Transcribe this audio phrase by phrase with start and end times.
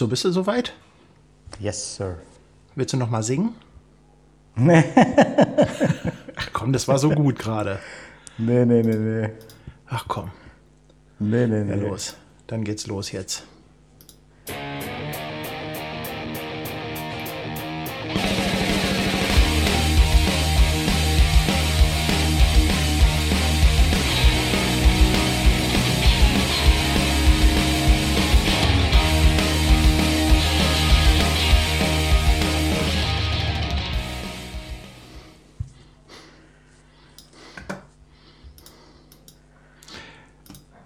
[0.00, 0.72] So, bist du soweit?
[1.58, 2.16] Yes, Sir.
[2.74, 3.54] Willst du noch mal singen?
[4.56, 4.82] Nee.
[6.36, 7.78] Ach komm, das war so gut gerade.
[8.38, 9.28] Nee, nee, nee, nee.
[9.88, 10.30] Ach komm,
[11.18, 11.86] Nee, nee, ja nee.
[11.86, 12.16] los.
[12.46, 13.44] Dann geht's los jetzt.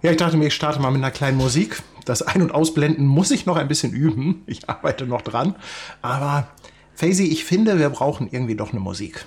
[0.05, 1.81] Ja, ich dachte mir, ich starte mal mit einer kleinen Musik.
[2.05, 4.43] Das Ein- und Ausblenden muss ich noch ein bisschen üben.
[4.45, 5.55] Ich arbeite noch dran.
[6.03, 6.47] Aber
[6.93, 9.25] Faisy, ich finde, wir brauchen irgendwie doch eine Musik.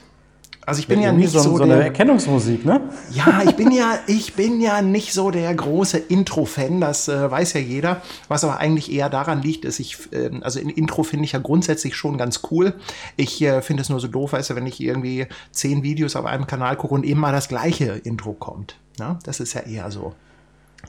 [0.64, 2.80] Also ich bin ja, Irgendwie nicht so, so, so eine der, Erkennungsmusik, ne?
[3.10, 7.54] ja, ich bin ja, ich bin ja nicht so der große Intro-Fan, das äh, weiß
[7.54, 8.02] ja jeder.
[8.29, 11.40] Was aber eigentlich eher daran liegt, ist, ich, ähm, also in Intro finde ich ja
[11.40, 12.74] grundsätzlich schon ganz cool.
[13.16, 16.24] Ich äh, finde es nur so doof, weißt du, wenn ich irgendwie zehn Videos auf
[16.26, 18.76] einem Kanal gucke und immer das gleiche Intro kommt.
[18.96, 20.15] Na, das ist ja eher so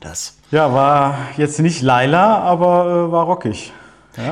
[0.02, 0.36] das.
[0.52, 3.74] Ja, war jetzt nicht Laila, aber äh, war rockig.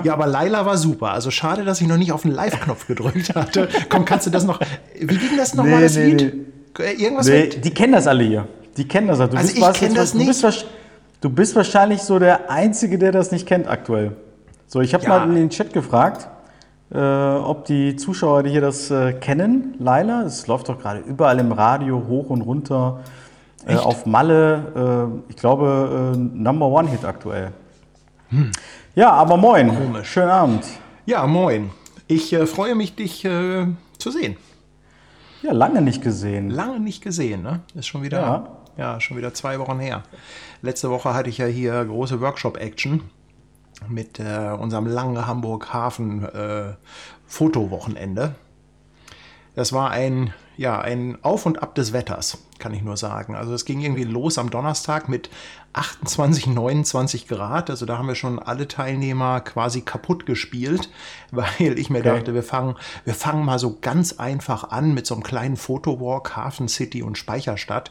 [0.04, 1.12] Ja, aber Laila war super.
[1.12, 3.70] Also schade, dass ich noch nicht auf den Live-Knopf gedrückt hatte.
[3.90, 4.60] Komm, kannst du das noch.
[5.00, 6.34] Wie ging das nochmal, Nee, das nee, Lied?
[6.80, 7.64] Äh, Irgendwas Nee, mit.
[7.64, 8.48] die kennen das alle hier.
[8.76, 9.18] Die kennen das.
[9.20, 10.46] Du Also bist, ich was- kenn das du Bist, nicht.
[10.46, 10.66] wahrsch-
[11.22, 14.18] du bist wahrscheinlich so der Einzige, der das nicht kennt aktuell.
[14.68, 15.10] So, ich habe Ja.
[15.20, 16.28] mal in den Chat gefragt,
[16.94, 20.24] äh, ob die Zuschauer, die hier das äh, kennen, Laila.
[20.24, 23.00] Es läuft doch gerade überall im Radio hoch und runter.
[23.68, 27.52] Äh, auf Malle, äh, ich glaube, äh, Number One Hit aktuell.
[28.96, 29.70] Ja, aber moin.
[29.70, 29.78] Hm.
[29.78, 30.10] Komisch.
[30.12, 30.66] Schönen Abend.
[31.06, 31.70] Ja, moin.
[32.08, 34.38] Ich äh, freue mich, dich äh, zu sehen.
[35.44, 36.50] Ja, lange nicht gesehen.
[36.50, 37.62] Lange nicht gesehen, ne?
[37.76, 38.48] Ist schon wieder, Ja.
[38.78, 39.00] ja.
[39.00, 40.04] schon wieder zwei Wochen her.
[40.62, 43.04] Letzte Woche hatte ich ja hier große Workshop-Action
[43.88, 46.74] mit äh, unserem langen Hamburg Hafen äh,
[47.28, 48.36] Fotowochenende.
[49.58, 53.34] Das war ein, ja, ein Auf und Ab des Wetters, kann ich nur sagen.
[53.36, 55.32] Also es ging irgendwie los am Donnerstag mit
[55.74, 57.72] 28, 29 Grad.
[57.72, 60.92] Also da haben wir schon alle Teilnehmer quasi kaputt gespielt,
[61.32, 62.18] weil ich mir Okay.
[62.18, 66.36] dachte, wir fangen, wir fangen mal so ganz einfach an mit so einem kleinen Fotowalk,
[66.36, 67.90] Hafen City und Speicherstadt.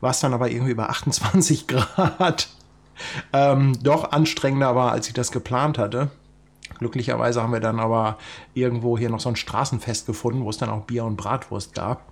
[0.00, 2.48] War es dann aber irgendwie bei 28 Grad.
[3.32, 6.10] Ähm, doch anstrengender war, als ich das geplant hatte.
[6.78, 8.18] Glücklicherweise haben wir dann aber
[8.54, 12.02] irgendwo hier noch so ein Straßenfest gefunden, wo es dann auch Bier und Bratwurst gab.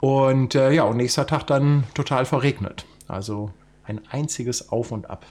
[0.00, 2.84] Und äh, ja, und nächster Tag dann total verregnet.
[3.08, 3.50] Also
[3.84, 5.24] ein einziges Auf und Ab.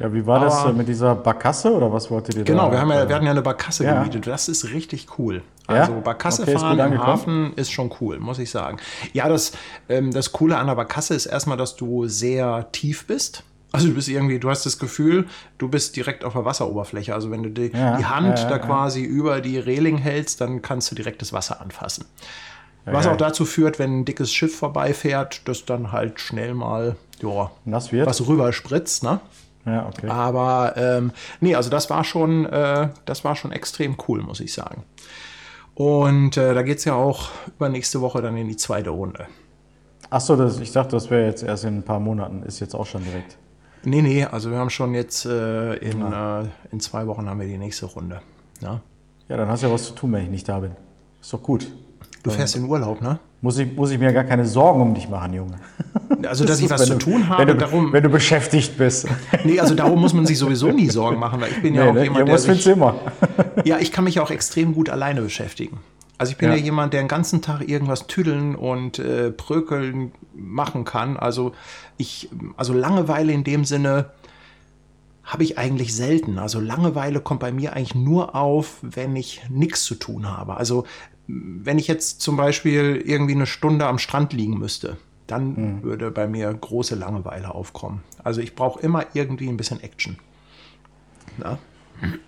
[0.00, 2.52] Ja, wie war das Aber- äh, mit dieser Barkasse oder was wolltet ihr da?
[2.52, 3.94] Genau, wir, haben ja, äh, wir hatten ja eine Barkasse Ja.
[4.00, 4.26] gemietet.
[4.26, 5.42] Das ist richtig cool.
[5.68, 5.82] Ja?
[5.82, 7.06] Also Barkasse Okay, fahren angekommen.
[7.06, 8.78] Hafen ist schon cool, muss ich sagen.
[9.12, 9.52] Ja, das,
[9.88, 13.44] ähm, das Coole an der Barkasse ist erstmal, dass du sehr tief bist.
[13.74, 15.26] Also du bist irgendwie, du hast das Gefühl,
[15.58, 17.14] du bist direkt auf der Wasseroberfläche.
[17.14, 20.40] Also wenn du die, Ja, die Hand ja, ja, da quasi über die Reling hältst,
[20.40, 22.04] dann kannst du direkt das Wasser anfassen.
[22.86, 26.96] Was auch dazu führt, wenn ein dickes Schiff vorbeifährt, dass dann halt schnell mal
[27.92, 28.06] wird?
[28.06, 29.20] was rüber spritzt, ne?
[29.64, 30.08] Ja, okay.
[30.08, 34.52] Aber ähm, nee, also das war schon, äh, das war schon extrem cool, muss ich
[34.52, 34.84] sagen.
[35.74, 39.26] Und äh, da geht es ja auch übernächste Woche dann in die zweite Runde.
[40.10, 42.42] Achso, das, ich dachte, das wäre jetzt erst in ein paar Monaten.
[42.42, 43.36] Ist jetzt auch schon direkt.
[43.84, 47.46] Nee, nee, also wir haben schon jetzt äh, in, äh, in zwei Wochen haben wir
[47.46, 48.20] die nächste Runde.
[48.60, 48.80] Ja?
[49.28, 50.72] Ja, dann hast du ja was zu tun, wenn ich nicht da bin.
[51.20, 51.66] Ist doch gut.
[52.22, 53.18] Du fährst in Urlaub, ne?
[53.42, 55.58] Muss ich, muss ich mir gar keine Sorgen um dich machen, Junge.
[56.26, 57.92] Also, dass ich was zu tun habe, wenn du, darum.
[57.92, 59.06] Wenn du beschäftigt bist.
[59.44, 61.90] Nee, also darum muss man sich sowieso nie Sorgen machen, weil ich bin ja Nee,
[61.90, 62.02] auch ne?
[62.04, 62.94] jemand, der Irgendwas sich, immer.
[63.64, 65.80] Ja, ich kann mich ja auch extrem gut alleine beschäftigen.
[66.18, 66.62] Also ich bin ja, Ja.
[66.62, 71.16] jemand, der den ganzen Tag irgendwas tüdeln und äh, prökeln machen kann.
[71.16, 71.52] Also
[71.96, 74.10] ich, also Langeweile in dem Sinne
[75.24, 76.38] habe ich eigentlich selten.
[76.38, 80.56] Also Langeweile kommt bei mir eigentlich nur auf, wenn ich nichts zu tun habe.
[80.56, 80.84] Also
[81.26, 86.26] wenn ich jetzt zum Beispiel irgendwie eine Stunde am Strand liegen müsste, dann würde bei
[86.26, 88.02] mir große Langeweile aufkommen.
[88.22, 90.18] Also ich brauche immer irgendwie ein bisschen Action.
[91.42, 91.58] Ja?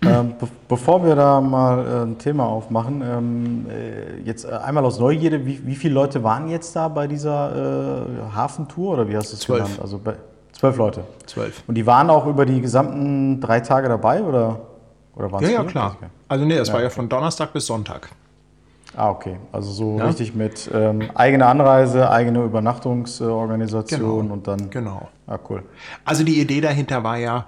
[0.03, 4.83] Ähm, be bevor wir da mal äh, ein Thema aufmachen, ähm, äh, jetzt äh, einmal
[4.85, 9.15] aus Neugierde, wie, wie viele Leute waren jetzt da bei dieser äh, Hafentour oder wie
[9.17, 9.63] hast du es Zwölf.
[9.63, 9.79] genannt?
[9.81, 10.13] Also bei,
[10.53, 11.03] zwölf Leute.
[11.25, 11.63] Zwölf.
[11.67, 14.59] Und die waren auch über die gesamten drei Tage dabei oder,
[15.15, 15.69] oder waren Ja, es ja, vier?
[15.71, 15.95] klar.
[16.27, 18.09] Also nee, das war ja von Donnerstag bis Sonntag.
[18.95, 19.35] Ah, okay.
[19.51, 20.05] Also so Ja.
[20.05, 24.33] richtig mit ähm, eigener Anreise, eigene Übernachtungsorganisation Genau.
[24.33, 24.69] und dann.
[24.69, 25.07] Genau.
[25.27, 25.63] Ah, cool.
[26.05, 27.45] Also die Idee dahinter war ja,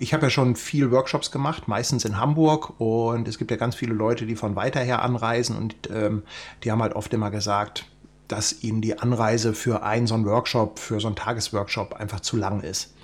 [0.00, 3.74] ich habe ja schon viel Workshops gemacht, meistens in Hamburg und es gibt ja ganz
[3.74, 6.22] viele Leute, die von weiter her anreisen und ähm,
[6.62, 7.86] die haben halt oft immer gesagt,
[8.28, 12.36] dass ihnen die Anreise für einen so einen Workshop, für so einen Tagesworkshop einfach zu
[12.36, 12.94] lang ist.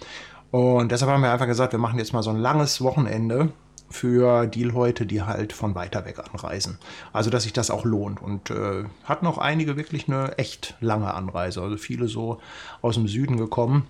[0.50, 3.52] Und deshalb haben wir einfach gesagt, wir machen jetzt mal so ein langes Wochenende
[3.90, 6.78] für die Leute, die halt von weiter weg anreisen.
[7.12, 8.20] Also, dass sich das auch lohnt.
[8.20, 11.62] Und äh, hatten auch einige wirklich eine echt lange Anreise.
[11.62, 12.38] Also viele so
[12.82, 13.86] aus dem Süden gekommen.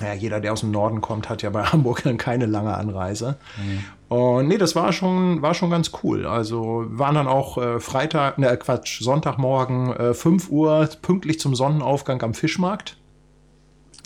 [0.00, 3.36] Ja, jeder, der aus dem Norden kommt, hat ja bei Hamburg dann keine lange Anreise.
[3.58, 4.16] Mhm.
[4.16, 6.26] Und nee, das war schon, war schon ganz cool.
[6.26, 12.22] Also waren dann auch äh, Freitag, ne Quatsch, Sonntagmorgen äh, 5 Uhr pünktlich zum Sonnenaufgang
[12.22, 12.96] am Fischmarkt.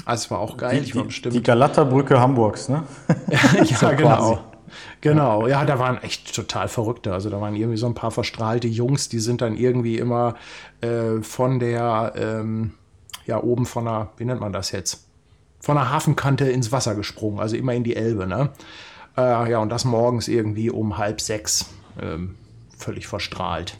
[0.04, 0.80] Also es war auch geil.
[0.80, 1.34] Die, ich war bestimmt.
[1.34, 2.84] Die Galata-Brücke Hamburgs, ne?
[3.30, 4.38] ja, ja genau.
[5.00, 7.12] Genau, ja, da waren echt total Verrückte.
[7.12, 10.34] Also da waren irgendwie so ein paar verstrahlte Jungs, die sind dann irgendwie immer
[10.80, 12.72] äh, von der, ähm,
[13.26, 15.08] ja, oben von der, wie nennt man das jetzt?
[15.64, 18.50] Von der Hafenkante ins Wasser gesprungen, also immer in die Elbe, ne?
[19.16, 21.70] Äh, ja, und das morgens irgendwie um halb sechs.
[21.98, 22.34] Ähm,
[22.76, 23.78] völlig verstrahlt.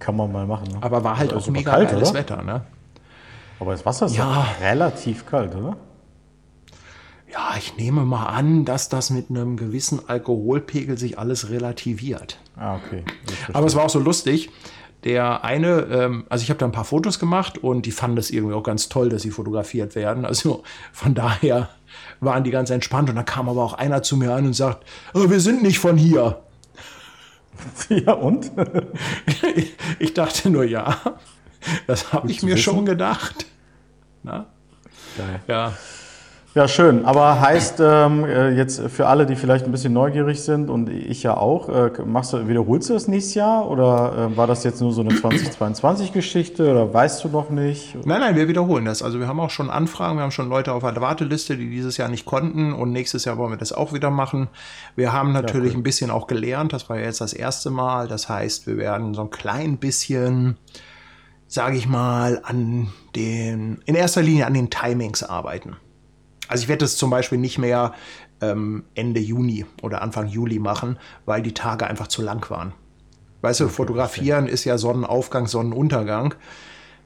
[0.00, 0.66] Kann man mal machen.
[0.72, 0.78] Ne?
[0.80, 2.18] Aber war halt also auch mega kalt, geiles oder?
[2.18, 2.62] Wetter, ne?
[3.60, 5.76] Aber das Wasser ist ja relativ kalt, oder?
[7.32, 12.40] Ja, ich nehme mal an, dass das mit einem gewissen Alkoholpegel sich alles relativiert.
[12.56, 13.04] Ah, okay.
[13.52, 14.50] Aber es war auch so lustig.
[15.04, 18.30] Der eine, ähm, also ich habe da ein paar Fotos gemacht und die fanden das
[18.30, 20.24] irgendwie auch ganz toll, dass sie fotografiert werden.
[20.24, 20.62] Also
[20.92, 21.70] von daher
[22.20, 23.10] waren die ganz entspannt.
[23.10, 25.78] Und dann kam aber auch einer zu mir an und sagt, oh, wir sind nicht
[25.78, 26.42] von hier.
[27.88, 28.50] Ja, und?
[30.00, 30.98] ich dachte nur, ja,
[31.86, 32.62] das habe ich mir wissen?
[32.62, 33.46] schon gedacht.
[34.24, 34.46] Na?
[35.16, 35.42] Geil.
[35.46, 35.72] Ja.
[36.54, 37.06] Ja, schön.
[37.06, 41.22] Aber heißt ähm, äh, jetzt für alle, die vielleicht ein bisschen neugierig sind und ich
[41.22, 44.82] ja auch, äh, machst du, wiederholst du das nächstes Jahr oder äh, war das jetzt
[44.82, 47.94] nur so eine 2022-Geschichte oder weißt du noch nicht?
[48.04, 49.02] Nein, nein, wir wiederholen das.
[49.02, 51.96] Also wir haben auch schon Anfragen, wir haben schon Leute auf der Warteliste, die dieses
[51.96, 54.48] Jahr nicht konnten und nächstes Jahr wollen wir das auch wieder machen.
[54.94, 55.80] Wir haben natürlich ja, cool.
[55.80, 58.08] ein bisschen auch gelernt, das war ja jetzt das erste Mal.
[58.08, 60.58] Das heißt, wir werden so ein klein bisschen
[61.48, 65.76] sage ich mal, an den, in erster Linie an den Timings arbeiten.
[66.52, 67.94] Also ich werde das zum Beispiel nicht mehr
[68.42, 72.74] ähm, Ende Juni oder Anfang Juli machen, weil die Tage einfach zu lang waren.
[73.40, 76.34] Weißt du, fotografieren ist ja Sonnenaufgang, Sonnenuntergang.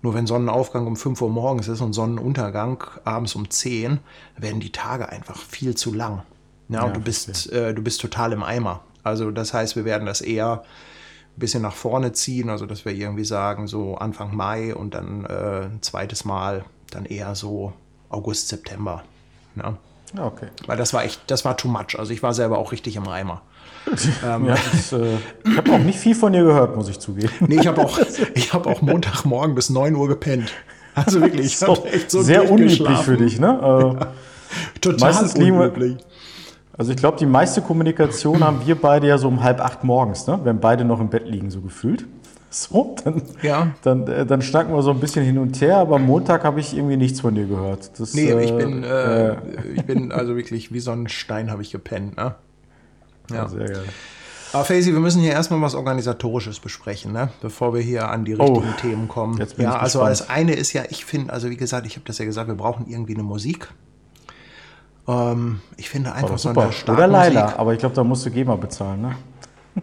[0.03, 4.01] Nur wenn Sonnenaufgang um 5 Uhr morgens ist und Sonnenuntergang abends um 10,
[4.37, 6.23] werden die Tage einfach viel zu lang.
[6.69, 8.81] Ja, ja und du bist, äh, du bist total im Eimer.
[9.05, 10.65] Also das heißt, wir werden das eher
[11.37, 15.25] ein bisschen nach vorne ziehen, also dass wir irgendwie sagen, so Anfang Mai und dann
[15.25, 17.73] äh, ein zweites Mal dann eher so
[18.09, 19.05] August, September.
[19.57, 19.77] Ne?
[20.19, 20.47] Okay.
[20.67, 21.99] Weil das war echt, das war too much.
[21.99, 23.43] Also ich war selber auch richtig im Eimer.
[24.25, 27.33] ähm, ja, das, äh, ich habe auch nicht viel von dir gehört, muss ich zugeben.
[27.47, 30.53] Nee, ich habe auch, hab auch Montagmorgen bis 9 Uhr gepennt.
[30.95, 33.99] Also wirklich, ich so, echt so Sehr unüblich für dich, ne?
[34.01, 35.97] Äh, Total unüblich.
[36.79, 40.27] Also ich glaube, die meiste Kommunikation haben wir beide ja so um halb acht morgens,
[40.27, 40.39] ne?
[40.45, 42.07] wenn beide noch im Bett liegen, so gefühlt.
[42.51, 43.73] So, dann, ja.
[43.83, 46.77] dann, äh, dann schnacken wir so ein bisschen hin und her, aber Montag habe ich
[46.77, 47.99] irgendwie nichts von dir gehört.
[47.99, 49.37] Das, nee, äh, ich, bin, äh, äh,
[49.75, 52.17] ich bin also wirklich wie so ein Stein habe ich gepennt.
[52.17, 52.35] Ne?
[53.31, 53.37] Ja.
[53.37, 53.85] ja, sehr geil.
[54.53, 57.31] Aber Faisy, wir müssen hier erstmal was Organisatorisches besprechen, ne?
[57.43, 59.39] bevor wir hier an die richtigen oh, Themen kommen.
[59.39, 61.97] Jetzt bin ja, ich also das eine ist ja, ich finde, also wie gesagt, ich
[61.97, 63.69] habe das ja gesagt, wir brauchen irgendwie eine Musik.
[65.09, 68.25] Ähm, ich finde einfach oh, so eine starke Oder Leila, aber ich glaube, da musst
[68.25, 69.17] du GEMA bezahlen, ne?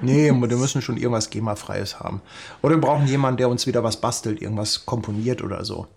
[0.01, 2.21] Nee, wir müssen schon irgendwas GEMA-freies haben.
[2.61, 5.87] Oder wir brauchen jemanden, der uns wieder was bastelt, irgendwas komponiert oder so.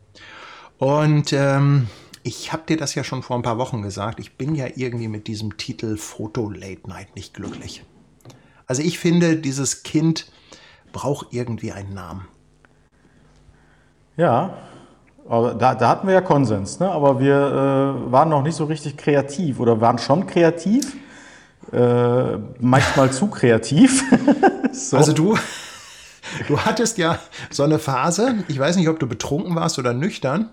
[0.78, 1.88] Und ähm,
[2.22, 4.20] ich habe dir das ja schon vor ein paar Wochen gesagt.
[4.20, 7.84] Ich bin ja irgendwie mit diesem Titel Foto Late Night nicht glücklich.
[8.66, 10.30] Also ich finde, dieses Kind
[10.92, 12.26] braucht irgendwie einen Namen.
[14.16, 14.58] Ja,
[15.28, 16.90] aber da, da hatten wir ja Konsens, ne?
[16.90, 20.96] aber wir äh, waren noch nicht so richtig kreativ oder waren schon kreativ
[21.72, 24.04] äh, manchmal zu kreativ.
[24.72, 24.96] so.
[24.96, 25.36] Also du,
[26.48, 27.18] du hattest ja
[27.50, 30.50] so eine Phase, ich weiß nicht, ob du betrunken warst oder nüchtern,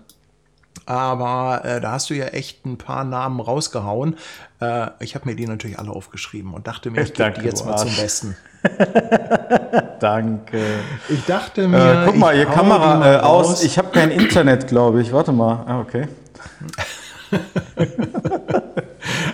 [0.86, 4.16] aber äh, da hast du ja echt ein paar Namen rausgehauen.
[4.60, 7.64] Äh, ich habe mir die natürlich alle aufgeschrieben und dachte mir, ich gebe die jetzt
[7.64, 8.36] mal zum Besten.
[10.00, 10.62] Danke.
[11.08, 12.02] Ich dachte mir.
[12.02, 13.62] Äh, guck mal, ihr Kamera äh, aus.
[13.62, 15.12] Ich habe kein Internet, glaube ich.
[15.12, 15.64] Warte mal.
[15.66, 16.08] Ah, okay.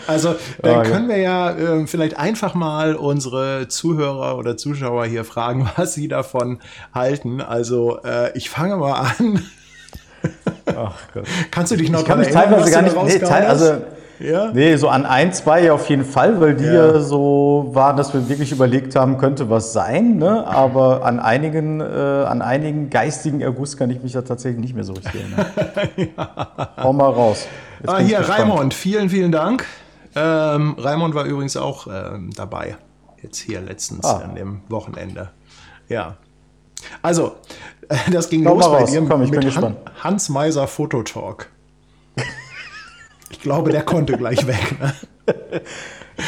[0.07, 5.25] Also dann oh, können wir ja äh, vielleicht einfach mal unsere Zuhörer oder Zuschauer hier
[5.25, 6.59] fragen, was sie davon
[6.93, 7.41] halten.
[7.41, 9.47] Also äh, ich fange mal an.
[10.67, 11.27] Ach Gott.
[11.53, 12.97] Kannst du dich noch ich kann mich teilweise gar nicht.
[12.97, 13.83] Nee, teil, also,
[14.21, 14.51] ja?
[14.53, 17.01] nee, so an ein, zwei auf jeden Fall, weil die ja.
[17.01, 20.17] so waren, dass wir wirklich überlegt haben, könnte was sein.
[20.17, 20.47] Ne?
[20.47, 24.85] Aber an einigen, äh, an einigen geistigen Erguss kann ich mich ja tatsächlich nicht mehr
[24.85, 25.47] so richtig erinnern.
[26.17, 26.73] ja.
[26.77, 27.47] Hau mal raus.
[27.87, 29.65] ah, hier, Raimund, vielen, vielen Dank.
[30.15, 32.77] Ähm, Raimund war übrigens auch ähm, dabei.
[33.23, 34.23] Jetzt hier letztens ah.
[34.25, 35.31] an dem Wochenende.
[35.89, 36.17] Ja.
[37.03, 37.37] Also,
[38.13, 41.51] das ging Komm los bei dir Komm, ich mit bin Han Hans Meiser Fototalk.
[43.31, 44.77] Ich glaube, der konnte gleich weg.
[44.81, 44.93] Ne?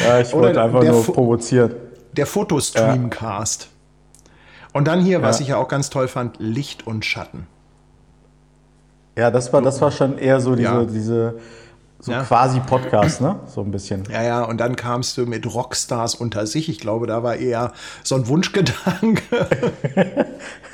[0.03, 1.75] Ja, ich wollte einfach nur provozieren.
[2.13, 3.63] Der Fotostreamcast.
[3.63, 4.29] Ja.
[4.73, 5.43] Und dann hier, was ja.
[5.43, 7.47] ich ja auch ganz toll fand, Licht und Schatten.
[9.15, 10.85] Ja, das war, das war schon eher so diese, ja.
[10.85, 11.39] diese
[11.99, 12.23] so ja.
[12.23, 13.39] quasi Podcast, ne?
[13.45, 14.03] So ein bisschen.
[14.11, 16.67] Ja, ja, und dann kamst du mit Rockstars unter sich.
[16.67, 17.71] Ich glaube, da war eher
[18.03, 19.47] so ein Wunschgedanke.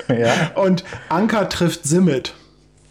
[0.08, 0.32] ja.
[0.56, 2.34] Und Anker trifft Simmet.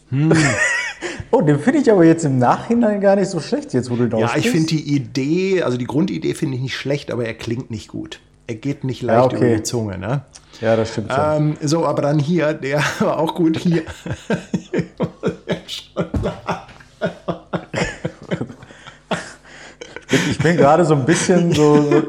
[0.09, 0.31] Hm.
[1.31, 4.05] Oh, den finde ich aber jetzt im Nachhinein gar nicht so schlecht, jetzt wo du
[4.17, 7.71] Ja, ich finde die Idee, also die Grundidee finde ich nicht schlecht, aber er klingt
[7.71, 8.19] nicht gut.
[8.47, 9.37] Er geht nicht leicht ja, okay.
[9.37, 10.23] über die Zunge, ne?
[10.59, 11.11] Ja, das stimmt.
[11.15, 13.83] Ähm, so, aber dann hier, der war auch gut hier.
[20.31, 22.03] ich bin gerade so ein bisschen so, so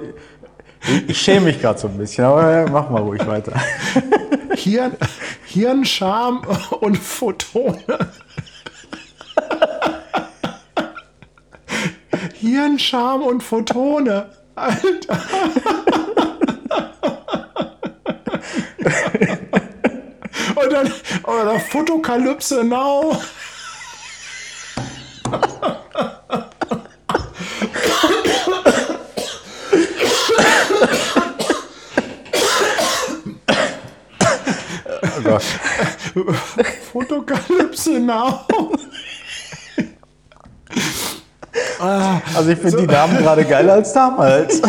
[1.06, 3.52] ich schäme mich gerade so ein bisschen, aber mach mal ruhig weiter.
[4.54, 4.92] Hirn,
[5.44, 6.42] Hirnscham
[6.80, 7.76] und Photone.
[12.40, 14.24] Hirnscham und Photone.
[14.54, 15.18] Alter.
[20.56, 20.92] Und dann,
[21.24, 23.20] oder Fotokalypse Now.
[36.16, 36.32] Oh.
[36.92, 38.46] Fotokalypse Now.
[41.80, 42.80] Also ich finde so.
[42.80, 44.60] die Namen gerade geiler als damals.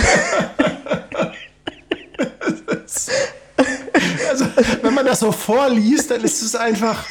[4.29, 4.45] Also,
[4.81, 7.03] wenn man das so vorliest, dann ist es einfach.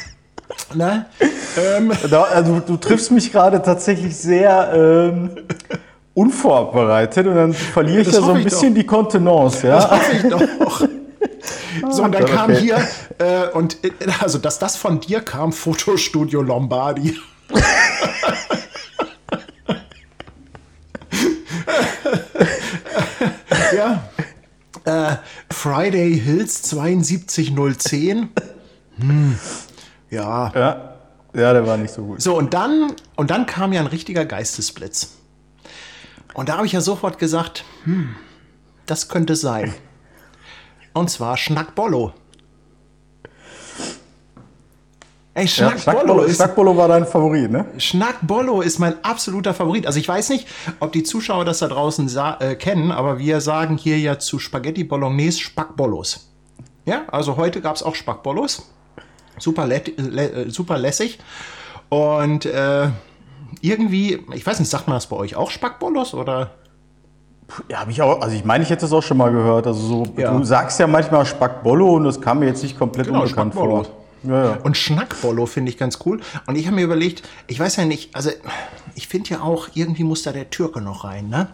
[0.73, 1.05] Ne?
[1.57, 1.91] Ähm.
[2.33, 5.29] Also, du triffst mich gerade tatsächlich sehr ähm,
[6.13, 8.81] unvorbereitet und dann verliere ich ja so ein bisschen doch.
[8.81, 9.67] die Kontenance.
[9.67, 9.75] Ja?
[9.75, 10.87] Das hoffe ich doch.
[11.89, 12.59] So, und dann kam okay.
[12.59, 17.17] hier, äh, und äh, also, dass das von dir kam, Fotostudio Lombardi.
[23.75, 24.09] ja.
[24.85, 25.17] Äh,
[25.51, 28.29] Friday Hills 72010.
[28.97, 29.37] Hm.
[30.09, 30.51] Ja.
[30.53, 30.91] ja.
[31.33, 32.21] Ja, der war nicht so gut.
[32.21, 35.17] So, und dann, und dann kam ja ein richtiger Geistesblitz.
[36.33, 38.15] Und da habe ich ja sofort gesagt, hm,
[38.85, 39.73] das könnte sein.
[40.93, 42.13] Und zwar Schnackbollo.
[45.33, 47.65] Ey, Schnackbollo, ja, Schnackbollo, war dein Favorit, ne?
[47.77, 49.87] Schnackbollo ist mein absoluter Favorit.
[49.87, 50.45] Also ich weiß nicht,
[50.81, 52.09] ob die Zuschauer das da draußen
[52.39, 56.31] äh, kennen, aber wir sagen hier ja zu Spaghetti Bolognese Spackbollos.
[56.85, 58.69] Ja, also heute gab es auch Spackbollos.
[59.39, 59.81] Super, lä
[60.49, 61.19] super lässig.
[61.87, 62.89] Und äh,
[63.61, 66.51] irgendwie, ich weiß nicht, sagt man das bei euch auch Spackbollos oder?
[67.69, 69.65] Ja, habe ich auch, also ich meine, ich hätte es auch schon mal gehört.
[69.65, 70.37] Also so, ja.
[70.37, 73.85] du sagst ja manchmal Spackbollo und das kam mir jetzt nicht komplett genau, unbekannt vor.
[74.23, 74.57] Ja, ja.
[74.63, 76.21] Und Schnackbollo finde ich ganz cool.
[76.45, 78.29] Und ich habe mir überlegt, ich weiß ja nicht, also
[78.95, 81.47] ich finde ja auch, irgendwie muss da der Türke noch rein, ne?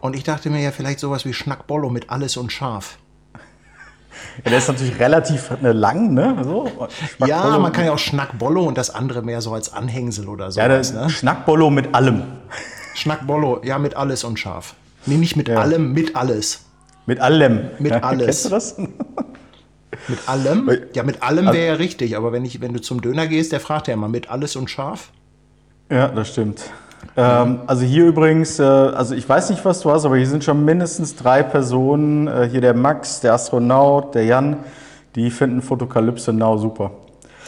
[0.00, 2.98] Und ich dachte mir ja vielleicht sowas wie Schnackbollo mit alles und scharf.
[4.44, 6.36] Ja, der ist natürlich relativ ne, lang, ne?
[6.42, 6.70] So,
[7.26, 10.60] ja, man kann ja auch Schnackbollo und das andere mehr so als Anhängsel oder so.
[10.60, 11.08] Ja, das ne?
[11.08, 12.22] Schnackbollo mit allem.
[12.94, 14.74] Schnackbollo, ja, mit alles und scharf.
[15.06, 15.58] Nee, nicht mit ja.
[15.58, 16.64] allem, mit alles.
[17.06, 17.70] Mit allem.
[17.78, 18.24] Mit ja, alles.
[18.26, 18.76] Kennst du das?
[20.08, 20.70] Mit allem?
[20.94, 23.60] Ja, mit allem wäre ja richtig, aber wenn, ich, wenn du zum Döner gehst, der
[23.60, 25.10] fragt ja immer mit alles und scharf.
[25.90, 26.62] Ja, das stimmt.
[27.16, 30.44] Ähm, also hier übrigens, äh, also ich weiß nicht, was du hast, aber hier sind
[30.44, 32.28] schon mindestens drei Personen.
[32.28, 34.58] Äh, hier der Max, der Astronaut, der Jan,
[35.16, 36.92] die finden Fotokalypse Now super.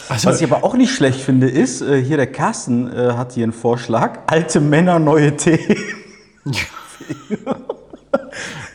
[0.08, 3.32] Also, was ich aber auch nicht schlecht finde, ist, äh, hier der Carsten äh, hat
[3.32, 5.76] hier einen Vorschlag, alte Männer, neue Themen.
[7.30, 7.56] Ja.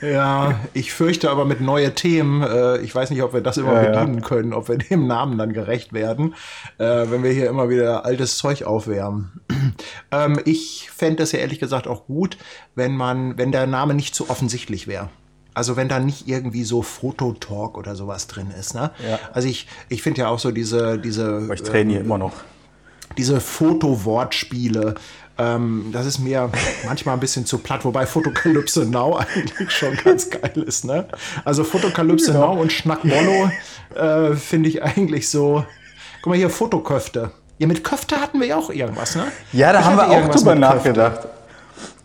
[0.01, 3.81] Ja, ich fürchte aber mit neue Themen, äh, ich weiß nicht, ob wir das immer
[3.81, 4.27] ja, bedienen ja.
[4.27, 6.35] können, ob wir dem Namen dann gerecht werden,
[6.77, 9.41] äh, wenn wir hier immer wieder altes Zeug aufwärmen.
[10.11, 12.37] ähm, ich fände es ja ehrlich gesagt auch gut,
[12.75, 15.09] wenn man, wenn der Name nicht zu offensichtlich wäre.
[15.53, 18.75] Also wenn da nicht irgendwie so Fototalk oder sowas drin ist.
[18.75, 18.91] Ne?
[19.09, 19.19] Ja.
[19.33, 21.41] Also ich, ich finde ja auch so diese, diese.
[21.45, 22.33] Aber ich trainiere ähm, immer noch.
[23.17, 24.93] Diese Fotowortspiele,
[25.37, 26.49] ähm, das ist mir
[26.85, 30.85] manchmal ein bisschen zu platt, wobei Fotokalypse Now eigentlich schon ganz geil ist.
[30.85, 31.07] Ne?
[31.45, 32.55] Also Fotokalypse genau.
[32.55, 33.51] Now und Schnackmollo
[33.95, 35.65] äh, finde ich eigentlich so.
[36.21, 37.31] Guck mal hier, Fotoköfte.
[37.59, 39.25] Ja, mit Köfte hatten wir ja auch irgendwas, ne?
[39.51, 41.27] Ja, da ich haben wir auch drüber nachgedacht.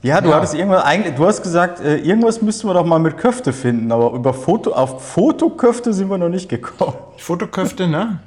[0.03, 0.37] Ja, du ja.
[0.37, 3.93] hattest irgendwas eigentlich, du hast gesagt, äh, irgendwas müssten wir doch mal mit Köfte finden,
[3.93, 6.97] aber über Foto, auf Fotoköfte sind wir noch nicht gekommen.
[7.19, 8.19] Fotoköfte, ne?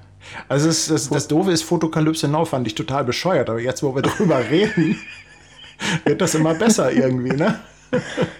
[0.47, 3.95] Also das, das, das Doofe ist, Fotokalypse Now fand ich total bescheuert, aber jetzt, wo
[3.95, 4.99] wir drüber reden,
[6.05, 7.59] wird das immer besser irgendwie, ne?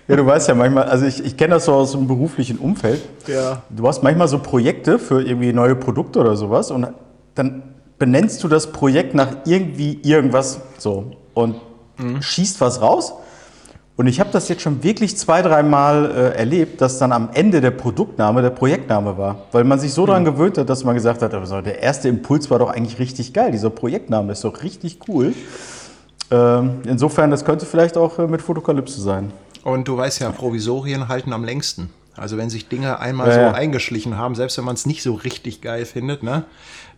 [0.08, 3.02] Ja, du weißt ja manchmal, also ich, ich kenne das so aus dem beruflichen Umfeld.
[3.28, 3.64] Ja.
[3.70, 6.88] Du hast manchmal so Projekte für irgendwie neue Produkte oder sowas und
[7.36, 7.64] dann
[7.98, 11.56] benennst du das Projekt nach irgendwie irgendwas so und
[11.98, 12.22] mhm.
[12.22, 13.14] schießt was raus
[13.98, 17.62] Und ich habe das jetzt schon wirklich zwei, dreimal äh, erlebt, dass dann am Ende
[17.62, 19.38] der Produktname der Projektname war.
[19.54, 20.34] Weil man sich so daran hm.
[20.34, 23.52] gewöhnt hat, dass man gesagt hat, also der erste Impuls war doch eigentlich richtig geil.
[23.52, 25.34] Dieser Projektname ist doch richtig cool.
[26.30, 29.32] Ähm, insofern, das könnte vielleicht auch äh, mit Fotokalypse sein.
[29.64, 31.90] Und du weißt ja, Provisorien halten am längsten.
[32.18, 33.52] Also wenn sich Dinge einmal ja, so ja.
[33.52, 36.46] eingeschlichen haben, selbst wenn man es nicht so richtig geil findet, ne,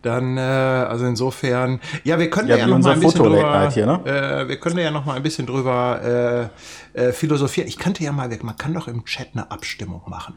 [0.02, 3.86] dann, äh, also insofern, ja, wir können ja, ja noch mal ein bisschen drüber, hier,
[3.86, 4.00] ne?
[4.04, 6.50] äh, wir können ja noch mal ein bisschen drüber
[6.94, 7.68] äh, äh, philosophieren.
[7.68, 10.36] Ich könnte ja mal, man kann doch im Chat eine Abstimmung machen.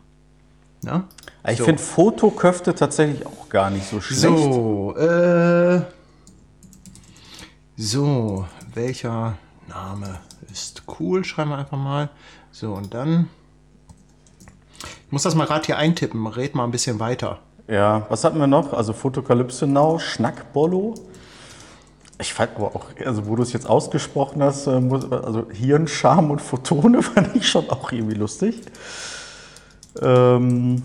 [0.83, 1.03] Ne?
[1.47, 1.65] Ich so.
[1.65, 4.21] finde Fotoköfte tatsächlich auch gar nicht so schlecht.
[4.21, 5.81] So, äh,
[7.77, 10.19] so, welcher Name
[10.51, 11.23] ist cool?
[11.23, 12.09] Schreiben wir einfach mal.
[12.51, 13.29] So, und dann,
[15.11, 17.39] muss das mal gerade hier eintippen, red mal ein bisschen weiter.
[17.67, 18.73] Ja, was hatten wir noch?
[18.73, 20.95] Also Fotokalypse Now, Schnackbollo.
[22.19, 26.41] Ich fand aber auch, also wo du es jetzt ausgesprochen hast, äh, also Hirnscham und
[26.41, 28.61] Photone fand ich schon auch irgendwie lustig.
[30.01, 30.83] Ähm,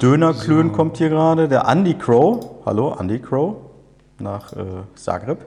[0.00, 0.74] Dönerklön so.
[0.74, 1.48] kommt hier gerade.
[1.48, 3.56] Der Andy Crow, hallo Andy Crow,
[4.18, 5.44] nach äh, Zagreb.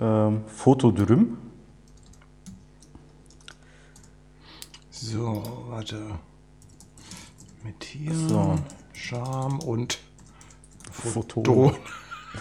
[0.00, 1.36] Ähm, Fotodrüm.
[4.90, 5.96] So, warte.
[7.62, 8.14] Mit hier.
[8.14, 8.56] So.
[8.92, 9.98] Charme und
[10.90, 11.72] Foto.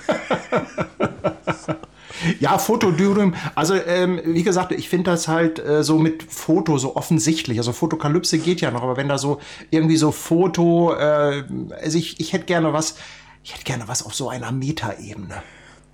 [2.39, 3.35] ja, Fotodürüm.
[3.55, 7.57] Also, ähm, wie gesagt, ich finde das halt äh, so mit Foto so offensichtlich.
[7.57, 9.39] Also, Fotokalypse geht ja noch, aber wenn da so
[9.71, 11.43] irgendwie so Foto, äh,
[11.81, 12.95] also ich, ich hätte gerne was,
[13.43, 15.43] ich hätte gerne was auf so einer Metaebene.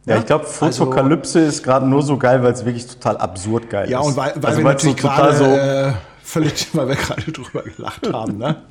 [0.05, 3.71] Ja, ich glaube, Fotokalypse also, ist gerade nur so geil, weil es wirklich total absurd
[3.71, 4.05] geil ja, ist.
[4.05, 7.31] Ja, und weil, weil also, wir natürlich so gerade so äh, völlig, weil wir gerade
[7.31, 8.61] drüber gelacht haben, ne?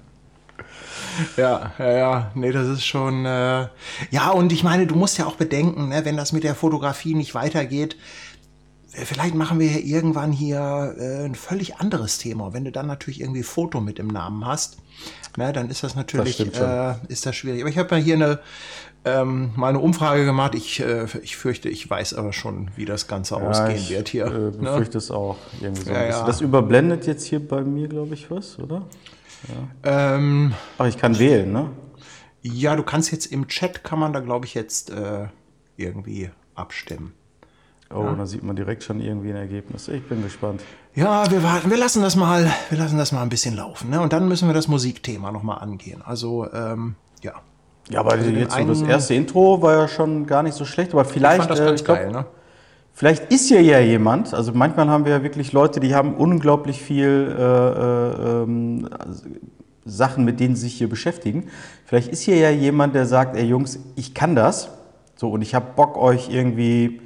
[1.37, 2.31] Ja, ja, ja.
[2.35, 3.25] Nee, das ist schon.
[3.27, 3.67] Äh
[4.11, 7.15] ja, und ich meine, du musst ja auch bedenken, ne, wenn das mit der Fotografie
[7.15, 7.97] nicht weitergeht,
[8.93, 12.53] äh, vielleicht machen wir ja irgendwann hier äh, ein völlig anderes Thema.
[12.53, 14.79] Wenn du dann natürlich irgendwie Foto mit im Namen hast,
[15.37, 17.63] ne, dann ist das natürlich das äh, ist das schwierig.
[17.63, 18.41] Aber ich habe ja hier eine
[19.05, 20.55] ähm, mal eine Umfrage gemacht.
[20.55, 24.09] Ich, äh, ich fürchte, ich weiß aber schon, wie das Ganze ja, ausgehen ich, wird
[24.09, 24.27] hier.
[24.27, 24.51] Äh, ne?
[24.53, 24.99] befürchte ne?
[24.99, 25.37] es auch.
[25.61, 26.27] Irgendwie so ja, ja.
[26.27, 28.83] Das überblendet jetzt hier bei mir, glaube ich, was, oder?
[29.49, 30.15] Ja.
[30.17, 31.71] Ähm, Aber ich kann wählen, ne?
[32.43, 35.29] Ja, du kannst jetzt im Chat, kann man da, glaube ich, jetzt äh,
[35.77, 37.15] irgendwie abstimmen.
[37.93, 38.15] Oh, ja.
[38.15, 39.89] da sieht man direkt schon irgendwie ein Ergebnis.
[39.89, 40.63] Ich bin gespannt.
[40.95, 44.01] Ja, wir warten, wir lassen das mal, wir lassen das mal ein bisschen laufen, ne?
[44.01, 46.03] Und dann müssen wir das Musikthema nochmal angehen.
[46.03, 47.35] Also, ähm, ja.
[47.91, 50.93] Ja, aber also jetzt so das erste Intro war ja schon gar nicht so schlecht,
[50.93, 51.43] aber vielleicht.
[51.43, 52.27] Ich fand das äh, ganz geil, ne?
[52.97, 56.81] Vielleicht ist hier ja jemand, also manchmal haben wir ja wirklich Leute, die haben unglaublich
[56.81, 58.89] viel äh, äh, ähm,
[59.85, 61.49] Sachen, mit denen sie sich hier beschäftigen.
[61.85, 64.71] Vielleicht ist hier ja jemand, der sagt, ey Jungs, ich kann das.
[65.17, 67.01] So, und ich habe Bock, euch irgendwie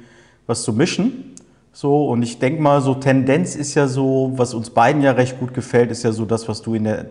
[0.45, 1.33] was zu mischen.
[1.73, 5.39] So, und ich denke mal, so Tendenz ist ja so, was uns beiden ja recht
[5.39, 7.07] gut gefällt, ist ja so das, was du in der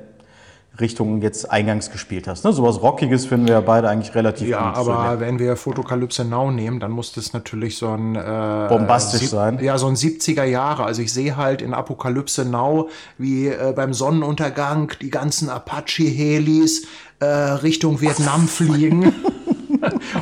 [0.81, 2.45] Richtung jetzt eingangs gespielt hast.
[2.45, 2.53] Ne?
[2.53, 4.87] Sowas Rockiges finden wir ja beide eigentlich relativ ja, gut.
[4.87, 9.29] Ja, aber wenn wir Fotokalypse Now nehmen, dann muss das natürlich so ein äh, bombastisch
[9.29, 9.59] sein.
[9.61, 10.85] Ja, so ein 70er Jahre.
[10.85, 12.89] Also ich sehe halt in Apokalypse Now,
[13.19, 16.87] wie äh, beim Sonnenuntergang die ganzen Apache-Helis
[17.21, 19.13] äh, Richtung Vietnam fliegen.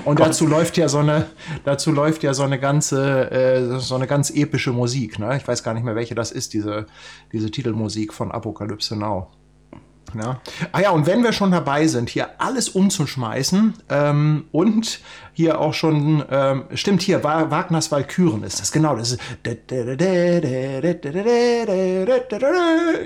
[0.05, 1.27] Und dazu läuft ja so eine,
[1.65, 5.19] dazu läuft ja so eine ganze, äh, so eine ganz epische Musik.
[5.19, 5.37] Ne?
[5.37, 6.87] Ich weiß gar nicht mehr, welche das ist, diese,
[7.33, 9.29] diese Titelmusik von Apokalypse Now.
[10.15, 10.41] Ja.
[10.73, 15.01] Ah ja, und wenn wir schon dabei sind, hier alles umzuschmeißen ähm, und
[15.33, 19.21] hier auch schon, ähm, stimmt hier, Wagners Walküren ist das, genau, das ist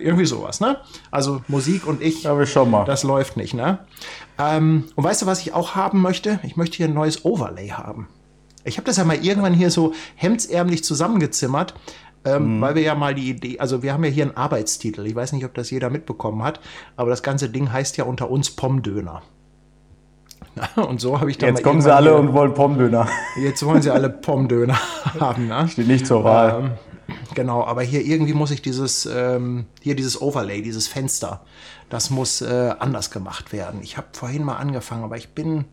[0.02, 0.76] irgendwie sowas, ne?
[1.10, 2.84] Also Musik und ich, ja, wir schauen mal.
[2.84, 3.80] das läuft nicht, ne?
[4.38, 6.40] Ähm, und weißt du, was ich auch haben möchte?
[6.42, 8.08] Ich möchte hier ein neues Overlay haben.
[8.64, 11.74] Ich habe das ja mal irgendwann hier so hemdsärmlich zusammengezimmert,
[12.24, 12.60] ähm, mhm.
[12.60, 15.06] weil wir ja mal die Idee, also wir haben ja hier einen Arbeitstitel.
[15.06, 16.60] Ich weiß nicht, ob das jeder mitbekommen hat,
[16.96, 19.22] aber das ganze Ding heißt ja unter uns Pommdöner.
[20.76, 23.06] Und so habe ich dann Jetzt kommen sie alle und wollen Pommdöner.
[23.40, 24.78] Jetzt wollen sie alle Pommdöner
[25.20, 25.46] haben.
[25.46, 25.68] Ne?
[25.68, 26.64] Steht nicht zur Wahl.
[26.64, 26.70] Ähm,
[27.34, 31.44] genau, aber hier irgendwie muss ich dieses, ähm, hier dieses Overlay, dieses Fenster,
[31.88, 33.80] das muss äh, anders gemacht werden.
[33.82, 35.66] Ich habe vorhin mal angefangen, aber ich bin,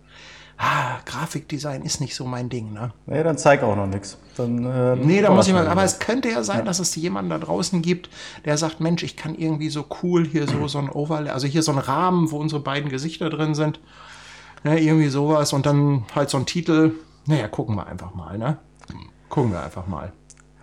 [0.58, 2.92] ah, Grafikdesign ist nicht so mein Ding, ne?
[3.06, 4.18] Nee, dann zeig auch noch nichts.
[4.36, 6.66] Dann, äh, nee, da muss ich mal, aber es könnte ja sein, ja.
[6.66, 8.10] dass es jemanden da draußen gibt,
[8.46, 11.64] der sagt, Mensch, ich kann irgendwie so cool hier so, so ein Overlay, also hier
[11.64, 13.80] so ein Rahmen, wo unsere beiden Gesichter drin sind,
[14.64, 16.94] ne, irgendwie sowas und dann halt so ein Titel.
[17.26, 18.58] Naja, gucken wir einfach mal, ne?
[19.30, 20.14] Gucken wir einfach mal.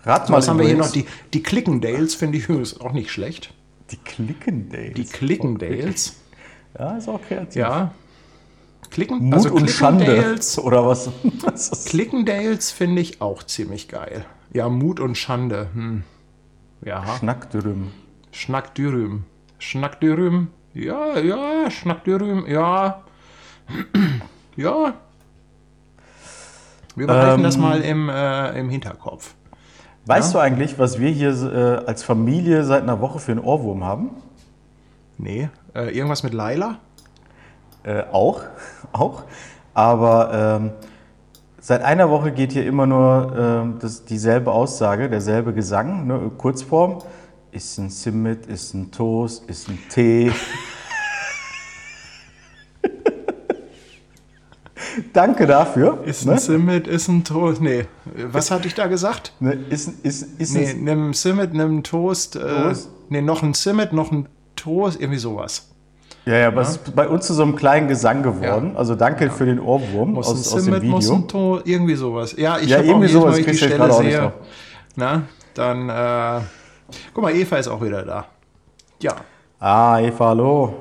[0.05, 0.39] Rat mal.
[0.39, 0.91] Was haben wir hier noch?
[0.91, 3.53] Die, die Clickendales finde ich übrigens auch nicht schlecht.
[3.91, 4.95] Die Clickendales?
[4.95, 6.17] Die Clickendales.
[6.79, 7.57] Ja, ist auch kreativ.
[7.57, 7.93] Ja,
[8.95, 11.11] Klicken, Mut also und Schande oder was?
[11.87, 14.25] Clickendales finde ich auch ziemlich geil.
[14.53, 15.67] Ja, Mut und Schande.
[15.75, 16.05] Hm.
[16.85, 17.05] Ja.
[17.19, 17.91] Schnackdürüm.
[18.31, 19.25] Schnackdürüm.
[19.59, 20.47] Schnackdürüm.
[20.75, 22.47] Ja, ja, Schnackdürüm.
[22.47, 23.03] Ja.
[24.57, 24.95] ja.
[26.95, 29.35] Wir behalten ähm, das mal im, äh, im Hinterkopf.
[30.07, 30.39] Weißt ja?
[30.39, 34.11] du eigentlich, was wir hier äh, als Familie seit einer Woche für einen Ohrwurm haben?
[35.19, 35.49] Nee.
[35.75, 36.79] Äh, irgendwas mit Laila?
[37.85, 38.43] Äh, auch,
[38.93, 39.23] auch.
[39.75, 40.73] Aber ähm,
[41.61, 46.31] seit einer Woche geht hier immer nur ähm, das, dieselbe Aussage, derselbe Gesang, ne?
[46.37, 46.99] Kurzform.
[47.53, 50.33] Ist ein Simmet, ist ein Toast, ist ein Tee.
[55.13, 56.03] Danke dafür.
[56.05, 56.41] Ist ein ne?
[56.41, 57.61] Simmet, ist ein Toast.
[57.61, 59.35] Nee, was hatte ich da gesagt?
[59.39, 62.35] Ne, ist, ist, ist nee, nimm Simmet, nimm Toast.
[62.37, 62.87] Äh, Toast.
[62.87, 65.74] Äh, nee, noch ein Simmet, noch ein Toast, irgendwie sowas.
[66.27, 66.69] Ja, ja, aber ja.
[66.69, 68.71] es ist bei uns zu so einem kleinen Gesang geworden.
[68.73, 68.79] Ja.
[68.79, 69.31] Also danke ja.
[69.31, 70.91] für den Ohrwurm muss aus, aus dem Video.
[70.91, 71.27] Muss ein
[71.65, 72.35] irgendwie sowas.
[72.37, 73.33] Ja, ich ja, habe irgendwie sowas.
[73.33, 74.33] Mal, ich die Stelle sehe,
[74.97, 75.23] na,
[75.55, 76.41] dann, äh,
[77.13, 78.27] guck mal, Eva ist auch wieder da.
[79.03, 79.17] Ja.
[79.59, 80.75] Ah, Eva, hallo.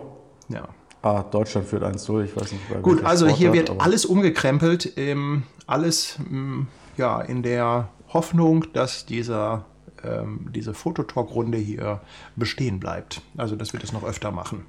[0.49, 0.67] Ja.
[1.01, 2.81] Ah, Deutschland führt 1-0, ich weiß nicht.
[2.81, 9.05] Gut, also hier hat, wird alles umgekrempelt, ähm, alles ähm, ja, in der Hoffnung, dass
[9.05, 9.65] dieser,
[10.03, 11.99] ähm, diese Fototalk-Runde hier
[12.35, 13.21] bestehen bleibt.
[13.35, 14.65] Also, dass wir das noch öfter machen.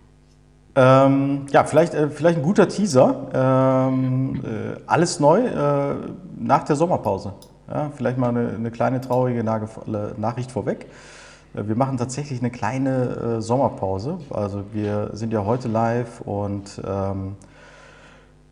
[0.76, 3.28] Ähm, ja, vielleicht, äh, vielleicht ein guter Teaser.
[3.32, 5.94] Ähm, äh, alles neu äh,
[6.36, 7.34] nach der Sommerpause.
[7.68, 10.86] Ja, vielleicht mal eine, eine kleine traurige Nachricht vorweg.
[11.54, 14.18] Äh, wir machen tatsächlich eine kleine äh, Sommerpause.
[14.30, 17.36] Also wir sind ja heute live und ähm,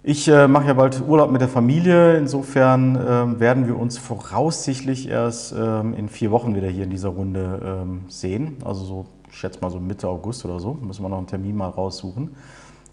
[0.04, 2.16] ich äh, mache ja bald Urlaub mit der Familie.
[2.16, 7.10] Insofern ähm, werden wir uns voraussichtlich erst ähm, in vier Wochen wieder hier in dieser
[7.10, 8.56] Runde ähm, sehen.
[8.64, 11.56] Also so ich schätze mal so Mitte August oder so, müssen wir noch einen Termin
[11.56, 12.36] mal raussuchen.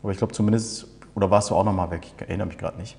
[0.01, 2.01] Aber ich glaube zumindest, oder warst du auch noch mal weg?
[2.05, 2.97] Ich erinnere mich gerade nicht.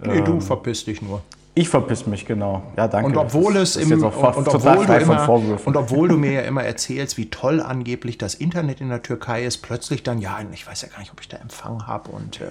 [0.00, 1.22] Nee, ähm, du verpisst dich nur.
[1.54, 2.62] Ich verpiss mich, genau.
[2.76, 3.08] Ja, danke.
[3.08, 6.62] Und obwohl es im, und, und, obwohl du immer, und obwohl du mir ja immer
[6.62, 10.82] erzählst, wie toll angeblich das Internet in der Türkei ist, plötzlich dann, ja, ich weiß
[10.82, 12.44] ja gar nicht, ob ich da Empfang habe und äh,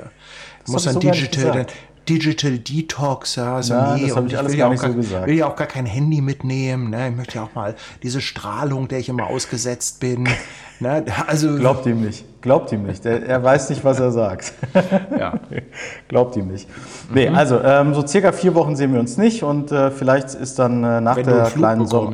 [0.66, 1.68] muss dann Digital,
[2.08, 5.28] Digital Detox, ja, also ja, nee, das habe ich alles gar nicht gar, so gesagt.
[5.28, 7.10] will ja auch gar kein Handy mitnehmen, ne?
[7.10, 10.28] Ich möchte ja auch mal diese Strahlung, der ich immer ausgesetzt bin,
[10.80, 11.06] ne?
[11.28, 13.06] Also glaubt ihm nicht, glaubt ihm nicht.
[13.06, 14.54] Er, er weiß nicht, was er sagt.
[15.18, 15.40] Ja.
[16.08, 16.70] glaubt ihm nicht.
[17.14, 17.36] Nee, mhm.
[17.36, 20.84] also ähm, so circa vier Wochen sehen wir uns nicht und äh, vielleicht ist dann
[20.84, 22.14] äh, nach Wenn der kleinen Sommer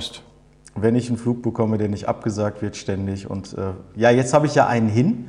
[0.75, 4.47] wenn ich einen Flug bekomme, der nicht abgesagt wird ständig und äh, ja, jetzt habe
[4.47, 5.27] ich ja einen hin.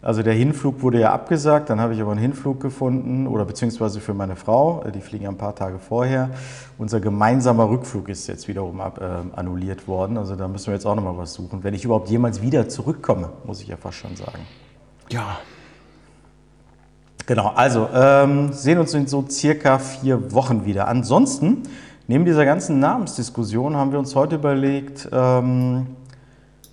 [0.00, 3.98] Also der Hinflug wurde ja abgesagt, dann habe ich aber einen Hinflug gefunden oder beziehungsweise
[3.98, 6.30] für meine Frau, äh, die fliegen ja ein paar Tage vorher.
[6.78, 10.86] Unser gemeinsamer Rückflug ist jetzt wiederum ab, äh, annulliert worden, also da müssen wir jetzt
[10.86, 11.64] auch nochmal was suchen.
[11.64, 14.46] Wenn ich überhaupt jemals wieder zurückkomme, muss ich ja fast schon sagen.
[15.10, 15.38] Ja.
[17.26, 20.86] Genau, also ähm, sehen uns in so circa vier Wochen wieder.
[20.86, 21.64] Ansonsten,
[22.06, 25.88] neben dieser ganzen Namensdiskussion haben wir uns heute überlegt, ähm,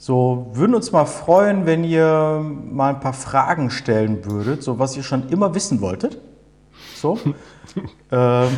[0.06, 2.40] so, würden uns mal freuen, wenn ihr
[2.70, 6.20] mal ein paar Fragen stellen würdet, so was ihr schon immer wissen wolltet.
[6.96, 7.18] So.
[8.12, 8.50] ähm,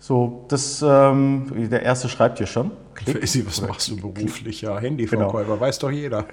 [0.00, 2.72] so, das, ähm, der erste schreibt hier schon.
[2.94, 3.20] Klick.
[3.20, 4.62] Faisy, was machst du beruflich?
[4.62, 5.60] Ja, Handyverkäufer, genau.
[5.60, 6.24] weiß doch jeder.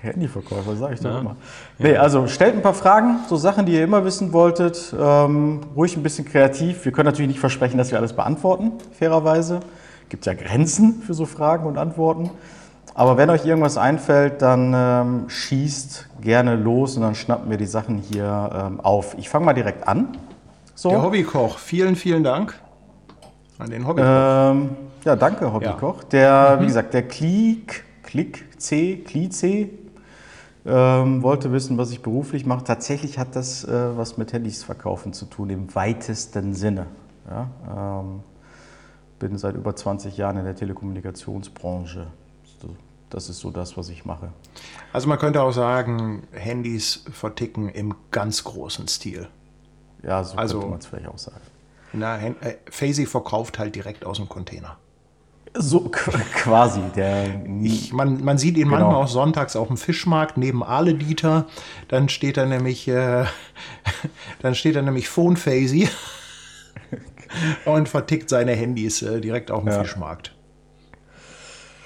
[0.00, 1.20] Handyverkäufer, sage ich doch ja.
[1.20, 1.36] immer.
[1.78, 2.00] Nee, ja.
[2.00, 4.92] also stellt ein paar Fragen, so Sachen, die ihr immer wissen wolltet.
[4.98, 6.84] Ähm, ruhig ein bisschen kreativ.
[6.84, 9.60] Wir können natürlich nicht versprechen, dass wir alles beantworten, fairerweise.
[10.08, 12.30] Gibt ja Grenzen für so Fragen und Antworten.
[12.98, 17.66] Aber wenn euch irgendwas einfällt, dann ähm, schießt gerne los und dann schnappen wir die
[17.66, 19.14] Sachen hier ähm, auf.
[19.18, 20.16] Ich fange mal direkt an.
[20.74, 20.88] So.
[20.88, 22.58] Der Hobbykoch, vielen, vielen Dank
[23.58, 24.08] an den Hobbykoch.
[24.08, 24.70] Ähm,
[25.04, 26.04] ja, danke, Hobbykoch.
[26.04, 26.08] Ja.
[26.08, 26.62] Der, mhm.
[26.62, 29.70] wie gesagt, der Klick, Klick C, Kli C,
[30.64, 32.64] ähm, wollte wissen, was ich beruflich mache.
[32.64, 36.86] Tatsächlich hat das äh, was mit Handys verkaufen zu tun, im weitesten Sinne.
[37.28, 38.20] Ja, ähm,
[39.18, 42.06] bin seit über 20 Jahren in der Telekommunikationsbranche
[43.10, 44.32] das ist so das, was ich mache.
[44.92, 49.28] Also man könnte auch sagen, Handys verticken im ganz großen Stil.
[50.02, 51.40] Ja, so also, könnte man es vielleicht auch sagen.
[51.92, 52.32] Na, äh,
[52.70, 54.76] Faisy verkauft halt direkt aus dem Container.
[55.54, 56.82] So quasi.
[56.94, 58.78] Der ich, man, man sieht ihn genau.
[58.78, 61.46] manchmal auch sonntags auf dem Fischmarkt neben Ale Dieter.
[61.88, 63.24] Dann steht da nämlich, äh,
[64.42, 65.88] dann steht da nämlich Phone Faisy
[67.64, 69.82] und vertickt seine Handys äh, direkt auf dem ja.
[69.82, 70.34] Fischmarkt.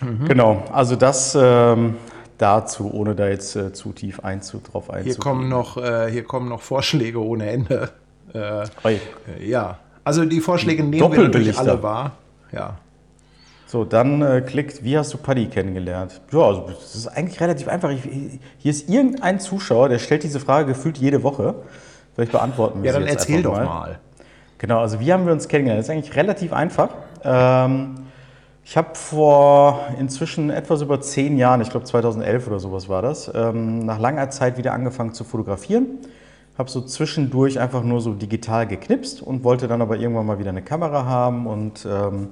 [0.01, 0.27] Mhm.
[0.27, 1.97] Genau, also das ähm,
[2.39, 5.15] dazu, ohne da jetzt äh, zu tief einzu, drauf einzugehen.
[5.15, 7.91] Hier kommen noch, äh, hier kommen noch Vorschläge ohne Ende.
[8.35, 8.99] Äh, äh
[9.41, 12.13] ja, also die Vorschläge nehmen wir natürlich alle wahr.
[12.53, 12.79] Ja.
[13.67, 16.21] So, dann äh, klickt, wie hast du Paddy kennengelernt?
[16.33, 17.91] Ja, also das ist eigentlich relativ einfach.
[17.91, 18.01] Ich,
[18.59, 21.55] hier ist irgendein Zuschauer, der stellt diese Frage gefühlt jede Woche.
[22.15, 23.65] Vielleicht beantworten wir Ja, dann erzähl doch mal.
[23.65, 23.99] mal.
[24.59, 25.79] Genau, also wie haben wir uns kennengelernt?
[25.79, 26.89] Das ist eigentlich relativ einfach.
[27.23, 27.95] Ähm,
[28.71, 33.29] Ich habe vor inzwischen etwas über zehn Jahren, ich glaube 2011 oder sowas war das,
[33.35, 35.99] ähm, nach langer Zeit wieder angefangen zu fotografieren.
[36.57, 40.51] Habe so zwischendurch einfach nur so digital geknipst und wollte dann aber irgendwann mal wieder
[40.51, 42.29] eine Kamera haben und ähm,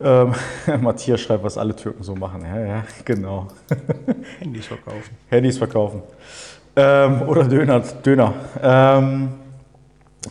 [0.00, 0.34] ähm,
[0.80, 2.46] Matthias schreibt, was alle Türken so machen.
[2.46, 3.48] Ja, ja, genau.
[4.38, 5.10] Handys verkaufen.
[5.28, 6.02] Handys verkaufen.
[6.74, 7.80] Ähm, oder Döner.
[8.02, 8.32] Döner.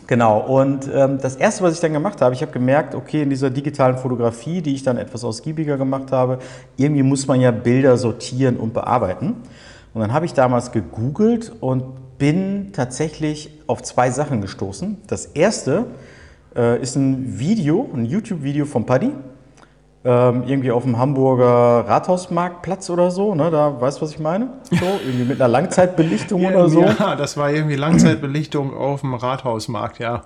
[0.06, 0.40] Genau.
[0.40, 3.50] Und ähm, das Erste, was ich dann gemacht habe, ich habe gemerkt, okay, in dieser
[3.50, 6.38] digitalen Fotografie, die ich dann etwas ausgiebiger gemacht habe,
[6.76, 9.36] irgendwie muss man ja Bilder sortieren und bearbeiten.
[9.92, 11.84] Und dann habe ich damals gegoogelt und
[12.16, 14.96] bin tatsächlich auf zwei Sachen gestoßen.
[15.06, 15.86] Das erste
[16.56, 19.12] äh, ist ein Video, ein YouTube-Video von Paddy
[20.04, 23.52] irgendwie auf dem Hamburger Rathausmarktplatz oder so, ne?
[23.52, 24.48] Da weißt du, was ich meine?
[24.70, 26.82] So, irgendwie mit einer Langzeitbelichtung oder so.
[26.82, 30.22] Ja, das war irgendwie Langzeitbelichtung auf dem Rathausmarkt, ja.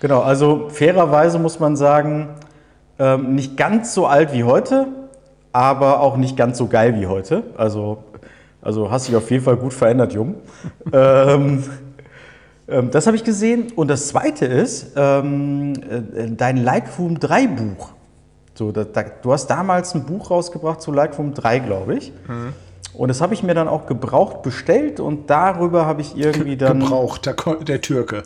[0.00, 2.30] Genau, also fairerweise muss man sagen,
[2.98, 4.86] ähm, nicht ganz so alt wie heute,
[5.52, 7.44] aber auch nicht ganz so geil wie heute.
[7.56, 8.04] Also,
[8.60, 10.36] also hast dich auf jeden Fall gut verändert, Jung.
[10.92, 11.64] ähm,
[12.68, 13.72] ähm, das habe ich gesehen.
[13.76, 17.93] Und das zweite ist ähm, äh, dein Lightroom 3 Buch.
[18.54, 22.12] So, da, da, du hast damals ein Buch rausgebracht zu Lightroom 3, glaube ich.
[22.28, 22.52] Mhm.
[22.92, 26.80] Und das habe ich mir dann auch gebraucht bestellt und darüber habe ich irgendwie dann.
[26.80, 28.22] Gebraucht, der, der Türke.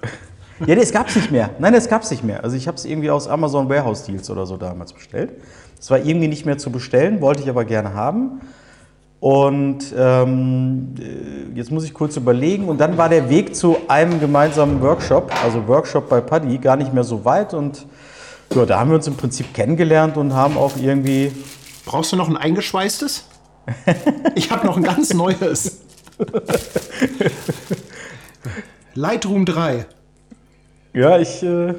[0.66, 1.50] ja, es gab es nicht mehr.
[1.58, 2.44] Nein, es gab es nicht mehr.
[2.44, 5.32] Also ich habe es irgendwie aus Amazon Warehouse Deals oder so damals bestellt.
[5.80, 8.40] Es war irgendwie nicht mehr zu bestellen, wollte ich aber gerne haben.
[9.20, 10.94] Und ähm,
[11.54, 12.68] jetzt muss ich kurz überlegen.
[12.68, 16.92] Und dann war der Weg zu einem gemeinsamen Workshop, also Workshop bei Paddy, gar nicht
[16.92, 17.54] mehr so weit.
[17.54, 17.86] Und
[18.54, 21.32] ja, da haben wir uns im Prinzip kennengelernt und haben auch irgendwie.
[21.84, 23.24] Brauchst du noch ein eingeschweißtes?
[24.34, 25.80] ich habe noch ein ganz neues.
[28.94, 29.86] Lightroom 3.
[30.94, 31.74] Ja, ich, äh,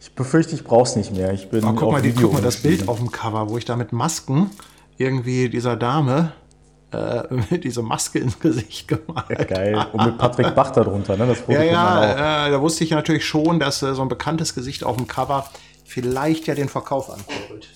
[0.00, 1.32] ich befürchte, ich brauche es nicht mehr.
[1.32, 3.64] Ich bin oh, guck, mal, die, guck mal das Bild auf dem Cover, wo ich
[3.64, 4.50] da mit Masken
[4.96, 6.32] irgendwie dieser Dame
[6.90, 9.30] äh, diese Maske ins Gesicht gemalt.
[9.30, 9.86] Ja, geil.
[9.92, 11.26] Und mit Patrick Bach darunter, ne?
[11.26, 14.84] Das ja, ja, äh, da wusste ich natürlich schon, dass äh, so ein bekanntes Gesicht
[14.84, 15.48] auf dem Cover
[15.88, 17.68] vielleicht ja den Verkauf ankurbelt.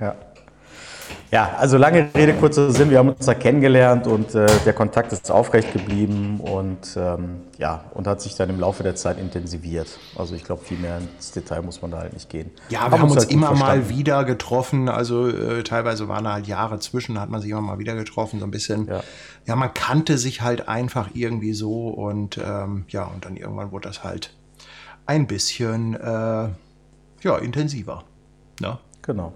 [0.00, 0.14] Ja.
[1.30, 2.90] Ja, also lange Rede, kurzer Sinn.
[2.90, 7.84] Wir haben uns da kennengelernt und äh, der Kontakt ist aufrecht geblieben und ähm, ja,
[7.92, 9.98] und hat sich dann im Laufe der Zeit intensiviert.
[10.16, 12.50] Also ich glaube, viel mehr ins Detail muss man da halt nicht gehen.
[12.70, 14.88] Ja, wir haben, haben uns halt immer mal wieder getroffen.
[14.88, 18.40] Also äh, teilweise waren da halt Jahre zwischen, hat man sich immer mal wieder getroffen,
[18.40, 18.86] so ein bisschen.
[18.86, 19.02] Ja,
[19.46, 23.88] ja man kannte sich halt einfach irgendwie so und ähm, ja, und dann irgendwann wurde
[23.88, 24.32] das halt
[25.04, 26.48] ein bisschen äh,
[27.22, 28.04] ja, intensiver.
[28.60, 28.78] Ne?
[29.02, 29.32] Genau.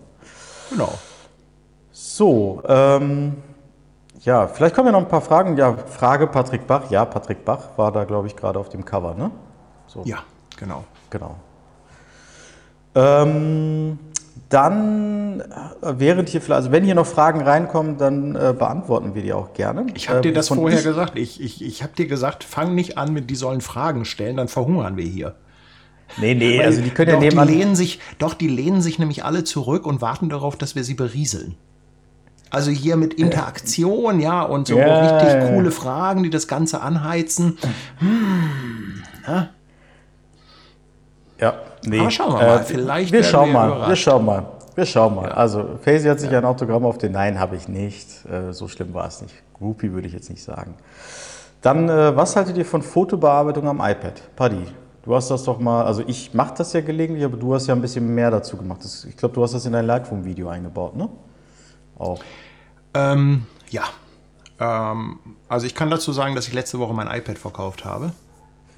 [0.71, 0.99] Genau.
[1.93, 3.37] So, ähm,
[4.21, 5.57] ja, vielleicht kommen ja noch ein paar Fragen.
[5.57, 6.91] Ja, Frage Patrick Bach.
[6.91, 9.31] Ja, Patrick Bach war da, glaube ich, gerade auf dem Cover, ne?
[9.87, 10.03] So.
[10.05, 10.19] Ja,
[10.57, 10.85] genau.
[11.11, 11.37] Genau.
[12.95, 13.99] Ähm,
[14.49, 15.45] dann, äh,
[15.83, 19.53] während hier vielleicht, also wenn hier noch Fragen reinkommen, dann äh, beantworten wir die auch
[19.55, 19.87] gerne.
[19.95, 21.19] Ich habe dir das äh, vorher gesagt.
[21.19, 24.49] Ich, ich, ich habe dir gesagt, fang nicht an mit, die sollen Fragen stellen, dann
[24.49, 25.35] verhungern wir hier.
[26.19, 27.49] Nee, nee, Weil also die können ja nebenan...
[27.49, 30.85] Die lehnen sich, doch, die lehnen sich nämlich alle zurück und warten darauf, dass wir
[30.85, 31.57] sie berieseln.
[32.51, 35.49] Also hier mit Interaktion, ja, und so ja, richtig ja.
[35.49, 37.57] coole Fragen, die das Ganze anheizen.
[37.97, 39.49] Hm, ja.
[41.41, 41.55] ja,
[41.87, 41.99] nee.
[41.99, 43.11] Aber schauen wir mal, äh, vielleicht.
[43.11, 44.47] Wir schauen wir mal, wir schauen mal.
[44.75, 45.33] Wir schauen mal.
[45.33, 48.09] Also, Faisy hat sich ein Autogramm auf den Nein, habe ich nicht.
[48.27, 49.35] Äh, so schlimm war es nicht.
[49.55, 50.75] Groupie würde ich jetzt nicht sagen.
[51.63, 54.21] Dann, äh, was haltet ihr von Fotobearbeitung am iPad?
[54.37, 54.67] Paddy,
[55.05, 57.75] Du hast das doch mal, also ich mache das ja gelegentlich, aber du hast ja
[57.75, 58.81] ein bisschen mehr dazu gemacht.
[59.09, 61.09] ich glaube, du hast das in dein Lightroom-Video eingebaut, ne?
[61.99, 62.23] Auch.
[62.95, 63.83] Ähm, ja.
[64.61, 68.13] Ähm, also ich kann dazu sagen, dass ich letzte Woche mein iPad verkauft habe.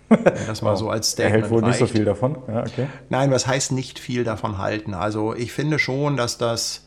[0.46, 1.34] Das mal so als Statement.
[1.34, 1.80] Er hält wohl reicht.
[1.80, 2.36] nicht so viel davon.
[2.46, 2.88] Ja, okay.
[3.08, 4.94] Nein, was heißt nicht viel davon halten?
[4.94, 6.86] Also ich finde schon, dass das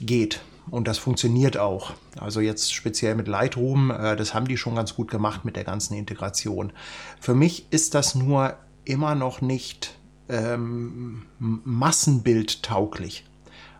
[0.00, 0.40] geht.
[0.70, 1.92] Und das funktioniert auch.
[2.18, 5.64] Also jetzt speziell mit Lightroom, äh, das haben die schon ganz gut gemacht mit der
[5.64, 6.72] ganzen Integration.
[7.20, 9.96] Für mich ist das nur immer noch nicht
[10.28, 13.24] ähm, Massenbild tauglich.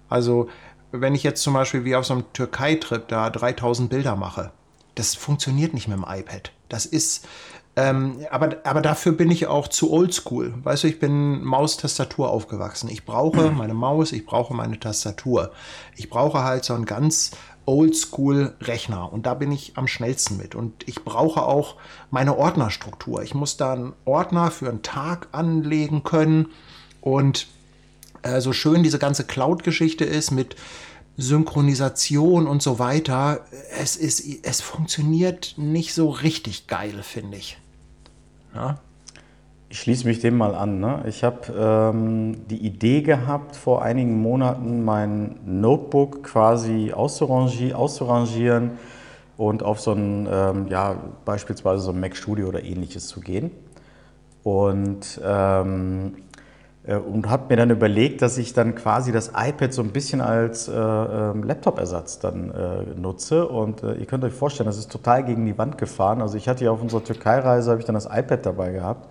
[0.09, 0.49] Also
[0.93, 4.53] wenn ich jetzt zum Beispiel wie auf so einem Türkei-Trip da 3000 Bilder mache,
[4.95, 6.53] das funktioniert nicht mit dem iPad.
[6.69, 7.27] Das ist,
[7.77, 10.55] ähm, aber, aber dafür bin ich auch zu oldschool.
[10.63, 12.89] Weißt du, ich bin Maustastatur aufgewachsen.
[12.89, 15.51] Ich brauche meine Maus, ich brauche meine Tastatur.
[15.97, 17.33] Ich brauche halt so einen ganz
[17.67, 20.55] oldschool Rechner und da bin ich am schnellsten mit.
[20.55, 21.77] Und ich brauche auch
[22.11, 23.23] meine Ordnerstruktur.
[23.23, 26.49] Ich muss da einen Ordner für einen Tag anlegen können
[27.01, 27.49] und
[28.23, 30.55] äh, so schön diese ganze Cloud-Geschichte ist mit
[31.17, 33.45] Synchronisation und so weiter,
[33.79, 37.57] es ist, es funktioniert nicht so richtig geil, finde ich.
[38.55, 38.77] Ja?
[39.69, 40.79] Ich schließe mich dem mal an.
[40.79, 41.03] Ne?
[41.09, 48.73] Ich habe ähm, die Idee gehabt, vor einigen Monaten mein Notebook quasi auszurangieren
[49.37, 53.51] und auf so ein, ähm, ja, beispielsweise so ein Mac Studio oder ähnliches zu gehen.
[54.45, 56.21] Und ähm, äh,
[56.93, 60.69] und habe mir dann überlegt, dass ich dann quasi das iPad so ein bisschen als
[60.69, 63.49] äh, ähm, Laptop-Ersatz dann äh, nutze.
[63.49, 66.21] Und äh, ihr könnt euch vorstellen, das ist total gegen die Wand gefahren.
[66.21, 69.09] Also ich hatte ja auf unserer Türkei-Reise, habe ich dann das iPad dabei gehabt.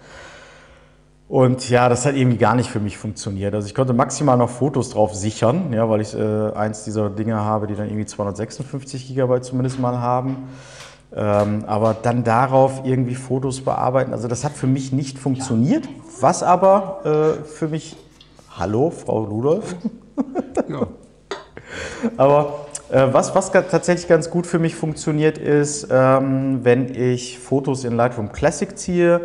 [1.27, 3.55] Und ja, das hat irgendwie gar nicht für mich funktioniert.
[3.55, 7.37] Also ich konnte maximal noch Fotos drauf sichern, ja, weil ich äh, eins dieser Dinge
[7.37, 10.49] habe, die dann irgendwie 256 Gigabyte zumindest mal haben.
[11.15, 15.87] Ähm, aber dann darauf irgendwie Fotos bearbeiten, also das hat für mich nicht funktioniert.
[16.19, 17.95] Was aber äh, für mich,
[18.57, 19.75] hallo Frau Rudolf.
[20.67, 20.87] ja.
[22.17, 27.83] aber äh, was, was tatsächlich ganz gut für mich funktioniert ist, ähm, wenn ich Fotos
[27.83, 29.21] in Lightroom Classic ziehe,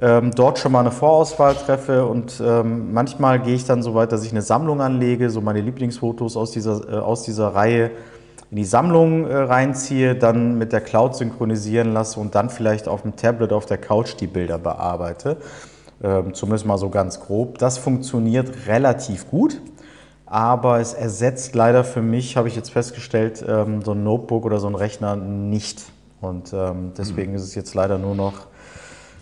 [0.00, 4.12] ähm, dort schon mal eine Vorauswahl treffe und ähm, manchmal gehe ich dann so weit,
[4.12, 7.90] dass ich eine Sammlung anlege, so meine Lieblingsfotos aus dieser, äh, aus dieser Reihe
[8.50, 13.02] in die Sammlung äh, reinziehe, dann mit der Cloud synchronisieren lasse und dann vielleicht auf
[13.02, 15.36] dem Tablet auf der Couch die Bilder bearbeite.
[16.02, 17.58] Ähm, zumindest mal so ganz grob.
[17.58, 19.60] Das funktioniert relativ gut,
[20.26, 24.60] aber es ersetzt leider für mich, habe ich jetzt festgestellt, ähm, so ein Notebook oder
[24.60, 25.82] so ein Rechner nicht.
[26.20, 27.36] Und ähm, deswegen mhm.
[27.36, 28.46] ist es jetzt leider nur noch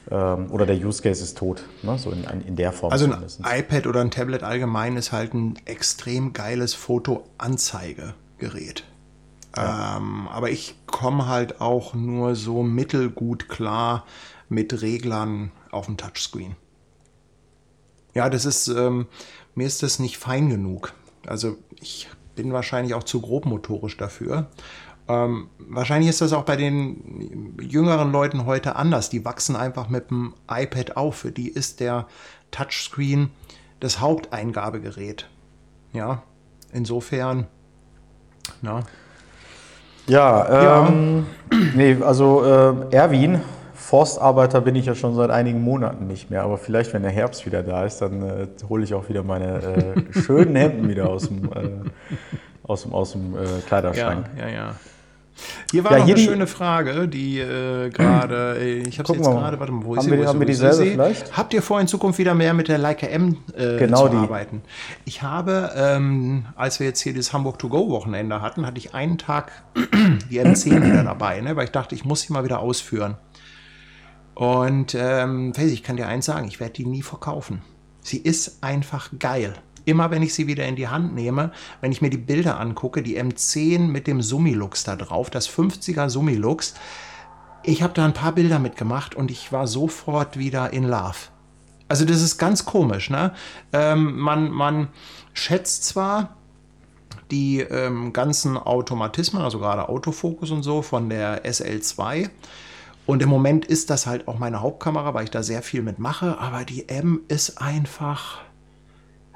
[0.09, 1.99] oder der Use Case ist tot, ne?
[1.99, 2.93] so in, in der Form.
[2.93, 3.41] Also ein zumindest.
[3.41, 8.85] iPad oder ein Tablet allgemein ist halt ein extrem geiles Fotoanzeigegerät.
[9.57, 14.05] Ähm, aber ich komme halt auch nur so mittelgut klar
[14.49, 16.57] mit Reglern auf dem Touchscreen.
[18.15, 19.07] Ja, das ist, ähm,
[19.55, 20.95] mir ist das nicht fein genug.
[21.27, 24.51] Also ich bin wahrscheinlich auch zu grobmotorisch dafür.
[25.09, 29.11] Ähm, wahrscheinlich ist das auch bei den jüngeren Leuten heute anders.
[29.11, 31.17] Die wachsen einfach mit dem iPad auf.
[31.17, 32.07] Für die ist der
[32.51, 33.31] Touchscreen
[33.81, 35.29] das Haupteingabegerät.
[35.93, 36.23] Ja,
[36.73, 37.47] insofern.
[38.63, 38.83] Na,
[40.07, 41.59] ja, ähm, ja.
[41.75, 43.41] nee, also äh, Erwin,
[43.75, 47.47] Forstarbeiter bin ich ja schon seit einigen Monaten nicht mehr, aber vielleicht, wenn der Herbst
[47.47, 51.29] wieder da ist, dann äh, hole ich auch wieder meine äh, schönen Hemden wieder aus
[51.29, 51.69] dem, äh,
[52.65, 54.27] aus dem, aus dem äh, Kleiderschrank.
[54.37, 54.75] Ja, ja, ja.
[55.71, 59.13] Hier war ja, noch hier eine die, schöne Frage, die äh, gerade, äh, ich habe
[59.13, 60.19] jetzt gerade, warte mal, wo ist haben sie?
[60.19, 60.91] Wir, haben wir dieselbe sie?
[60.93, 61.37] vielleicht?
[61.37, 64.17] Habt ihr vor, in Zukunft wieder mehr mit der Leica M äh, genau zu die.
[64.17, 64.63] arbeiten?
[65.05, 68.95] Ich habe, ähm, als wir jetzt hier das Hamburg To Go Wochenende hatten, hatte ich
[68.95, 69.53] einen Tag
[70.31, 73.17] die M10 wieder dabei, ne, weil ich dachte, ich muss sie mal wieder ausführen.
[74.35, 77.63] Und ähm, ich kann dir eins sagen, ich werde die nie verkaufen.
[78.03, 79.55] Sie ist einfach geil
[79.87, 83.03] immer wenn ich sie wieder in die Hand nehme, wenn ich mir die Bilder angucke,
[83.03, 86.75] die M10 mit dem Summilux da drauf, das 50er Summilux,
[87.63, 91.17] ich habe da ein paar Bilder mitgemacht und ich war sofort wieder in Love.
[91.89, 93.33] Also das ist ganz komisch, ne?
[93.73, 94.89] Ähm, man, man
[95.33, 96.37] schätzt zwar
[97.31, 102.31] die ähm, ganzen Automatismen, also gerade Autofokus und so von der SL2.
[103.07, 105.99] Und im Moment ist das halt auch meine Hauptkamera, weil ich da sehr viel mit
[105.99, 106.39] mache.
[106.39, 108.41] Aber die M ist einfach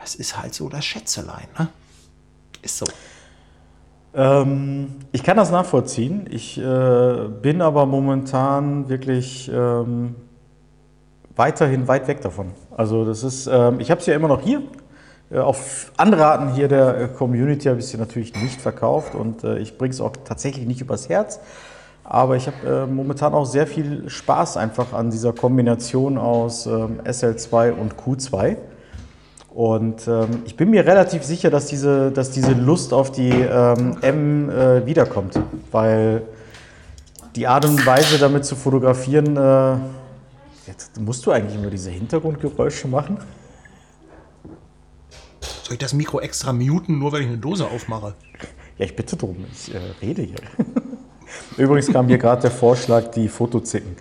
[0.02, 1.68] es ist halt so das Schätzelein, ne?
[2.62, 2.86] Ist so.
[4.14, 6.26] Ähm, ich kann das nachvollziehen.
[6.30, 10.16] Ich äh, bin aber momentan wirklich ähm,
[11.36, 12.52] weiterhin weit weg davon.
[12.76, 14.62] Also das ist, ähm, ich habe es ja immer noch hier.
[15.30, 19.58] Äh, auf Anraten hier der äh, Community habe ich es natürlich nicht verkauft und äh,
[19.58, 21.40] ich bringe es auch tatsächlich nicht übers Herz.
[22.02, 27.00] Aber ich habe äh, momentan auch sehr viel Spaß einfach an dieser Kombination aus ähm,
[27.04, 28.56] SL2 und Q2.
[29.50, 33.96] Und ähm, ich bin mir relativ sicher, dass diese, dass diese Lust auf die ähm,
[34.00, 35.40] M äh, wiederkommt,
[35.72, 36.22] weil
[37.34, 39.76] die Art und Weise, damit zu fotografieren, äh,
[40.66, 43.18] jetzt musst du eigentlich immer diese Hintergrundgeräusche machen.
[45.62, 48.14] Soll ich das Mikro extra muten, nur weil ich eine Dose aufmache?
[48.78, 50.38] Ja, ich bitte drum, ich äh, rede hier.
[51.56, 53.96] Übrigens kam hier gerade der Vorschlag, die Fotozicken.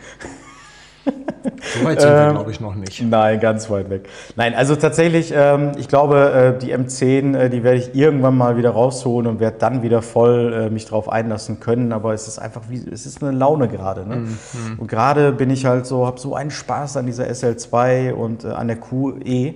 [1.61, 3.01] So weit sind wir, ähm, glaube ich, noch nicht.
[3.01, 4.09] Nein, ganz weit weg.
[4.35, 8.57] Nein, also tatsächlich, ähm, ich glaube, äh, die M10, äh, die werde ich irgendwann mal
[8.57, 11.91] wieder rausholen und werde dann wieder voll äh, mich darauf einlassen können.
[11.91, 14.07] Aber es ist einfach wie, es ist eine Laune gerade.
[14.07, 14.15] Ne?
[14.15, 14.37] Mhm.
[14.77, 18.67] Und gerade bin ich halt so, habe so einen Spaß an dieser SL2 und an
[18.67, 19.55] der QE.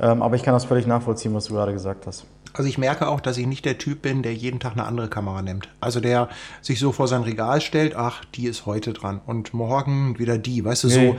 [0.00, 2.24] Ähm, aber ich kann das völlig nachvollziehen, was du gerade gesagt hast.
[2.58, 5.06] Also ich merke auch, dass ich nicht der Typ bin, der jeden Tag eine andere
[5.06, 5.68] Kamera nimmt.
[5.78, 6.28] Also der
[6.60, 10.64] sich so vor sein Regal stellt, ach, die ist heute dran und morgen wieder die.
[10.64, 11.14] Weißt du, nee.
[11.14, 11.16] so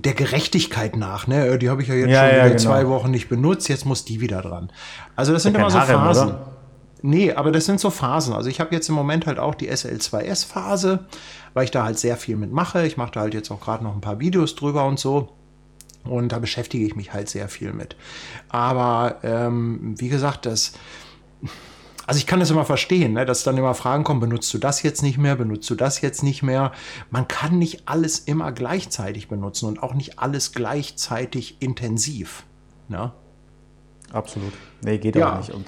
[0.00, 1.58] der Gerechtigkeit nach, ne?
[1.58, 2.58] Die habe ich ja jetzt ja, schon ja, genau.
[2.60, 4.70] zwei Wochen nicht benutzt, jetzt muss die wieder dran.
[5.16, 6.28] Also das sind immer so Harem, Phasen.
[6.28, 6.52] Oder?
[7.02, 8.32] Nee, aber das sind so Phasen.
[8.32, 11.00] Also ich habe jetzt im Moment halt auch die SL2S-Phase,
[11.52, 12.86] weil ich da halt sehr viel mitmache.
[12.86, 15.30] Ich mache da halt jetzt auch gerade noch ein paar Videos drüber und so.
[16.08, 17.96] Und da beschäftige ich mich halt sehr viel mit.
[18.48, 20.72] Aber ähm, wie gesagt, das.
[22.06, 24.84] Also ich kann das immer verstehen, ne, dass dann immer Fragen kommen, benutzt du das
[24.84, 26.70] jetzt nicht mehr, benutzt du das jetzt nicht mehr.
[27.10, 32.44] Man kann nicht alles immer gleichzeitig benutzen und auch nicht alles gleichzeitig intensiv.
[32.86, 33.10] Ne?
[34.12, 34.52] Absolut.
[34.82, 35.32] Nee, geht ja.
[35.32, 35.50] auch nicht.
[35.50, 35.66] Und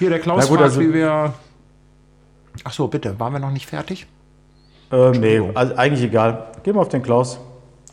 [0.00, 1.32] Hier, der Klaus gut, fragt, also, wie wir...
[2.64, 4.08] Ach so, bitte, waren wir noch nicht fertig?
[4.90, 6.52] Äh, nee, also eigentlich egal.
[6.64, 7.38] Gehen wir auf den Klaus.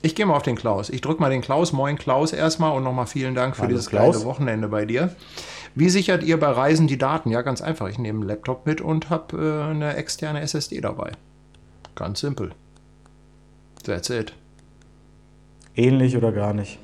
[0.02, 0.90] Ich gehe mal auf den Klaus.
[0.90, 1.74] Ich drücke mal den Klaus.
[1.74, 4.16] Moin Klaus erstmal und nochmal vielen Dank für Hallo, dieses Klaus.
[4.16, 5.16] geile Wochenende bei dir.
[5.76, 7.30] Wie sichert ihr bei Reisen die Daten?
[7.30, 7.90] Ja, ganz einfach.
[7.90, 11.12] Ich nehme einen Laptop mit und habe äh, eine externe SSD dabei.
[11.96, 12.52] Ganz simpel.
[13.84, 14.34] That's it.
[15.76, 16.80] Ähnlich oder gar nicht?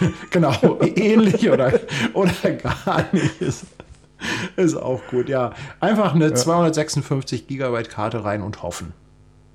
[0.30, 1.72] genau, ähnlich oder,
[2.12, 3.40] oder gar nicht.
[3.40, 3.66] Ist,
[4.56, 5.52] ist auch gut, ja.
[5.80, 6.34] Einfach eine ja.
[6.34, 8.92] 256 Gigabyte Karte rein und hoffen.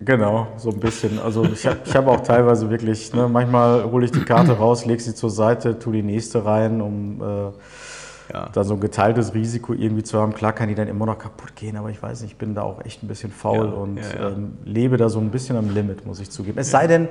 [0.06, 1.20] Genau, so ein bisschen.
[1.20, 4.86] Also ich habe ich hab auch teilweise wirklich, ne, manchmal hole ich die Karte raus,
[4.86, 8.50] lege sie zur Seite, tue die nächste rein, um äh, ja.
[8.52, 10.34] da so ein geteiltes Risiko irgendwie zu haben.
[10.34, 12.64] Klar kann die dann immer noch kaputt gehen, aber ich weiß nicht, ich bin da
[12.64, 15.74] auch echt ein bisschen faul ja, und ja, ähm, lebe da so ein bisschen am
[15.74, 16.58] Limit, muss ich zugeben.
[16.58, 17.08] Es sei denn,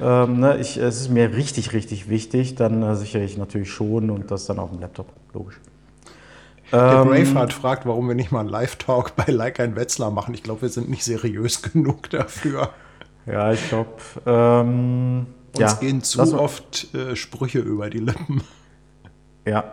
[0.00, 4.10] ähm, ne, ich, es ist mir richtig, richtig wichtig, dann äh, sichere ich natürlich schon
[4.10, 5.60] und das dann auf dem Laptop, logisch.
[6.72, 10.34] Der ähm, Braveheart fragt, warum wir nicht mal einen Live-Talk bei Like ein Wetzlar machen.
[10.34, 12.70] Ich glaube, wir sind nicht seriös genug dafür.
[13.26, 13.90] Ja, ich glaube.
[14.26, 18.42] Ähm, Uns ja, gehen zu oft äh, Sprüche über die Lippen.
[19.44, 19.64] Ja,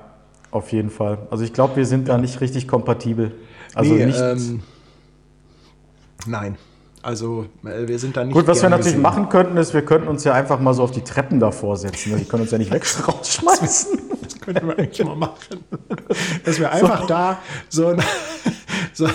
[0.52, 1.28] auf jeden Fall.
[1.32, 3.32] Also ich glaube, wir sind da nicht richtig kompatibel.
[3.74, 4.20] Also nee, nicht.
[4.20, 4.64] Ähm,
[6.26, 6.58] nein.
[7.02, 8.34] Also äh, wir sind da nicht.
[8.34, 9.02] Gut, was wir natürlich gesehen.
[9.02, 12.18] machen könnten, ist, wir könnten uns ja einfach mal so auf die Treppen davor setzen.
[12.18, 14.00] Die können uns ja nicht weg rausschmeißen.
[14.30, 15.64] Das könnten wir eigentlich mal machen.
[16.46, 17.08] Dass wir einfach so.
[17.08, 18.04] da so ein,
[18.94, 19.08] so,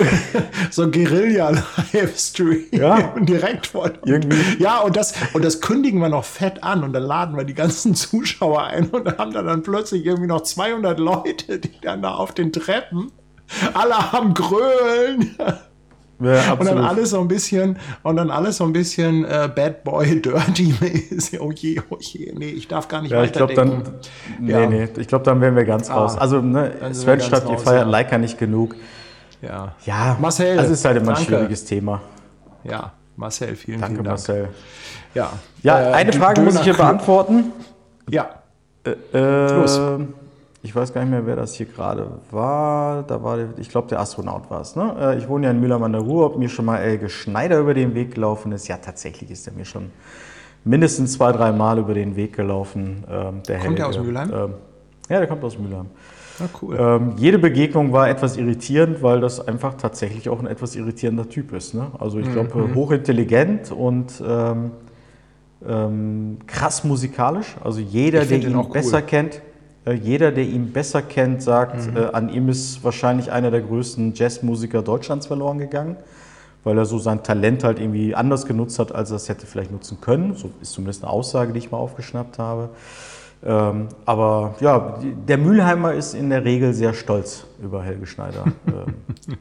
[0.71, 3.15] so Guerilla-Livestream ja.
[3.21, 3.91] direkt vor.
[4.05, 4.63] Irgendwie.
[4.63, 7.55] Ja, und das, und das kündigen wir noch fett an und dann laden wir die
[7.55, 12.03] ganzen Zuschauer ein und dann haben da dann plötzlich irgendwie noch 200 Leute, die dann
[12.03, 13.13] da auf den Treppen
[13.75, 15.37] alle am Grölen.
[16.21, 19.83] Ja, und dann alles so ein bisschen, und dann alles so ein bisschen äh, Bad
[19.83, 21.41] Boy Dirty mäßig.
[21.41, 23.83] Oh je, oh je, nee, ich darf gar nicht ja, weiter ich glaub, dann,
[24.39, 24.67] Nee, ja.
[24.67, 26.17] nee, ich glaube, dann wären wir ganz ah, raus.
[26.17, 27.91] Also, ne, Sven statt die feiert ja.
[27.91, 28.77] Leica nicht genug.
[29.43, 29.75] Ja.
[29.85, 30.57] Ja, Marcel.
[30.57, 32.01] Das ist halt immer ein schwieriges Thema.
[32.63, 34.19] Ja, Marcel, vielen, danke, vielen Dank.
[34.19, 34.49] Marcel.
[35.15, 35.33] Ja.
[35.63, 37.53] Ja, äh, eine Frage muss ich hier beantworten.
[38.09, 38.31] Ja.
[38.85, 39.81] Äh, äh, Los
[40.65, 43.03] ich weiß gar nicht mehr, wer das hier gerade war.
[43.03, 44.75] Da war, ich glaube, der Astronaut war es.
[44.75, 44.97] Ne?
[44.99, 47.59] Äh, ich wohne ja in Mülheim an der Ruhr, ob mir schon mal Elge Schneider
[47.59, 48.67] über den Weg gelaufen ist.
[48.67, 49.91] Ja, tatsächlich ist er mir schon
[50.65, 53.05] mindestens zwei, drei Mal über den Weg gelaufen.
[53.11, 54.31] Ähm, der kommt der aus Mülheim?
[54.33, 54.55] Ähm,
[55.11, 55.87] ja, der kommt aus Mülheim.
[56.41, 56.77] Ah, cool.
[56.81, 61.53] Ähm, jede Begegnung war etwas irritierend, weil das einfach tatsächlich auch ein etwas irritierender Typ
[61.53, 61.75] ist.
[61.75, 61.89] Ne?
[61.99, 62.75] Also ich glaube, mhm.
[62.75, 64.71] hochintelligent und ähm,
[65.69, 67.55] ähm, krass musikalisch.
[67.63, 68.71] Also jeder, der ihn cool.
[68.73, 69.41] besser kennt, äh,
[69.93, 71.97] jeder, der ihn besser kennt, sagt, mhm.
[71.97, 75.97] äh, an ihm ist wahrscheinlich einer der größten Jazzmusiker Deutschlands verloren gegangen,
[76.65, 79.71] weil er so sein Talent halt irgendwie anders genutzt hat, als er es hätte vielleicht
[79.71, 80.35] nutzen können.
[80.35, 82.71] So ist zumindest eine Aussage, die ich mal aufgeschnappt habe.
[83.47, 88.45] Ähm, aber ja, der Mülheimer ist in der Regel sehr stolz über Helge Schneider.
[88.67, 88.95] Ähm,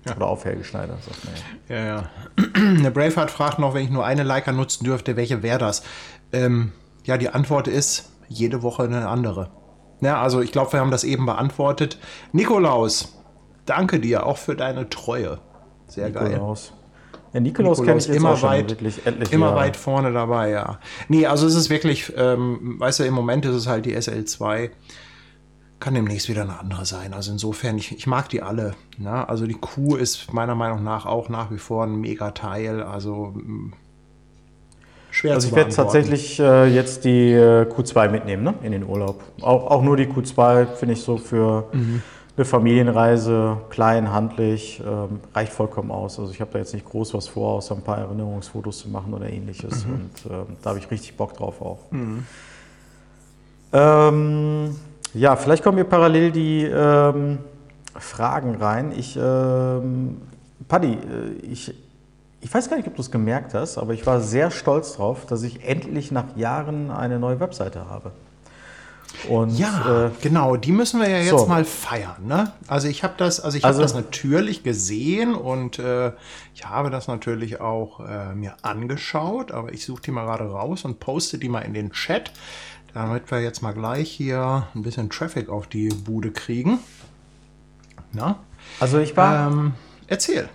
[0.06, 0.16] ja.
[0.16, 1.34] Oder auf Helge Schneider, sagt man
[1.68, 1.76] ja.
[1.76, 2.82] Ja, ja.
[2.84, 5.84] Der Braveheart fragt noch, wenn ich nur eine Leica nutzen dürfte, welche wäre das?
[6.32, 6.72] Ähm,
[7.06, 9.50] ja, die Antwort ist jede Woche eine andere.
[10.04, 11.98] Ja, also ich glaube, wir haben das eben beantwortet.
[12.32, 13.18] Nikolaus,
[13.66, 15.40] danke dir auch für deine Treue.
[15.88, 16.70] Sehr Nikolaus.
[16.70, 16.78] geil.
[17.34, 19.58] Ja, Nikolaus, Nikolaus kenne ich immer weit, Immer Jahre.
[19.58, 20.80] weit vorne dabei, ja.
[21.08, 24.70] Nee, also es ist wirklich, ähm, weißt du, im Moment ist es halt die SL2.
[25.80, 27.14] Kann demnächst wieder eine andere sein.
[27.14, 28.76] Also insofern, ich, ich mag die alle.
[28.98, 29.28] Ne?
[29.28, 32.82] Also die Q ist meiner Meinung nach auch nach wie vor ein Mega-Teil.
[32.84, 33.34] Also
[35.14, 38.56] schwer also ich werde tatsächlich äh, jetzt die äh, Q2 mitnehmen ne?
[38.64, 39.24] in den Urlaub.
[39.42, 42.02] Auch, auch nur die Q2 finde ich so für mhm.
[42.36, 46.20] eine Familienreise, klein, handlich, ähm, reicht vollkommen aus.
[46.20, 49.14] Also ich habe da jetzt nicht groß was vor, außer ein paar Erinnerungsfotos zu machen
[49.14, 49.86] oder ähnliches.
[49.86, 49.94] Mhm.
[49.94, 51.92] Und ähm, da habe ich richtig Bock drauf auch.
[51.92, 52.26] Mhm.
[53.72, 54.76] Ähm,
[55.14, 57.38] ja, vielleicht kommen mir parallel die ähm,
[57.96, 58.92] Fragen rein.
[58.98, 60.22] Ich, ähm,
[60.68, 61.74] Paddy, äh, ich
[62.44, 65.26] ich weiß gar nicht, ob du es gemerkt hast, aber ich war sehr stolz darauf,
[65.26, 68.12] dass ich endlich nach Jahren eine neue Webseite habe.
[69.30, 71.46] Und, ja, äh, genau, die müssen wir ja jetzt so.
[71.46, 72.26] mal feiern.
[72.26, 72.52] Ne?
[72.68, 76.12] Also ich habe das, also ich also, habe das natürlich gesehen und äh,
[76.54, 80.84] ich habe das natürlich auch äh, mir angeschaut, aber ich suche die mal gerade raus
[80.84, 82.34] und poste die mal in den Chat,
[82.94, 86.80] damit wir jetzt mal gleich hier ein bisschen Traffic auf die Bude kriegen.
[88.12, 88.40] Na?
[88.82, 89.48] Also ich war.
[89.48, 89.74] Ähm,
[90.08, 90.50] erzähl.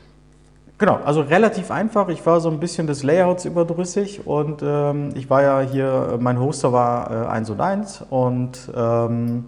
[0.79, 2.09] Genau, also relativ einfach.
[2.09, 6.39] Ich war so ein bisschen des Layouts überdrüssig und ähm, ich war ja hier, mein
[6.39, 9.47] Hoster war äh, 1 und 1 und ähm,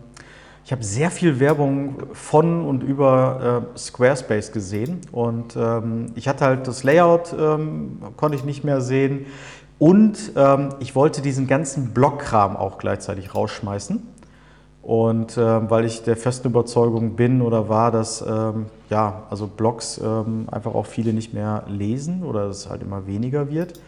[0.64, 6.44] ich habe sehr viel Werbung von und über äh, Squarespace gesehen und ähm, ich hatte
[6.44, 9.26] halt das Layout, ähm, konnte ich nicht mehr sehen
[9.78, 14.02] und ähm, ich wollte diesen ganzen Blockkram auch gleichzeitig rausschmeißen.
[14.90, 20.00] Und äh, weil ich der festen Überzeugung bin oder war, dass ähm, ja, also Blogs
[20.02, 23.78] ähm, einfach auch viele nicht mehr lesen oder es halt immer weniger wird.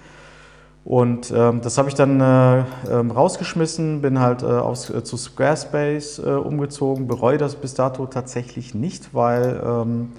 [0.84, 5.16] Und ähm, das habe ich dann äh, ähm, rausgeschmissen, bin halt äh, aufs, äh, zu
[5.16, 10.12] Squarespace äh, umgezogen, bereue das bis dato tatsächlich nicht, weil ähm,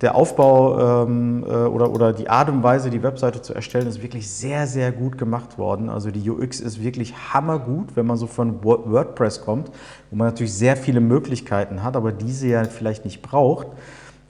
[0.00, 4.02] der Aufbau ähm, äh, oder, oder die Art und Weise, die Webseite zu erstellen, ist
[4.02, 5.88] wirklich sehr, sehr gut gemacht worden.
[5.88, 9.70] Also die UX ist wirklich hammergut, wenn man so von WordPress kommt,
[10.10, 13.68] wo man natürlich sehr viele Möglichkeiten hat, aber diese ja vielleicht nicht braucht.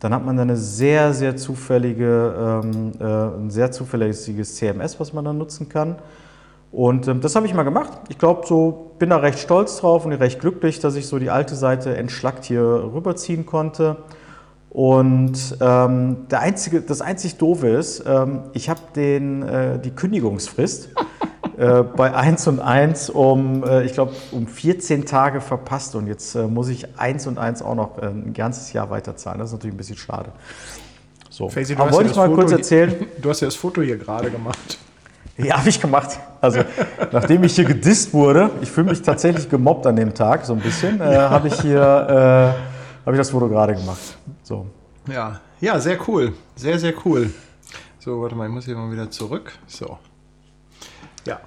[0.01, 5.25] Dann hat man eine sehr, sehr zufällige, ähm, äh, ein sehr zuverlässiges CMS, was man
[5.25, 5.97] dann nutzen kann.
[6.71, 7.91] Und ähm, das habe ich mal gemacht.
[8.11, 11.31] Ich glaube, so bin da recht stolz drauf und recht glücklich, dass ich so die
[11.31, 13.97] alte Seite entschlackt hier rüberziehen konnte.
[14.75, 20.89] Und ähm, der einzige, das einzig Doofe ist, ähm, ich habe äh, die Kündigungsfrist
[21.57, 25.95] äh, bei 1 und 1 um, äh, ich glaube, um 14 Tage verpasst.
[25.95, 29.39] Und jetzt äh, muss ich 1 und 1 auch noch äh, ein ganzes Jahr weiterzahlen.
[29.39, 30.33] Das ist natürlich ein bisschen schade.
[31.31, 31.49] So.
[31.49, 32.91] Facey, Aber wollte ja ich mal Foto kurz erzählen.
[32.99, 34.79] Hier, du hast ja das Foto hier gerade gemacht.
[35.37, 36.18] Ja, habe ich gemacht.
[36.41, 36.64] Also,
[37.12, 40.61] nachdem ich hier gedisst wurde, ich fühle mich tatsächlich gemobbt an dem Tag, so ein
[40.61, 42.57] bisschen, äh, habe ich hier
[43.05, 44.17] habe ich das Foto gerade gemacht.
[44.43, 44.67] So.
[45.09, 46.33] Ja, ja, sehr cool.
[46.57, 47.31] Sehr, sehr cool.
[47.99, 49.53] So, warte mal, ich muss hier mal wieder zurück.
[49.67, 49.99] So.
[51.27, 51.41] Ja.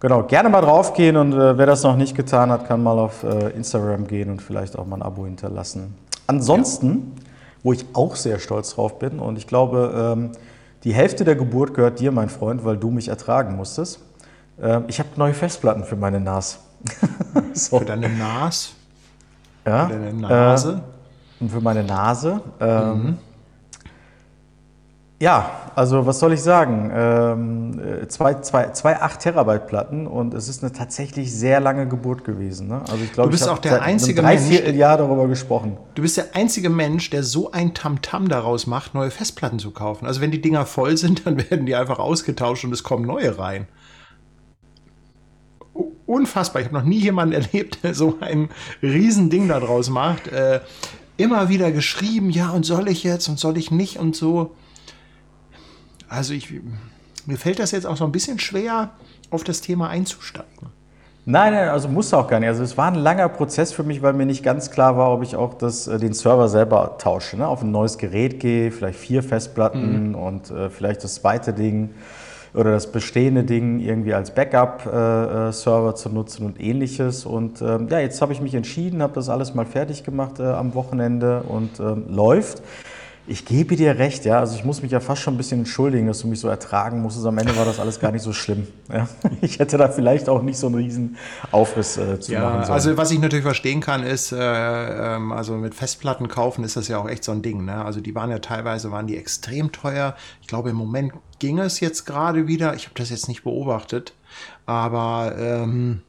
[0.00, 3.24] Genau, gerne mal draufgehen und äh, wer das noch nicht getan hat, kann mal auf
[3.24, 5.94] äh, Instagram gehen und vielleicht auch mal ein Abo hinterlassen.
[6.28, 7.24] Ansonsten, ja.
[7.64, 10.32] wo ich auch sehr stolz drauf bin und ich glaube, ähm,
[10.84, 14.00] die Hälfte der Geburt gehört dir, mein Freund, weil du mich ertragen musstest.
[14.60, 16.60] Ähm, ich habe neue Festplatten für meine NAS.
[17.54, 17.80] so.
[17.80, 18.74] Für deine NAS?
[19.68, 20.82] Ja, für deine Nase.
[21.40, 22.40] Äh, für meine Nase.
[22.60, 23.18] Ähm, mhm.
[25.20, 26.92] Ja, also was soll ich sagen?
[26.94, 32.24] Ähm, zwei, zwei, zwei 8 Terabyte Platten und es ist eine tatsächlich sehr lange Geburt
[32.24, 32.68] gewesen.
[32.68, 32.82] Ne?
[32.88, 35.76] Also ich glaube, ich habe der einzige drei, Mensch, Jahr darüber gesprochen.
[35.96, 39.72] Du bist der einzige Mensch, der so ein Tamtam -Tam daraus macht, neue Festplatten zu
[39.72, 40.06] kaufen.
[40.06, 43.38] Also wenn die Dinger voll sind, dann werden die einfach ausgetauscht und es kommen neue
[43.38, 43.66] rein
[46.08, 46.62] unfassbar.
[46.62, 48.48] Ich habe noch nie jemanden erlebt, der so ein
[48.82, 50.28] Riesending daraus macht.
[50.28, 50.60] Äh,
[51.16, 54.54] immer wieder geschrieben, ja, und soll ich jetzt und soll ich nicht und so.
[56.08, 56.52] Also ich,
[57.26, 58.90] mir fällt das jetzt auch so ein bisschen schwer,
[59.30, 60.68] auf das Thema einzusteigen.
[61.26, 62.48] Nein, nein, also musste auch gar nicht.
[62.48, 65.22] Also es war ein langer Prozess für mich, weil mir nicht ganz klar war, ob
[65.22, 67.46] ich auch das, äh, den Server selber tausche, ne?
[67.46, 70.14] auf ein neues Gerät gehe, vielleicht vier Festplatten mhm.
[70.14, 71.90] und äh, vielleicht das zweite Ding
[72.54, 77.26] oder das bestehende Ding irgendwie als Backup-Server zu nutzen und ähnliches.
[77.26, 80.44] Und ähm, ja, jetzt habe ich mich entschieden, habe das alles mal fertig gemacht äh,
[80.44, 82.62] am Wochenende und ähm, läuft.
[83.30, 84.40] Ich gebe dir recht, ja.
[84.40, 87.02] Also ich muss mich ja fast schon ein bisschen entschuldigen, dass du mich so ertragen
[87.02, 87.26] musstest.
[87.26, 88.66] Am Ende war das alles gar nicht so schlimm.
[88.90, 89.06] Ja.
[89.42, 91.16] Ich hätte da vielleicht auch nicht so einen riesen
[91.52, 92.72] Aufriss äh, zu ja, machen sollen.
[92.72, 96.88] Also was ich natürlich verstehen kann, ist, äh, ähm, also mit Festplatten kaufen ist das
[96.88, 97.66] ja auch echt so ein Ding.
[97.66, 97.84] Ne?
[97.84, 100.16] Also die waren ja teilweise waren die extrem teuer.
[100.40, 102.74] Ich glaube im Moment ging es jetzt gerade wieder.
[102.74, 104.14] Ich habe das jetzt nicht beobachtet,
[104.64, 106.00] aber ähm,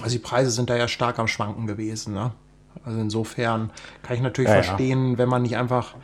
[0.00, 2.14] also die Preise sind da ja stark am Schwanken gewesen.
[2.14, 2.30] Ne?
[2.84, 3.70] Also insofern
[4.02, 5.18] kann ich natürlich ja, verstehen, ja.
[5.18, 5.94] wenn man nicht einfach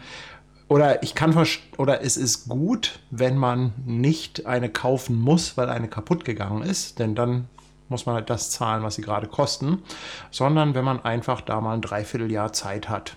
[0.68, 1.34] oder ich kann
[1.78, 6.98] oder es ist gut, wenn man nicht eine kaufen muss, weil eine kaputt gegangen ist,
[6.98, 7.48] denn dann
[7.88, 9.82] muss man halt das zahlen, was sie gerade kosten,
[10.32, 13.16] sondern wenn man einfach da mal ein Dreivierteljahr Zeit hat,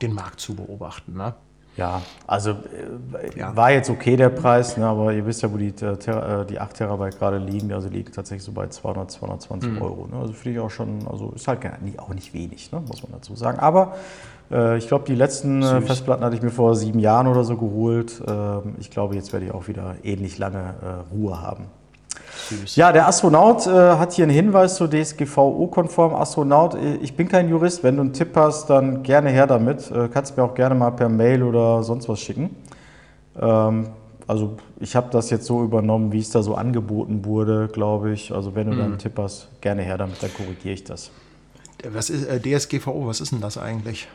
[0.00, 1.14] den Markt zu beobachten.
[1.14, 1.34] Ne?
[1.76, 3.54] Ja, also äh, ja.
[3.54, 6.74] war jetzt okay der Preis, ne, aber ihr wisst ja, wo die, äh, die 8
[6.74, 7.72] Terabyte gerade liegen.
[7.72, 9.82] Also liegt tatsächlich so bei 200, 220 mhm.
[9.82, 10.06] Euro.
[10.06, 10.16] Ne?
[10.18, 11.60] Also finde ich auch schon, also ist halt
[11.98, 13.58] auch nicht wenig, ne, muss man dazu sagen.
[13.58, 13.94] Aber
[14.50, 15.86] äh, ich glaube, die letzten äh, Süß.
[15.86, 18.22] Festplatten hatte ich mir vor sieben Jahren oder so geholt.
[18.26, 21.66] Ähm, ich glaube, jetzt werde ich auch wieder ähnlich lange äh, Ruhe haben.
[22.48, 22.76] Süß.
[22.76, 26.14] Ja, der Astronaut äh, hat hier einen Hinweis zur DSGVO-konform.
[26.14, 27.82] Astronaut, äh, ich bin kein Jurist.
[27.82, 29.90] Wenn du einen Tipp hast, dann gerne her damit.
[29.90, 32.54] Äh, kannst mir auch gerne mal per Mail oder sonst was schicken.
[33.40, 33.88] Ähm,
[34.26, 38.32] also ich habe das jetzt so übernommen, wie es da so angeboten wurde, glaube ich.
[38.32, 38.82] Also wenn du mhm.
[38.82, 38.98] einen.
[38.98, 41.10] Tipp hast, gerne her damit, dann korrigiere ich das.
[41.88, 43.06] Was ist äh, DSGVO?
[43.06, 44.08] Was ist denn das eigentlich?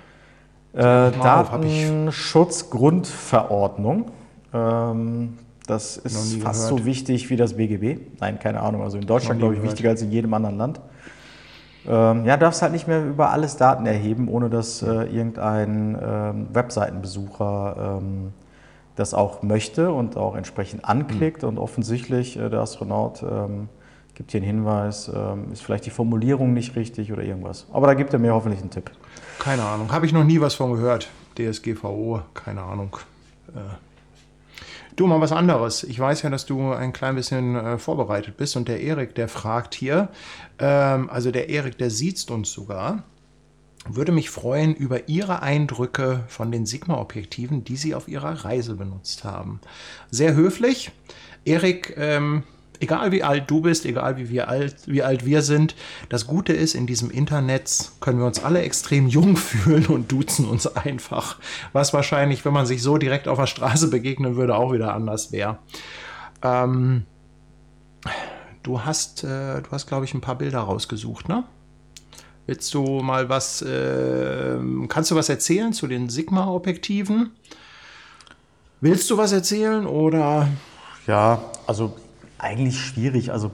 [0.74, 4.12] Äh, Datenschutzgrundverordnung.
[4.54, 5.38] Ähm,
[5.72, 8.20] das ist fast so wichtig wie das BGB.
[8.20, 8.84] Nein, keine Ahnung.
[8.84, 9.72] Also in Deutschland, glaube ich, gehört.
[9.72, 10.82] wichtiger als in jedem anderen Land.
[11.88, 16.48] Ähm, ja, darfst halt nicht mehr über alles Daten erheben, ohne dass äh, irgendein ähm,
[16.52, 18.34] Webseitenbesucher ähm,
[18.98, 21.44] das auch möchte und auch entsprechend anklickt.
[21.44, 21.50] Mhm.
[21.50, 23.70] Und offensichtlich, äh, der Astronaut ähm,
[24.14, 27.66] gibt hier einen Hinweis, ähm, ist vielleicht die Formulierung nicht richtig oder irgendwas.
[27.72, 28.92] Aber da gibt er mir hoffentlich einen Tipp.
[29.40, 31.10] Keine Ahnung, habe ich noch nie was von gehört.
[31.38, 32.98] DSGVO, keine Ahnung.
[33.56, 33.91] Äh.
[34.96, 35.84] Du, mal was anderes.
[35.84, 39.28] Ich weiß ja, dass du ein klein bisschen äh, vorbereitet bist und der Erik, der
[39.28, 40.10] fragt hier,
[40.60, 43.04] ähm, also der Erik, der sieht uns sogar
[43.88, 49.24] würde mich freuen über Ihre Eindrücke von den Sigma-Objektiven, die Sie auf Ihrer Reise benutzt
[49.24, 49.60] haben.
[50.12, 50.92] Sehr höflich.
[51.46, 52.44] Erik, ähm,
[52.82, 55.76] egal wie alt du bist, egal wie, wir alt, wie alt wir sind,
[56.10, 60.48] das Gute ist, in diesem Internet können wir uns alle extrem jung fühlen und duzen
[60.48, 61.38] uns einfach.
[61.72, 65.32] Was wahrscheinlich, wenn man sich so direkt auf der Straße begegnen würde, auch wieder anders
[65.32, 65.60] wäre.
[66.42, 67.06] Ähm,
[68.64, 71.44] du hast, äh, du hast, glaube ich, ein paar Bilder rausgesucht, ne?
[72.48, 74.58] Willst du mal was, äh,
[74.90, 77.32] kannst du was erzählen zu den Sigma-Objektiven?
[78.82, 80.48] Willst du was erzählen oder?
[81.06, 81.96] Ja, also
[82.42, 83.32] eigentlich schwierig.
[83.32, 83.52] Also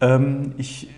[0.00, 0.90] ähm, ich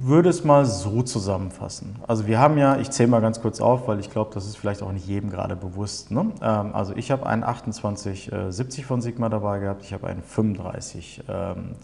[0.00, 1.96] würde es mal so zusammenfassen.
[2.08, 4.56] Also wir haben ja, ich zähle mal ganz kurz auf, weil ich glaube, das ist
[4.56, 6.10] vielleicht auch nicht jedem gerade bewusst.
[6.10, 6.32] Ne?
[6.42, 11.22] Ähm, also ich habe einen 2870 äh, von Sigma dabei gehabt, ich habe einen 3520
[11.28, 11.76] ähm,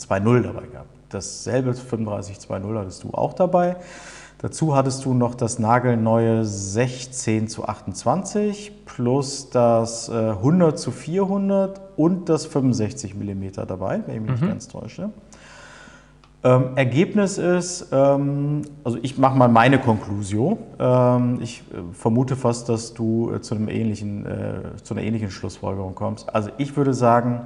[0.42, 0.88] dabei gehabt.
[1.08, 3.76] Dasselbe 3520 hattest du auch dabei.
[4.38, 11.80] Dazu hattest du noch das nagelneue 16 zu 28 plus das 100 äh, zu 400
[11.96, 14.36] und das 65 mm dabei, wenn ich mich mhm.
[14.36, 15.10] nicht ganz täusche.
[16.44, 20.58] Ähm, Ergebnis ist, ähm, also ich mache mal meine Konklusion.
[20.78, 25.30] Ähm, ich äh, vermute fast, dass du äh, zu, einem ähnlichen, äh, zu einer ähnlichen
[25.30, 26.32] Schlussfolgerung kommst.
[26.34, 27.40] Also ich würde sagen,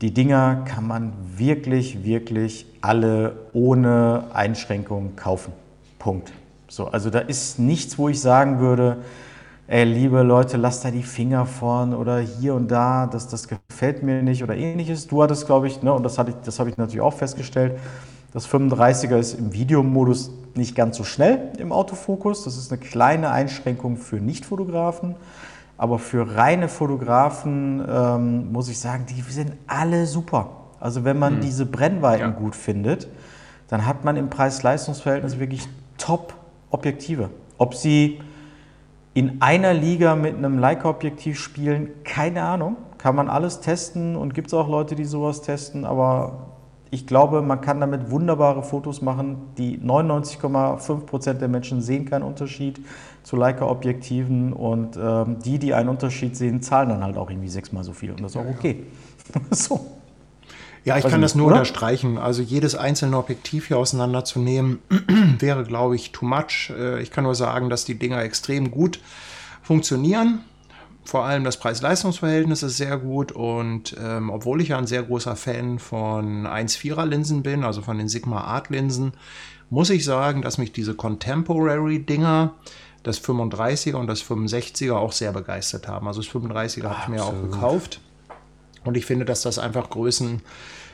[0.00, 5.52] die Dinger kann man wirklich, wirklich alle ohne Einschränkung kaufen.
[6.06, 6.32] Punkt.
[6.68, 8.98] So, also da ist nichts, wo ich sagen würde,
[9.66, 14.04] ey, liebe Leute, lasst da die Finger vorn oder hier und da, das, das gefällt
[14.04, 15.08] mir nicht oder ähnliches.
[15.08, 17.80] Du hattest, glaube ich, ne, und das, ich, das habe ich natürlich auch festgestellt,
[18.32, 22.44] das 35er ist im Videomodus nicht ganz so schnell im Autofokus.
[22.44, 25.16] Das ist eine kleine Einschränkung für Nicht-Fotografen.
[25.76, 30.50] Aber für reine Fotografen ähm, muss ich sagen, die sind alle super.
[30.78, 31.40] Also wenn man hm.
[31.40, 32.30] diese Brennweiten ja.
[32.30, 33.08] gut findet,
[33.66, 35.68] dann hat man im Preis-Leistungs-Verhältnis wirklich
[35.98, 37.30] Top-Objektive.
[37.58, 38.20] Ob sie
[39.14, 42.76] in einer Liga mit einem Leica-Objektiv spielen, keine Ahnung.
[42.98, 46.48] Kann man alles testen und gibt es auch Leute, die sowas testen, aber
[46.90, 49.38] ich glaube, man kann damit wunderbare Fotos machen.
[49.58, 52.80] Die 99,5 Prozent der Menschen sehen keinen Unterschied
[53.22, 57.84] zu Leica-Objektiven und ähm, die, die einen Unterschied sehen, zahlen dann halt auch irgendwie sechsmal
[57.84, 58.84] so viel und das ist auch okay.
[59.50, 59.95] so.
[60.86, 61.56] Ja, ich kann das nur oder?
[61.56, 62.16] unterstreichen.
[62.16, 64.78] Also jedes einzelne Objektiv hier auseinanderzunehmen,
[65.40, 66.70] wäre, glaube ich, too much.
[66.70, 69.00] Äh, ich kann nur sagen, dass die Dinger extrem gut
[69.62, 70.42] funktionieren.
[71.04, 75.34] Vor allem das Preis-Leistungs-Verhältnis ist sehr gut und ähm, obwohl ich ja ein sehr großer
[75.34, 79.12] Fan von 1,4er Linsen bin, also von den Sigma Art Linsen,
[79.70, 82.54] muss ich sagen, dass mich diese Contemporary Dinger,
[83.02, 86.06] das 35er und das 65er auch sehr begeistert haben.
[86.06, 88.00] Also das 35er habe ich mir auch gekauft.
[88.84, 90.42] Und ich finde, dass das einfach Größen,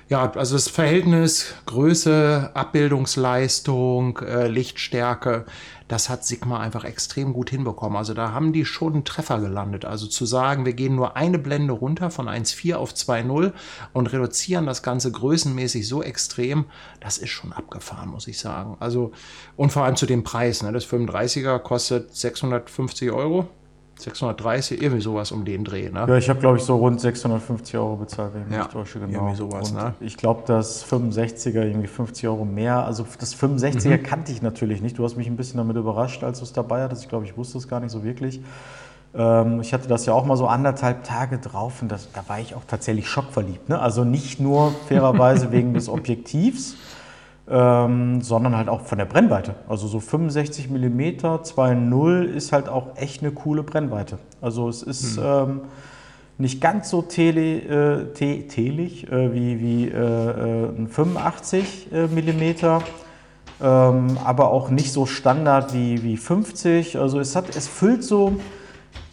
[0.08, 5.46] ja, also das Verhältnis Größe, Abbildungsleistung, äh, Lichtstärke,
[5.88, 7.98] das hat Sigma einfach extrem gut hinbekommen.
[7.98, 9.84] Also da haben die schon einen Treffer gelandet.
[9.84, 13.52] Also zu sagen, wir gehen nur eine Blende runter von 1,4 auf 2,0
[13.92, 16.64] und reduzieren das Ganze größenmäßig so extrem,
[17.00, 18.76] das ist schon abgefahren, muss ich sagen.
[18.80, 19.12] Also,
[19.56, 20.72] und vor allem zu dem Preis, ne?
[20.72, 23.48] das 35er kostet 650 Euro
[23.96, 25.90] 630, irgendwie sowas um den Dreh.
[25.90, 26.06] Ne?
[26.08, 28.98] Ja, ich habe, glaube ich, so rund 650 Euro bezahlt, wenn ich ja, mich täusche.
[28.98, 29.12] Genau.
[29.12, 29.94] Irgendwie sowas, Und ne?
[30.00, 32.84] Ich glaube, das 65er irgendwie 50 Euro mehr.
[32.84, 34.02] Also das 65er mhm.
[34.02, 34.98] kannte ich natürlich nicht.
[34.98, 37.02] Du hast mich ein bisschen damit überrascht, als du es dabei hattest.
[37.02, 38.40] Ich glaube, ich wusste es gar nicht so wirklich.
[39.14, 42.40] Ähm, ich hatte das ja auch mal so anderthalb Tage drauf und das, da war
[42.40, 43.68] ich auch tatsächlich schockverliebt.
[43.68, 43.78] Ne?
[43.78, 46.76] Also nicht nur fairerweise wegen des Objektivs,
[47.48, 49.54] ähm, sondern halt auch von der Brennweite.
[49.68, 54.18] Also so 65 mm 2.0 ist halt auch echt eine coole Brennweite.
[54.40, 55.24] Also es ist mhm.
[55.24, 55.60] ähm,
[56.38, 62.42] nicht ganz so tele, äh, te, telig äh, wie, wie äh, äh ein 85 mm,
[63.62, 66.98] ähm, aber auch nicht so Standard wie, wie 50.
[66.98, 68.40] Also es, hat, es füllt so,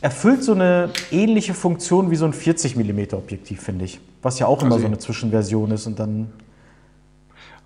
[0.02, 4.00] erfüllt so eine ähnliche Funktion wie so ein 40 mm Objektiv, finde ich.
[4.22, 6.32] Was ja auch immer also so eine Zwischenversion ist und dann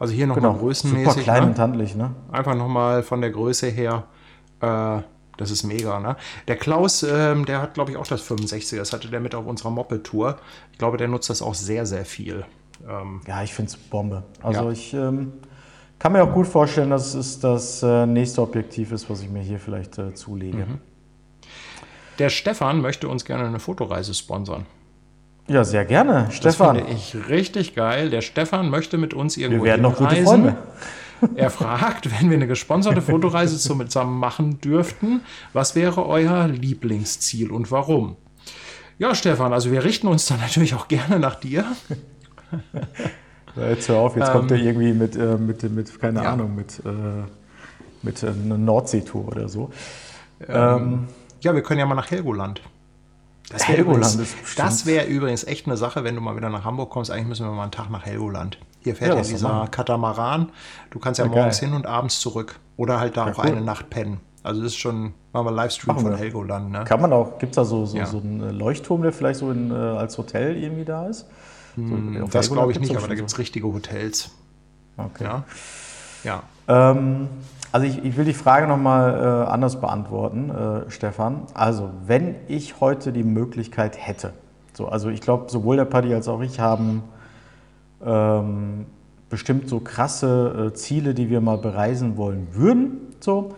[0.03, 0.61] also hier nochmal genau.
[0.61, 1.07] größenmäßig.
[1.07, 1.49] Super klein ne?
[1.49, 2.11] und handlich, ne?
[2.29, 4.03] Einfach nochmal von der Größe her.
[4.59, 5.01] Äh,
[5.37, 6.17] das ist mega, ne?
[6.49, 8.75] Der Klaus, ähm, der hat, glaube ich, auch das 65er.
[8.75, 10.39] Das hatte der mit auf unserer Moped-Tour.
[10.73, 12.43] Ich glaube, der nutzt das auch sehr, sehr viel.
[12.85, 14.23] Ähm, ja, ich finde es Bombe.
[14.41, 14.71] Also ja.
[14.71, 15.31] ich ähm,
[15.99, 19.41] kann mir auch gut vorstellen, dass es das äh, nächste Objektiv ist, was ich mir
[19.41, 20.65] hier vielleicht äh, zulege.
[20.65, 20.79] Mhm.
[22.19, 24.65] Der Stefan möchte uns gerne eine Fotoreise sponsern.
[25.47, 26.27] Ja, sehr gerne.
[26.31, 26.77] Stefan.
[26.77, 28.09] Das finde ich richtig geil.
[28.09, 30.55] Der Stefan möchte mit uns irgendwo Wir werden noch gute Freunde.
[31.35, 35.21] Er fragt, wenn wir eine gesponserte Fotoreise zusammen machen dürften,
[35.53, 38.17] was wäre euer Lieblingsziel und warum?
[38.99, 41.65] Ja, Stefan, also wir richten uns dann natürlich auch gerne nach dir.
[43.55, 46.33] Jetzt hör auf, jetzt ähm, kommt er irgendwie mit, äh, mit, mit, keine ja.
[46.33, 47.23] Ahnung, mit, äh,
[48.01, 49.69] mit äh, einer Nordseetour oder so.
[50.47, 51.07] Ähm, ähm,
[51.41, 52.61] ja, wir können ja mal nach Helgoland.
[53.53, 56.89] Das Helgoland ist Das wäre übrigens echt eine Sache, wenn du mal wieder nach Hamburg
[56.89, 57.11] kommst.
[57.11, 58.57] Eigentlich müssen wir mal einen Tag nach Helgoland.
[58.79, 60.49] Hier fährt ja, ja dieser Katamaran.
[60.89, 61.69] Du kannst ja, ja morgens geil.
[61.69, 62.59] hin und abends zurück.
[62.75, 63.45] Oder halt da auch cool.
[63.45, 64.19] eine Nacht pennen.
[64.41, 66.71] Also das ist schon, machen wir Livestream von Helgoland.
[66.71, 66.83] Ne?
[66.83, 69.71] Kann man auch, gibt es da so, so, so einen Leuchtturm, der vielleicht so in,
[69.71, 71.27] äh, als Hotel irgendwie da ist?
[71.75, 74.31] So, hm, das glaube ich nicht, aber da gibt es richtige Hotels.
[74.97, 75.23] Okay.
[75.23, 75.43] Ja.
[76.23, 76.43] ja.
[76.67, 77.29] Ähm,
[77.73, 81.47] also ich, ich, will die Frage nochmal äh, anders beantworten, äh, Stefan.
[81.55, 84.31] Also wenn ich heute die Möglichkeit hätte,
[84.73, 87.01] so, also ich glaube, sowohl der Paddy als auch ich haben
[88.05, 88.85] ähm,
[89.27, 93.15] bestimmt so krasse äh, Ziele, die wir mal bereisen wollen würden.
[93.19, 93.55] So.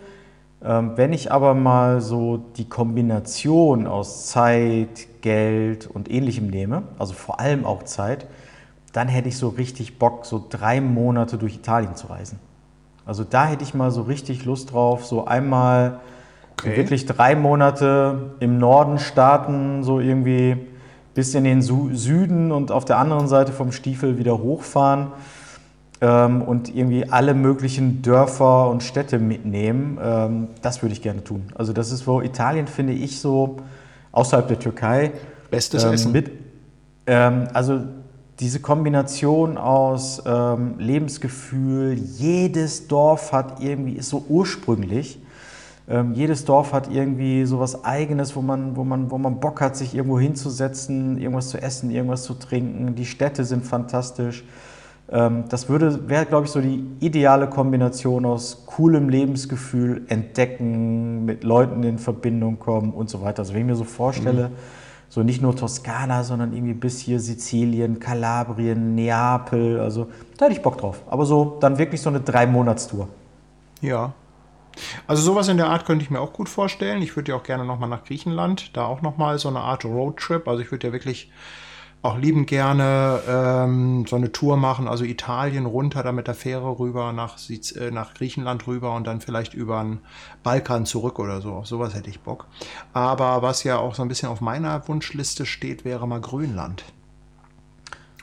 [0.64, 7.12] Ähm, wenn ich aber mal so die Kombination aus Zeit, Geld und ähnlichem nehme, also
[7.12, 8.26] vor allem auch Zeit,
[8.94, 12.38] dann hätte ich so richtig Bock, so drei Monate durch Italien zu reisen.
[13.06, 16.00] Also da hätte ich mal so richtig Lust drauf, so einmal
[16.58, 16.76] okay.
[16.76, 20.56] wirklich drei Monate im Norden starten, so irgendwie
[21.14, 25.12] bis in den Süden und auf der anderen Seite vom Stiefel wieder hochfahren
[26.00, 29.98] ähm, und irgendwie alle möglichen Dörfer und Städte mitnehmen.
[30.02, 31.44] Ähm, das würde ich gerne tun.
[31.54, 33.56] Also das ist, wo Italien finde ich so
[34.12, 35.12] außerhalb der Türkei.
[35.50, 36.12] Bestes ähm, Essen.
[36.12, 36.32] Mit,
[37.06, 37.80] ähm, also
[38.40, 45.18] diese Kombination aus ähm, Lebensgefühl, jedes Dorf hat irgendwie, ist so ursprünglich.
[45.88, 49.60] Ähm, jedes Dorf hat irgendwie so was Eigenes, wo man, wo, man, wo man Bock
[49.60, 52.94] hat, sich irgendwo hinzusetzen, irgendwas zu essen, irgendwas zu trinken.
[52.94, 54.44] Die Städte sind fantastisch.
[55.08, 61.44] Ähm, das würde, wäre, glaube ich, so die ideale Kombination aus coolem Lebensgefühl, Entdecken, mit
[61.44, 63.40] Leuten in Verbindung kommen und so weiter.
[63.40, 64.54] Also wenn ich mir so vorstelle, mhm.
[65.08, 70.62] So nicht nur Toskana, sondern irgendwie bis hier Sizilien, Kalabrien, Neapel, also da hätte ich
[70.62, 71.02] Bock drauf.
[71.08, 73.08] Aber so dann wirklich so eine Drei-Monats-Tour.
[73.80, 74.12] Ja,
[75.06, 77.02] also sowas in der Art könnte ich mir auch gut vorstellen.
[77.02, 80.46] Ich würde ja auch gerne nochmal nach Griechenland, da auch nochmal so eine Art Roadtrip.
[80.48, 81.30] Also ich würde ja wirklich
[82.06, 86.78] auch liebend gerne ähm, so eine Tour machen, also Italien runter, da mit der Fähre
[86.78, 89.98] rüber nach, äh, nach Griechenland rüber und dann vielleicht über den
[90.42, 91.52] Balkan zurück oder so.
[91.52, 92.46] Auf sowas hätte ich Bock.
[92.92, 96.84] Aber was ja auch so ein bisschen auf meiner Wunschliste steht, wäre mal Grönland.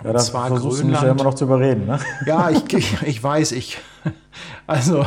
[0.04, 2.00] Ja, das zwar versuchst Grönland, du mich ja immer noch zu überreden, ne?
[2.26, 3.80] Ja, ich, ich, ich weiß, ich.
[4.66, 5.06] Also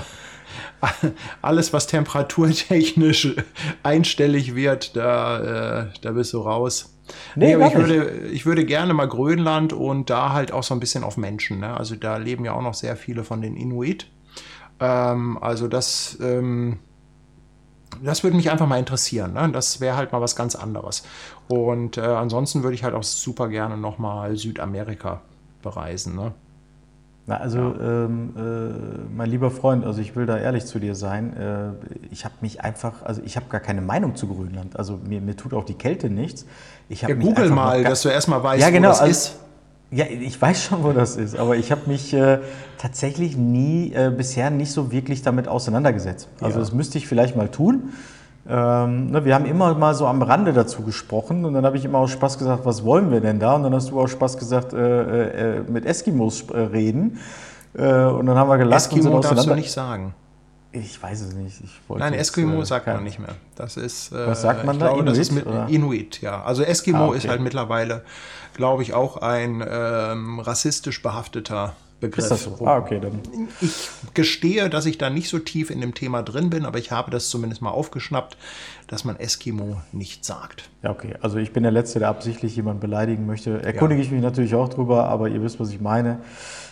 [1.43, 3.35] alles, was temperaturtechnisch
[3.83, 6.96] einstellig wird, da, äh, da bist du raus.
[7.35, 10.75] Nee, nee aber ich würde, ich würde gerne mal Grönland und da halt auch so
[10.75, 11.61] ein bisschen auf Menschen.
[11.61, 11.77] Ne?
[11.77, 14.09] Also da leben ja auch noch sehr viele von den Inuit.
[14.81, 16.79] Ähm, also das, ähm,
[18.03, 19.33] das würde mich einfach mal interessieren.
[19.33, 19.51] Ne?
[19.53, 21.05] Das wäre halt mal was ganz anderes.
[21.49, 25.23] Und äh, ansonsten würde ich halt auch super gerne noch mal Südamerika
[25.63, 26.15] bereisen.
[26.17, 26.35] Ne?
[27.29, 28.05] Na, also, ja.
[28.05, 28.41] ähm, äh,
[29.17, 31.37] mein lieber Freund, also ich will da ehrlich zu dir sein.
[31.37, 34.79] Äh, ich habe mich einfach, also ich habe gar keine Meinung zu Grönland.
[34.79, 36.47] Also mir, mir tut auch die Kälte nichts.
[36.89, 39.37] Ich ja, google mal, dass du erstmal weißt, ja, genau, wo das also, ist.
[39.91, 42.41] Ja, ich weiß schon, wo das ist, aber ich habe mich äh,
[42.77, 46.29] tatsächlich nie äh, bisher nicht so wirklich damit auseinandergesetzt.
[46.41, 46.61] Also ja.
[46.61, 47.93] das müsste ich vielleicht mal tun.
[48.49, 51.85] Ähm, ne, wir haben immer mal so am Rande dazu gesprochen und dann habe ich
[51.85, 53.55] immer aus Spaß gesagt, was wollen wir denn da?
[53.55, 57.19] Und dann hast du aus Spaß gesagt, äh, äh, mit Eskimos äh, reden.
[57.75, 60.15] Äh, und dann haben wir gelacht Eskimo und sind darfst du nicht sagen.
[60.71, 61.63] Ich weiß es nicht.
[61.89, 63.35] Nein, Eskimo jetzt, äh, sagt man nicht mehr.
[63.57, 64.13] Das ist.
[64.13, 64.93] Äh, Was sagt man da?
[64.93, 65.33] Glaube, Inuit?
[65.33, 66.43] Mit, Inuit, ja.
[66.43, 67.19] Also Eskimo ah, okay.
[67.19, 68.03] ist halt mittlerweile,
[68.55, 72.25] glaube ich, auch ein ähm, rassistisch behafteter Begriff.
[72.25, 72.67] Ist das so?
[72.67, 73.21] Ah, okay, dann.
[73.63, 76.93] Ich gestehe, dass ich da nicht so tief in dem Thema drin bin, aber ich
[76.93, 78.37] habe das zumindest mal aufgeschnappt,
[78.87, 80.69] dass man Eskimo nicht sagt.
[80.83, 81.15] Ja, okay.
[81.23, 83.63] Also ich bin der Letzte, der absichtlich jemanden beleidigen möchte.
[83.63, 84.07] Erkundige ja.
[84.07, 86.21] ich mich natürlich auch drüber, aber ihr wisst, was ich meine.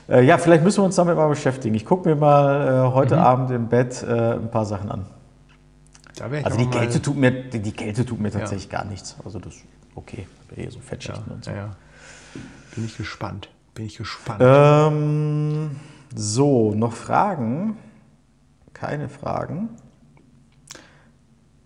[0.09, 1.75] Äh, ja, vielleicht müssen wir uns damit mal beschäftigen.
[1.75, 3.23] Ich gucke mir mal äh, heute mhm.
[3.23, 5.07] Abend im Bett äh, ein paar Sachen an.
[6.21, 8.81] also die Kälte, tut mir, die Kälte tut mir tatsächlich ja.
[8.81, 9.17] gar nichts.
[9.25, 9.65] Also das ist
[9.95, 10.27] okay.
[10.55, 11.51] Eher so Fettschichten ja, und so.
[11.51, 11.77] Ja,
[12.75, 13.49] Bin ich gespannt.
[13.75, 14.41] Bin ich gespannt.
[14.43, 15.71] Ähm,
[16.15, 17.77] so, noch Fragen?
[18.73, 19.71] Keine Fragen.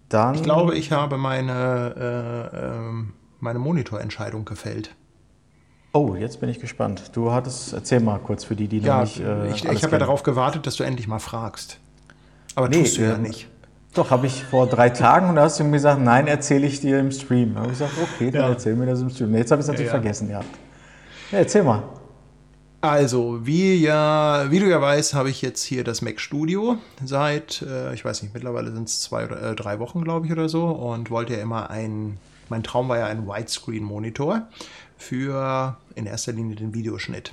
[0.08, 3.04] Dann ich glaube, ich habe meine, äh, äh,
[3.40, 4.94] meine Monitorentscheidung gefällt.
[5.92, 7.10] Oh, jetzt bin ich gespannt.
[7.12, 9.20] Du hattest, erzähl mal kurz für die, die ja, noch nicht.
[9.20, 11.78] Äh, ich ich habe ja darauf gewartet, dass du endlich mal fragst.
[12.54, 13.48] Aber nee, tust du ja ähm, nicht.
[13.94, 16.80] Doch, habe ich vor drei Tagen und da hast du mir gesagt, nein, erzähle ich
[16.80, 17.54] dir im Stream.
[17.54, 18.48] Da habe ich gesagt, okay, dann ja.
[18.48, 19.34] erzähl mir das im Stream.
[19.34, 19.92] Jetzt habe ich es natürlich ja.
[19.92, 20.46] vergessen gehabt.
[21.32, 21.82] Ja, erzähl mal.
[22.80, 27.62] Also, wie, ja, wie du ja weißt, habe ich jetzt hier das Mac Studio seit,
[27.62, 30.48] äh, ich weiß nicht, mittlerweile sind es zwei oder äh, drei Wochen, glaube ich, oder
[30.48, 30.66] so.
[30.66, 32.18] Und wollte ja immer ein,
[32.48, 34.46] mein Traum war ja ein Widescreen-Monitor
[34.96, 37.32] für in erster Linie den Videoschnitt.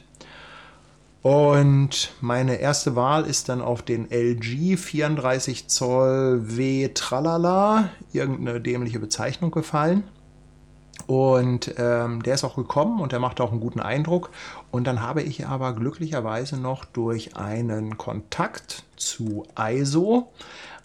[1.22, 9.00] Und meine erste Wahl ist dann auf den LG 34 Zoll W Tralala, irgendeine dämliche
[9.00, 10.04] Bezeichnung gefallen.
[11.08, 14.32] Und ähm, der ist auch gekommen und der macht auch einen guten Eindruck.
[14.76, 20.34] Und dann habe ich aber glücklicherweise noch durch einen Kontakt zu ISO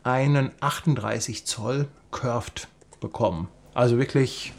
[0.04, 2.68] einen 38 Zoll Curved
[3.00, 3.48] bekommen.
[3.74, 4.52] Also wirklich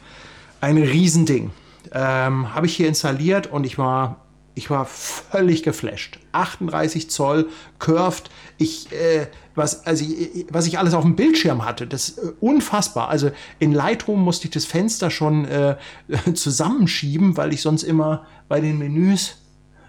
[0.60, 1.52] ein Riesending.
[1.94, 4.18] Ähm, habe ich hier installiert und ich war
[4.54, 6.20] ich war völlig geflasht.
[6.34, 7.50] 38 Zoll,
[7.80, 8.30] curved.
[8.58, 10.06] Ich, äh, was, also,
[10.50, 13.10] was ich alles auf dem Bildschirm hatte, das ist äh, unfassbar.
[13.10, 15.78] Also in Lightroom musste ich das Fenster schon äh,
[16.34, 19.38] zusammenschieben, weil ich sonst immer bei den Menüs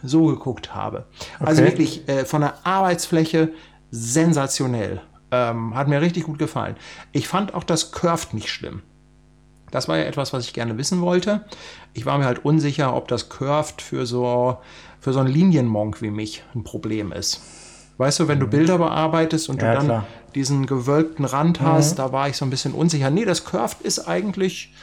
[0.03, 1.07] so geguckt habe.
[1.39, 1.49] Also okay.
[1.49, 3.53] Also wirklich äh, von der Arbeitsfläche
[3.91, 5.03] sensationell.
[5.31, 6.77] Ähm, hat mir richtig gut gefallen.
[7.13, 8.83] Ich fand auch das Curved nicht schlimm.
[9.73, 11.45] Das war ja etwas, was ich gerne wissen wollte.
[11.95, 14.59] Ich war mir halt unsicher, ob das Curved für so,
[15.01, 17.41] für so einen Linienmonk wie mich ein Problem ist.
[17.97, 18.51] Weißt du, wenn du mhm.
[18.51, 20.07] Bilder bearbeitest und ja, du dann klar.
[20.35, 21.97] diesen gewölbten Rand hast, mhm.
[21.97, 23.11] da war ich so ein bisschen unsicher.
[23.11, 24.75] Nee, das Curved ist eigentlich,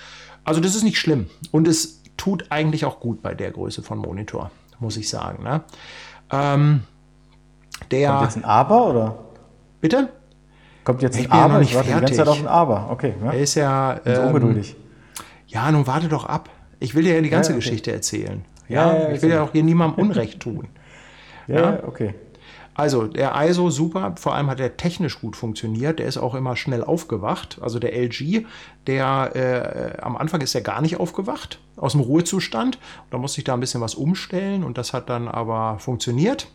[0.44, 1.30] also das ist nicht schlimm.
[1.52, 5.44] Und es tut eigentlich auch gut bei der Größe von Monitor, muss ich sagen.
[5.44, 5.62] Ne?
[6.32, 6.82] Ähm,
[7.92, 9.20] der, Kommt jetzt ein Aber oder?
[9.82, 10.10] Bitte?
[10.90, 11.54] Kommt jetzt ein Aber?
[11.56, 12.10] Ja ich warte fertig.
[12.10, 12.90] die ganze Zeit auf ein Aber.
[12.90, 13.14] Okay.
[13.24, 13.32] Ja.
[13.32, 14.76] Er ist ja ähm, so ungeduldig.
[15.46, 16.50] Ja, nun warte doch ab.
[16.80, 17.66] Ich will dir ja die ganze ja, okay.
[17.66, 18.44] Geschichte erzählen.
[18.68, 20.68] Ja, ja ich will ja auch hier niemandem Unrecht tun.
[21.48, 22.16] ja, okay.
[22.74, 26.00] Also der ISO super, vor allem hat er technisch gut funktioniert.
[26.00, 27.60] Der ist auch immer schnell aufgewacht.
[27.62, 28.46] Also der LG,
[28.88, 32.80] der äh, am Anfang ist er gar nicht aufgewacht aus dem Ruhezustand.
[33.12, 36.48] Da musste ich da ein bisschen was umstellen und das hat dann aber funktioniert.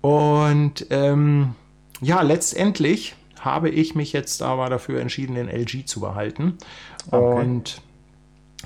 [0.00, 1.54] Und ähm,
[2.00, 3.14] ja, letztendlich
[3.44, 6.58] habe ich mich jetzt aber dafür entschieden, den LG zu behalten.
[7.10, 7.40] Okay.
[7.40, 7.82] Und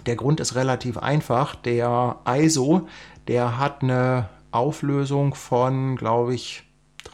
[0.05, 1.55] der Grund ist relativ einfach.
[1.55, 2.87] Der ISO,
[3.27, 6.62] der hat eine Auflösung von, glaube ich,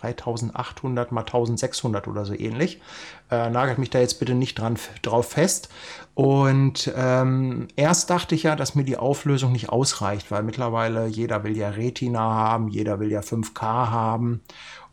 [0.00, 2.80] 3800 mal 1600 oder so ähnlich.
[3.30, 5.68] Äh, nagelt mich da jetzt bitte nicht dran, drauf fest.
[6.14, 11.44] Und ähm, erst dachte ich ja, dass mir die Auflösung nicht ausreicht, weil mittlerweile jeder
[11.44, 14.40] will ja Retina haben, jeder will ja 5K haben.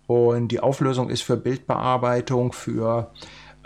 [0.10, 3.12] Und die Auflösung ist für Bildbearbeitung, für,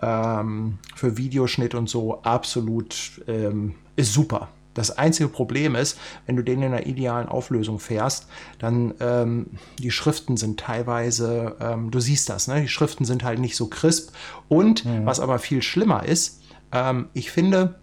[0.01, 4.49] ähm, für Videoschnitt und so absolut ähm, ist super.
[4.73, 8.27] Das einzige Problem ist, wenn du den in einer idealen Auflösung fährst,
[8.59, 12.59] dann ähm, die Schriften sind teilweise, ähm, du siehst das, ne?
[12.59, 14.13] die Schriften sind halt nicht so crisp.
[14.49, 15.05] Und mhm.
[15.05, 16.41] was aber viel schlimmer ist,
[16.73, 17.79] ähm, ich finde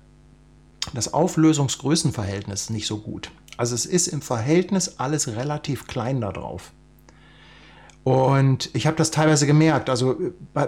[0.93, 3.31] das Auflösungsgrößenverhältnis nicht so gut.
[3.57, 6.75] Also es ist im Verhältnis alles relativ klein da drauf.
[8.03, 9.91] Und ich habe das teilweise gemerkt.
[9.91, 10.17] Also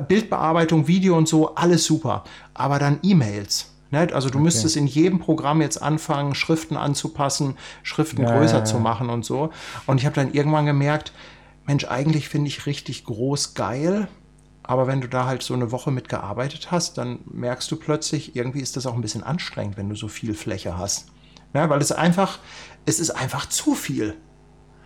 [0.08, 2.24] Bildbearbeitung, Video und so, alles super.
[2.54, 3.72] Aber dann E-Mails.
[3.90, 4.08] Ne?
[4.12, 4.44] Also du okay.
[4.44, 8.64] müsstest in jedem Programm jetzt anfangen, Schriften anzupassen, Schriften ja, größer ja, ja.
[8.64, 9.50] zu machen und so.
[9.86, 11.12] Und ich habe dann irgendwann gemerkt,
[11.66, 14.08] Mensch, eigentlich finde ich richtig groß geil.
[14.64, 18.36] Aber wenn du da halt so eine Woche mit gearbeitet hast, dann merkst du plötzlich,
[18.36, 21.08] irgendwie ist das auch ein bisschen anstrengend, wenn du so viel Fläche hast.
[21.52, 21.68] Ne?
[21.68, 22.38] Weil es einfach,
[22.86, 24.16] es ist einfach zu viel.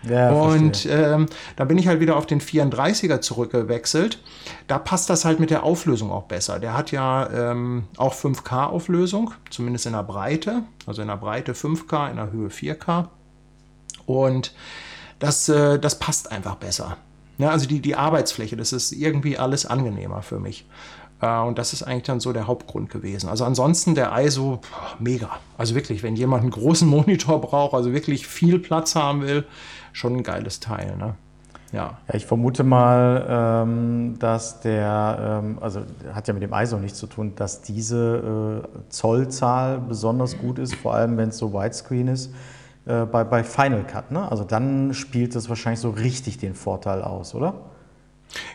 [0.02, 1.26] Ja, und ähm,
[1.56, 4.22] da bin ich halt wieder auf den 34er zurückgewechselt.
[4.68, 6.58] Da passt das halt mit der Auflösung auch besser.
[6.58, 10.62] Der hat ja ähm, auch 5K-Auflösung, zumindest in der Breite.
[10.86, 13.08] Also in der Breite 5K, in der Höhe 4K.
[14.06, 14.52] Und
[15.18, 16.96] das, äh, das passt einfach besser.
[17.38, 20.66] Ja, also die, die Arbeitsfläche, das ist irgendwie alles angenehmer für mich.
[21.20, 23.28] Äh, und das ist eigentlich dann so der Hauptgrund gewesen.
[23.28, 24.60] Also ansonsten der ISO,
[24.98, 25.30] mega.
[25.58, 29.44] Also wirklich, wenn jemand einen großen Monitor braucht, also wirklich viel Platz haben will,
[29.96, 30.96] schon ein geiles Teil.
[30.96, 31.14] Ne?
[31.72, 31.98] Ja.
[32.06, 32.14] ja.
[32.14, 35.82] ich vermute mal, ähm, dass der, ähm, also
[36.12, 40.74] hat ja mit dem ISO nichts zu tun, dass diese äh, Zollzahl besonders gut ist,
[40.74, 42.32] vor allem wenn es so Widescreen ist.
[42.84, 44.30] Äh, bei, bei Final Cut, ne?
[44.30, 47.54] Also dann spielt das wahrscheinlich so richtig den Vorteil aus, oder?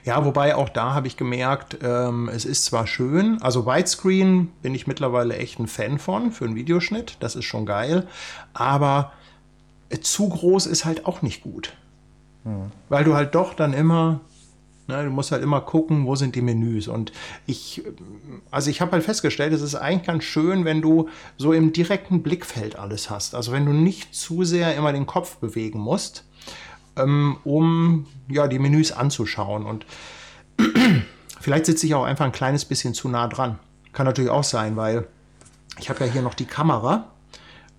[0.03, 4.75] Ja, wobei auch da habe ich gemerkt, ähm, es ist zwar schön, also Widescreen bin
[4.75, 8.05] ich mittlerweile echt ein Fan von für einen Videoschnitt, das ist schon geil,
[8.53, 9.11] aber
[10.01, 11.73] zu groß ist halt auch nicht gut.
[12.43, 12.71] Mhm.
[12.89, 14.21] Weil du halt doch dann immer,
[14.87, 16.87] ne, du musst halt immer gucken, wo sind die Menüs.
[16.87, 17.11] Und
[17.45, 17.83] ich,
[18.49, 22.23] also ich habe halt festgestellt, es ist eigentlich ganz schön, wenn du so im direkten
[22.23, 23.35] Blickfeld alles hast.
[23.35, 26.25] Also wenn du nicht zu sehr immer den Kopf bewegen musst,
[26.97, 29.65] ähm, um ja, die Menüs anzuschauen.
[29.65, 29.85] Und
[31.41, 33.57] Vielleicht sitze ich auch einfach ein kleines bisschen zu nah dran.
[33.93, 35.07] Kann natürlich auch sein, weil
[35.79, 37.07] ich habe ja hier noch die Kamera.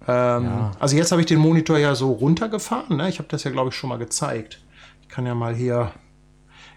[0.09, 0.71] Ähm, ja.
[0.79, 2.97] Also jetzt habe ich den Monitor ja so runtergefahren.
[2.97, 3.09] Ne?
[3.09, 4.63] Ich habe das ja, glaube ich, schon mal gezeigt.
[5.03, 5.93] Ich kann ja mal hier,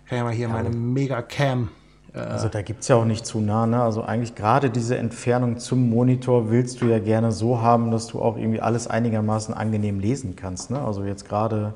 [0.07, 0.53] kann ja mal hier ja.
[0.53, 1.69] meine Mega-Cam
[2.15, 3.65] äh, also da gibt es ja auch nicht zu nah.
[3.65, 3.81] Ne?
[3.81, 8.21] Also eigentlich gerade diese Entfernung zum Monitor willst du ja gerne so haben, dass du
[8.21, 10.71] auch irgendwie alles einigermaßen angenehm lesen kannst.
[10.71, 10.79] Ne?
[10.79, 11.73] Also jetzt gerade,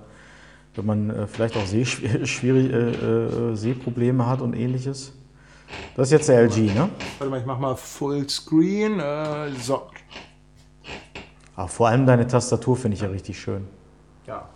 [0.75, 5.13] wenn man äh, vielleicht auch Sehschwierig, äh, äh, Sehprobleme hat und ähnliches.
[5.95, 6.89] Das ist jetzt der LG, ne?
[7.19, 8.99] Warte mal, ich mach mal Fullscreen.
[8.99, 9.83] Äh, so.
[11.59, 13.67] Ach, vor allem deine Tastatur finde ich ja richtig schön.
[14.25, 14.47] Ja.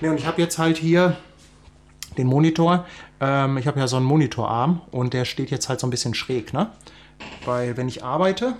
[0.00, 1.14] Ne, und ich habe jetzt halt hier
[2.16, 2.86] den Monitor.
[3.20, 6.14] Ähm, ich habe ja so einen Monitorarm und der steht jetzt halt so ein bisschen
[6.14, 6.70] schräg, ne?
[7.44, 8.54] Weil wenn ich arbeite,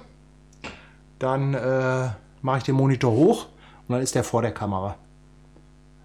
[1.18, 2.10] dann äh,
[2.42, 3.46] mache ich den Monitor hoch
[3.88, 4.96] und dann ist der vor der Kamera.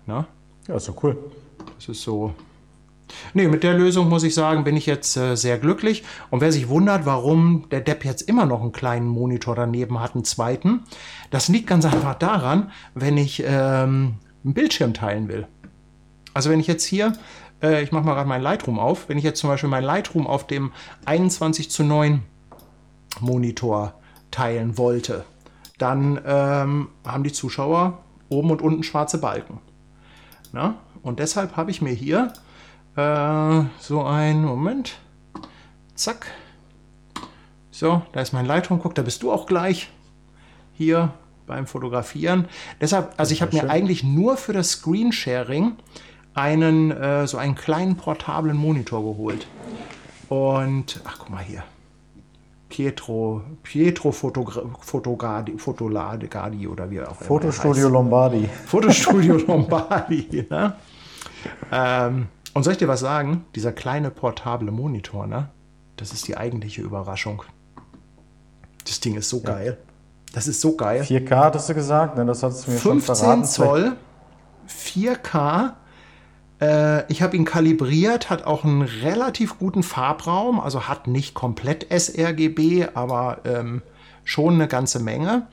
[0.06, 0.26] Ne?
[0.70, 1.18] Ja, ist so cool.
[1.76, 2.34] Das ist so.
[3.34, 6.04] Nee, mit der Lösung muss ich sagen, bin ich jetzt äh, sehr glücklich.
[6.30, 10.16] Und wer sich wundert, warum der Depp jetzt immer noch einen kleinen Monitor daneben hat,
[10.16, 10.84] einen zweiten,
[11.30, 15.48] das liegt ganz einfach daran, wenn ich ähm, einen Bildschirm teilen will.
[16.34, 17.14] Also wenn ich jetzt hier
[17.62, 20.28] äh, ich mache mal gerade mein Lightroom auf, wenn ich jetzt zum Beispiel mein Lightroom
[20.28, 20.72] auf dem
[21.06, 22.24] 21 zu 9
[23.20, 23.94] Monitor
[24.32, 25.26] teilen wollte,
[25.78, 28.00] dann ähm, haben die Zuschauer
[28.30, 29.60] oben und unten schwarze Balken.
[30.52, 30.76] Na?
[31.02, 32.34] Und deshalb habe ich mir hier
[32.96, 35.00] äh, so ein Moment.
[35.96, 36.28] Zack.
[37.72, 38.80] So, da ist mein Lightroom.
[38.82, 39.90] Guck, da bist du auch gleich
[40.74, 41.14] hier
[41.48, 42.48] beim Fotografieren.
[42.80, 45.74] Deshalb, also ich habe mir eigentlich nur für das Screensharing
[46.34, 49.48] einen, äh, so einen kleinen portablen Monitor geholt.
[50.30, 51.64] Und, ach guck mal hier.
[52.70, 57.28] Pietro, Pietro Fotogadi, Fotoladi oder wie auch immer.
[57.28, 58.48] Fotostudio Lombardi.
[58.66, 60.74] Fotostudio Lombardi, ne?
[61.70, 63.46] ähm, und soll ich dir was sagen?
[63.56, 65.50] Dieser kleine portable Monitor, ne?
[65.98, 67.44] Das ist die eigentliche Überraschung.
[68.86, 69.44] Das Ding ist so ja.
[69.44, 69.78] geil.
[70.34, 71.02] Das ist so geil.
[71.02, 72.26] 4K hattest du gesagt, ne?
[72.26, 73.46] Das hast du mir 15 schon verraten.
[73.46, 73.98] Zoll,
[74.68, 75.74] 4K
[76.62, 81.88] äh, ich habe ihn kalibriert, hat auch einen relativ guten Farbraum, also hat nicht komplett
[81.92, 83.82] sRGB, aber ähm,
[84.24, 85.48] schon eine ganze Menge.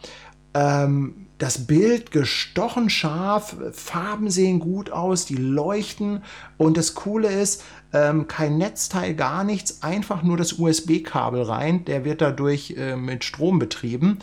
[0.55, 6.22] Ähm, das Bild gestochen scharf, Farben sehen gut aus, die leuchten
[6.57, 7.62] und das Coole ist,
[7.93, 13.24] ähm, kein Netzteil, gar nichts, einfach nur das USB-Kabel rein, der wird dadurch äh, mit
[13.24, 14.18] Strom betrieben.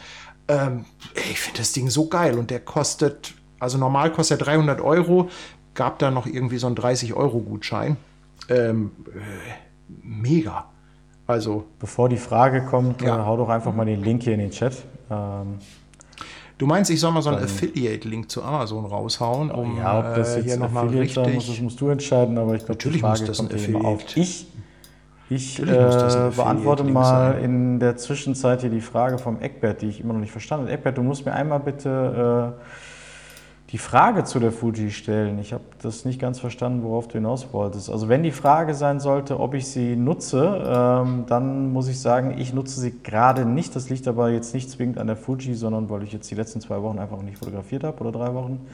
[0.50, 0.86] Ähm,
[1.16, 5.30] ich finde das Ding so geil und der kostet, also normal kostet er 300 Euro,
[5.74, 7.98] gab da noch irgendwie so einen 30-Euro-Gutschein.
[8.50, 10.66] Ähm, äh, mega.
[11.28, 11.66] Also.
[11.80, 13.18] Bevor die Frage kommt, ja.
[13.18, 14.84] äh, hau doch einfach mal den Link hier in den Chat.
[15.10, 15.60] Ähm,
[16.58, 20.34] du meinst, ich soll mal so einen Affiliate-Link zu Amazon raushauen, um ja, ob das
[20.34, 21.34] äh, jetzt hier nochmal richtig...
[21.34, 24.04] Muss, das musst du entscheiden, aber ich glaube, die Frage muss das ein auf.
[24.16, 24.48] Ich,
[25.30, 25.66] ich äh,
[26.36, 27.44] beantworte mal sein.
[27.44, 30.76] in der Zwischenzeit hier die Frage vom Eckbert, die ich immer noch nicht verstanden habe.
[30.76, 32.54] Eckbert, du musst mir einmal bitte...
[32.60, 32.62] Äh,
[33.76, 35.38] die Frage zu der Fuji stellen.
[35.38, 37.90] Ich habe das nicht ganz verstanden, worauf du hinaus wolltest.
[37.90, 42.38] Also wenn die Frage sein sollte, ob ich sie nutze, ähm, dann muss ich sagen,
[42.38, 43.76] ich nutze sie gerade nicht.
[43.76, 46.62] Das liegt aber jetzt nicht zwingend an der Fuji, sondern weil ich jetzt die letzten
[46.62, 48.66] zwei Wochen einfach nicht fotografiert habe oder drei Wochen.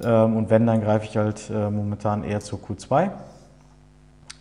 [0.00, 3.02] Ähm, und wenn, dann greife ich halt äh, momentan eher zur Q2.
[3.02, 3.10] Ähm,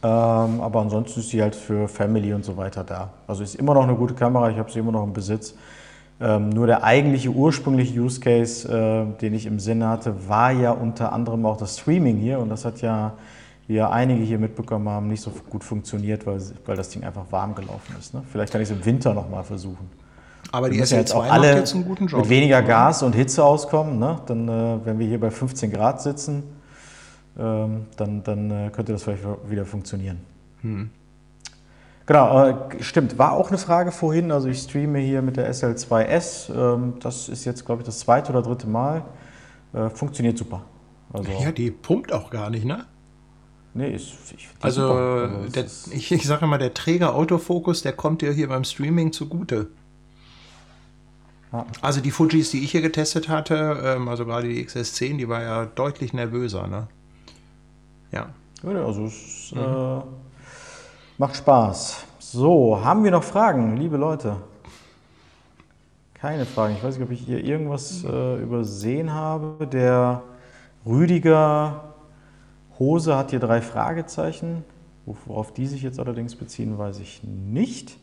[0.03, 3.09] aber ansonsten ist sie halt für Family und so weiter da.
[3.25, 5.55] Also ist immer noch eine gute Kamera, ich habe sie immer noch im Besitz.
[6.21, 10.71] Ähm, nur der eigentliche ursprüngliche Use Case, äh, den ich im Sinne hatte, war ja
[10.71, 12.37] unter anderem auch das Streaming hier.
[12.37, 13.13] Und das hat ja,
[13.67, 17.23] wie ja einige hier mitbekommen haben, nicht so gut funktioniert, weil, weil das Ding einfach
[17.31, 18.13] warm gelaufen ist.
[18.13, 18.21] Ne?
[18.31, 19.89] Vielleicht kann ich es im Winter nochmal versuchen.
[20.51, 22.21] Aber die SL2 jetzt auch alle jetzt einen guten Job.
[22.21, 23.97] Mit weniger Gas und Hitze auskommen.
[23.97, 24.19] Ne?
[24.27, 26.43] Dann, äh, wenn wir hier bei 15 Grad sitzen,
[27.39, 30.19] ähm, dann, dann äh, könnte das vielleicht wieder funktionieren.
[30.61, 30.91] Hm.
[32.05, 33.17] Genau, äh, stimmt.
[33.17, 34.31] War auch eine Frage vorhin.
[34.31, 36.53] Also ich streame hier mit der SL2S.
[36.53, 39.05] Ähm, das ist jetzt, glaube ich, das zweite oder dritte Mal.
[39.73, 40.63] Äh, funktioniert super.
[41.13, 42.85] Also, ja, die pumpt auch gar nicht, ne?
[43.73, 48.21] Nee, ist, ich, also, also der, ich, ich sage immer, der Träger Autofokus, der kommt
[48.21, 49.69] dir hier beim Streaming zugute.
[51.53, 51.65] Ja.
[51.81, 55.41] Also die Fujis, die ich hier getestet hatte, ähm, also gerade die XS10, die war
[55.41, 56.87] ja deutlich nervöser, ne?
[58.11, 58.29] Ja.
[58.63, 59.61] also es, mhm.
[59.61, 60.01] äh,
[61.21, 62.03] Macht Spaß.
[62.17, 64.37] So, haben wir noch Fragen, liebe Leute?
[66.15, 66.73] Keine Fragen.
[66.73, 69.67] Ich weiß nicht, ob ich hier irgendwas äh, übersehen habe.
[69.67, 70.23] Der
[70.83, 71.93] Rüdiger
[72.79, 74.63] Hose hat hier drei Fragezeichen.
[75.05, 77.99] Worauf die sich jetzt allerdings beziehen, weiß ich nicht.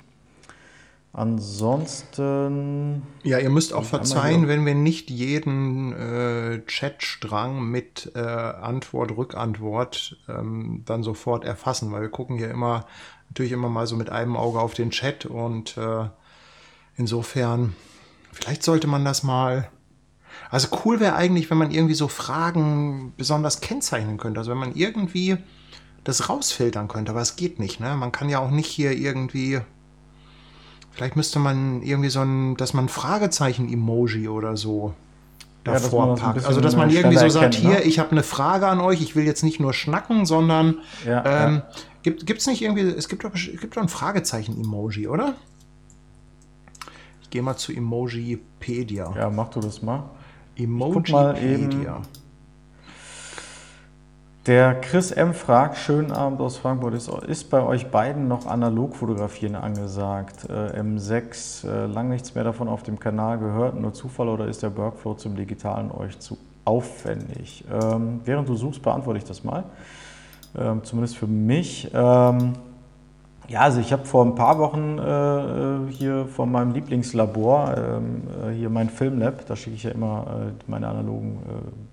[1.13, 3.03] Ansonsten.
[3.25, 10.17] Ja, ihr müsst auch verzeihen, wenn wir nicht jeden äh, Chatstrang mit äh, Antwort, Rückantwort
[10.29, 12.85] ähm, dann sofort erfassen, weil wir gucken hier immer
[13.29, 16.09] natürlich immer mal so mit einem Auge auf den Chat und äh,
[16.97, 17.75] insofern,
[18.33, 19.69] vielleicht sollte man das mal.
[20.51, 24.41] Also cool wäre eigentlich, wenn man irgendwie so Fragen besonders kennzeichnen könnte.
[24.41, 25.37] Also wenn man irgendwie
[26.05, 27.81] das rausfiltern könnte, aber es geht nicht.
[27.81, 27.97] Ne?
[27.97, 29.61] Man kann ja auch nicht hier irgendwie
[30.99, 34.95] Vielleicht müsste man irgendwie so ein, dass man Fragezeichen-Emoji oder so
[35.63, 36.45] davor ja, packt.
[36.45, 37.83] Also dass man irgendwie so sagt, hier, ne?
[37.83, 41.63] ich habe eine Frage an euch, ich will jetzt nicht nur schnacken, sondern ja, ähm,
[42.03, 42.13] ja.
[42.13, 45.37] gibt es nicht irgendwie, es gibt doch, es gibt doch ein Fragezeichen-Emoji, oder?
[47.23, 49.15] Ich gehe mal zu Emojipedia.
[49.17, 50.11] Ja, mach du das mal.
[50.57, 52.03] Emojipedia.
[54.49, 55.35] Der Chris M.
[55.35, 60.49] fragt, schönen Abend aus Frankfurt, ist, ist bei euch beiden noch Analogfotografieren angesagt?
[60.49, 64.63] Äh, M6, äh, lang nichts mehr davon auf dem Kanal gehört, nur Zufall oder ist
[64.63, 67.63] der Workflow zum Digitalen euch zu aufwendig?
[67.71, 69.65] Ähm, während du suchst, beantworte ich das mal,
[70.57, 71.91] ähm, zumindest für mich.
[71.93, 72.55] Ähm,
[73.49, 78.55] ja, also ich habe vor ein paar Wochen äh, hier von meinem Lieblingslabor, ähm, äh,
[78.55, 81.88] hier mein Filmlab, da schicke ich ja immer äh, meine analogen äh,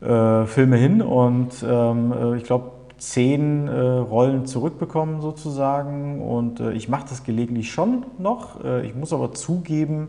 [0.00, 6.72] äh, Filme hin und ähm, äh, ich glaube zehn äh, Rollen zurückbekommen sozusagen und äh,
[6.72, 8.64] ich mache das gelegentlich schon noch.
[8.64, 10.08] Äh, ich muss aber zugeben,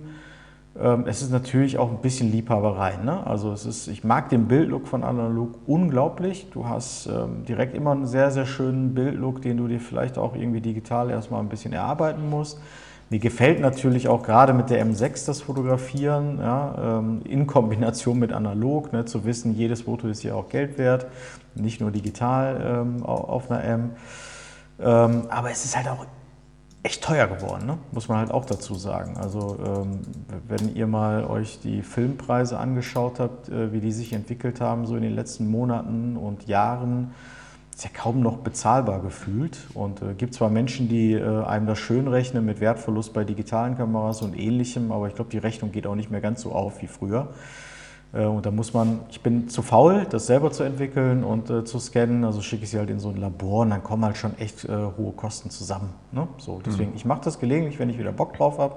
[0.80, 2.98] ähm, es ist natürlich auch ein bisschen Liebhaberei.
[3.04, 3.26] Ne?
[3.26, 6.48] Also es ist, ich mag den Bildlook von Analog unglaublich.
[6.52, 10.36] Du hast ähm, direkt immer einen sehr, sehr schönen Bildlook, den du dir vielleicht auch
[10.36, 12.62] irgendwie digital erstmal ein bisschen erarbeiten musst.
[13.10, 18.32] Mir gefällt natürlich auch gerade mit der M6 das Fotografieren, ja, ähm, in Kombination mit
[18.32, 21.08] analog, ne, zu wissen, jedes Foto ist ja auch Geld wert,
[21.56, 23.90] nicht nur digital ähm, auf einer M.
[24.80, 26.06] Ähm, aber es ist halt auch
[26.84, 27.78] echt teuer geworden, ne?
[27.92, 29.18] muss man halt auch dazu sagen.
[29.18, 30.02] Also ähm,
[30.48, 34.96] wenn ihr mal euch die Filmpreise angeschaut habt, äh, wie die sich entwickelt haben, so
[34.96, 37.14] in den letzten Monaten und Jahren,
[37.80, 39.58] ist ja kaum noch bezahlbar gefühlt.
[39.74, 43.78] Und äh, gibt zwar Menschen, die äh, einem das schön rechnen mit Wertverlust bei digitalen
[43.78, 46.82] Kameras und ähnlichem, aber ich glaube, die Rechnung geht auch nicht mehr ganz so auf
[46.82, 47.30] wie früher.
[48.12, 51.64] Äh, und da muss man, ich bin zu faul, das selber zu entwickeln und äh,
[51.64, 54.18] zu scannen, also schicke ich sie halt in so ein Labor und dann kommen halt
[54.18, 55.94] schon echt äh, hohe Kosten zusammen.
[56.12, 56.28] Ne?
[56.38, 56.98] So, deswegen, mhm.
[56.98, 58.76] ich mache das gelegentlich, wenn ich wieder Bock drauf habe.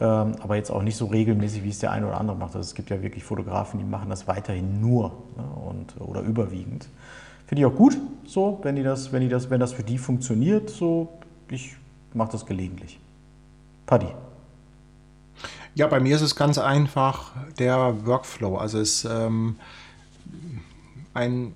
[0.00, 2.56] Ähm, aber jetzt auch nicht so regelmäßig, wie es der eine oder andere macht.
[2.56, 5.44] Also es gibt ja wirklich Fotografen, die machen das weiterhin nur ne?
[5.68, 6.88] und, oder überwiegend.
[7.48, 7.96] Finde ich auch gut,
[8.26, 11.08] so, wenn die das, wenn die das, wenn das für die funktioniert, so,
[11.48, 11.76] ich
[12.12, 13.00] mache das gelegentlich.
[13.86, 14.08] Paddy.
[15.74, 18.58] Ja, bei mir ist es ganz einfach der Workflow.
[18.58, 19.56] Also es ist ähm,
[21.14, 21.54] ein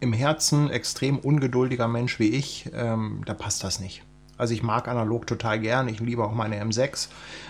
[0.00, 4.02] im Herzen extrem ungeduldiger Mensch wie ich, ähm, da passt das nicht.
[4.36, 7.08] Also ich mag analog total gern, ich liebe auch meine M6.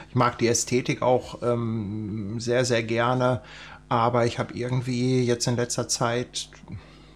[0.08, 3.40] Ich mag die Ästhetik auch ähm, sehr, sehr gerne,
[3.88, 6.50] aber ich habe irgendwie jetzt in letzter Zeit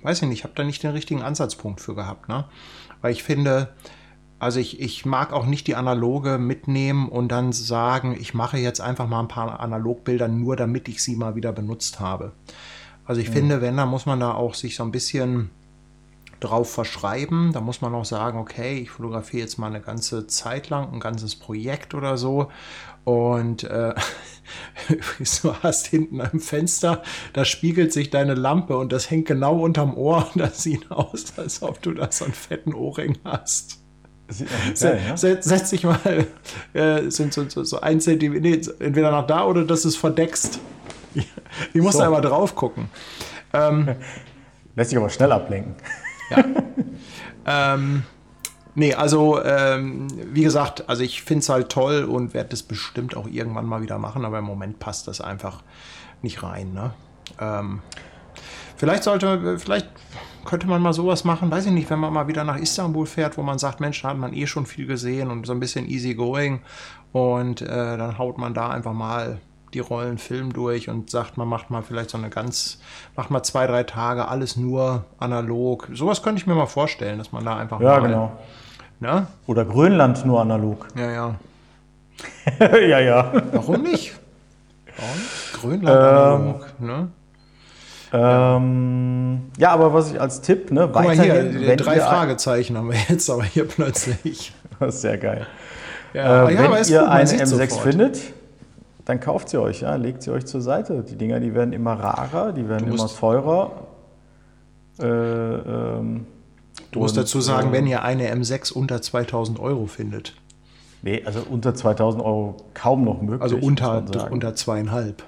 [0.04, 2.28] weiß ich nicht, ich habe da nicht den richtigen Ansatzpunkt für gehabt.
[2.28, 2.44] Ne?
[3.00, 3.74] Weil ich finde,
[4.38, 8.80] also ich, ich mag auch nicht die analoge mitnehmen und dann sagen, ich mache jetzt
[8.80, 12.32] einfach mal ein paar Analogbilder nur, damit ich sie mal wieder benutzt habe.
[13.06, 13.34] Also ich mhm.
[13.34, 15.50] finde, wenn, dann muss man da auch sich so ein bisschen
[16.40, 17.52] drauf verschreiben.
[17.52, 21.00] Da muss man auch sagen, okay, ich fotografiere jetzt mal eine ganze Zeit lang, ein
[21.00, 22.50] ganzes Projekt oder so.
[23.04, 23.94] Und äh,
[25.42, 27.02] du hast hinten am Fenster,
[27.32, 30.30] da spiegelt sich deine Lampe und das hängt genau unterm Ohr.
[30.34, 33.80] Das sieht aus, als ob du da so einen fetten Ohrring hast.
[34.80, 35.16] Geil, ja?
[35.16, 36.26] Setz dich mal,
[36.72, 40.60] äh, sind so, so, so ein Zentimeter, nee, entweder nach da oder das ist verdeckst.
[41.14, 41.30] Ich,
[41.74, 41.98] ich muss so.
[41.98, 42.88] da einmal drauf gucken.
[43.52, 43.96] Ähm,
[44.76, 45.76] Lässt sich aber schnell ablenken.
[46.30, 46.44] Ja.
[47.46, 48.02] ähm,
[48.74, 53.16] nee, also ähm, wie gesagt, also ich finde es halt toll und werde das bestimmt
[53.16, 55.62] auch irgendwann mal wieder machen, aber im Moment passt das einfach
[56.22, 56.72] nicht rein.
[56.72, 56.92] Ne?
[57.40, 57.80] Ähm,
[58.76, 59.88] vielleicht sollte, vielleicht
[60.44, 63.38] könnte man mal sowas machen, weiß ich nicht, wenn man mal wieder nach Istanbul fährt,
[63.38, 65.88] wo man sagt, Mensch, da hat man eh schon viel gesehen und so ein bisschen
[65.88, 66.60] easy going
[67.12, 69.40] und äh, dann haut man da einfach mal
[69.74, 72.78] die Rollen Film durch und sagt, man macht mal vielleicht so eine ganz,
[73.16, 75.88] macht mal zwei, drei Tage alles nur analog.
[75.92, 78.38] Sowas könnte ich mir mal vorstellen, dass man da einfach ja, mal, genau.
[79.00, 79.26] Ne?
[79.46, 80.88] Oder Grönland nur analog.
[80.96, 81.34] Ja, ja.
[82.78, 83.32] ja, ja.
[83.52, 84.14] Warum nicht?
[84.96, 85.80] Warum?
[85.80, 87.08] Grönland ähm, analog, ne?
[88.12, 89.70] Ähm, ja.
[89.70, 93.44] aber was ich als Tipp, ne, Guck mal hier, drei Fragezeichen haben wir jetzt aber
[93.44, 94.52] hier plötzlich.
[94.80, 95.46] Das ist sehr geil.
[96.14, 97.72] Ja, äh, ja, wenn ihr gut, eine M6 sofort.
[97.80, 98.20] findet,
[99.04, 101.04] dann kauft sie euch, ja, legt sie euch zur Seite.
[101.08, 103.86] Die Dinger, die werden immer rarer, die werden immer teurer.
[104.98, 106.26] Äh, ähm,
[106.94, 110.34] du musst dazu sagen, äh, wenn ihr eine M6 unter 2000 Euro findet.
[111.02, 113.42] Nee, also unter 2000 Euro kaum noch möglich.
[113.42, 115.22] Also unter, unter zweieinhalb.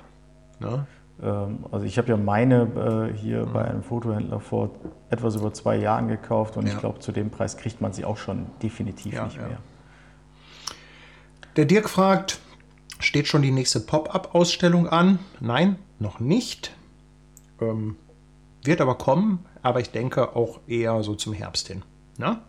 [0.59, 0.87] Ne?
[1.23, 3.53] Ähm, also ich habe ja meine äh, hier mhm.
[3.53, 4.71] bei einem Fotohändler vor
[5.11, 6.73] etwas über zwei Jahren gekauft und ja.
[6.73, 9.49] ich glaube, zu dem Preis kriegt man sie auch schon definitiv ja, nicht ja.
[9.49, 9.59] mehr.
[11.57, 12.39] Der Dirk fragt,
[12.99, 15.19] steht schon die nächste Pop-up-Ausstellung an?
[15.41, 16.75] Nein, noch nicht.
[17.61, 17.97] Ähm,
[18.67, 21.83] wird aber kommen, aber ich denke auch eher so zum Herbst hin.
[22.19, 22.43] Na?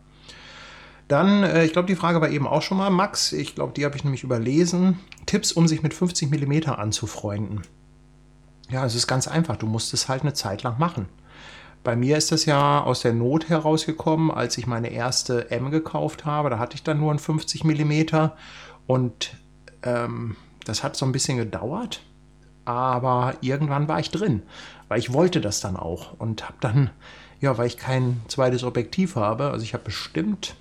[1.07, 3.85] Dann, äh, ich glaube, die Frage war eben auch schon mal, Max, ich glaube, die
[3.85, 4.99] habe ich nämlich überlesen.
[5.26, 7.61] Tipps, um sich mit 50 mm anzufreunden.
[8.69, 9.56] Ja, es ist ganz einfach.
[9.56, 11.07] Du musst es halt eine Zeit lang machen.
[11.84, 16.26] Bei mir ist das ja aus der Not herausgekommen, als ich meine erste M gekauft
[16.26, 16.49] habe.
[16.49, 18.30] Da hatte ich dann nur ein 50 mm
[18.88, 19.38] und
[19.84, 20.35] ähm,
[20.65, 22.02] das hat so ein bisschen gedauert,
[22.68, 24.44] aber irgendwann war ich drin,
[24.89, 26.89] weil ich wollte das dann auch und habe dann,
[27.39, 30.56] ja, weil ich kein zweites Objektiv habe, also ich habe bestimmt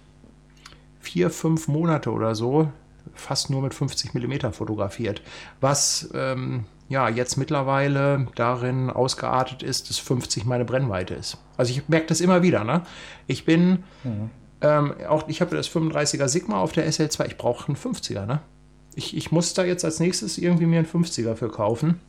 [1.00, 2.70] vier, fünf Monate oder so
[3.14, 5.20] fast nur mit 50 mm fotografiert,
[5.60, 11.38] was ähm, ja jetzt mittlerweile darin ausgeartet ist, dass 50 meine Brennweite ist.
[11.56, 12.62] Also ich merke das immer wieder.
[12.62, 12.82] Ne?
[13.26, 14.30] Ich bin mhm.
[14.60, 17.26] ähm, auch, ich habe das 35er Sigma auf der SL2.
[17.26, 18.26] Ich brauche einen 50er.
[18.26, 18.40] Ne?
[18.96, 22.00] Ich, ich muss da jetzt als nächstes irgendwie mir einen 50er für kaufen.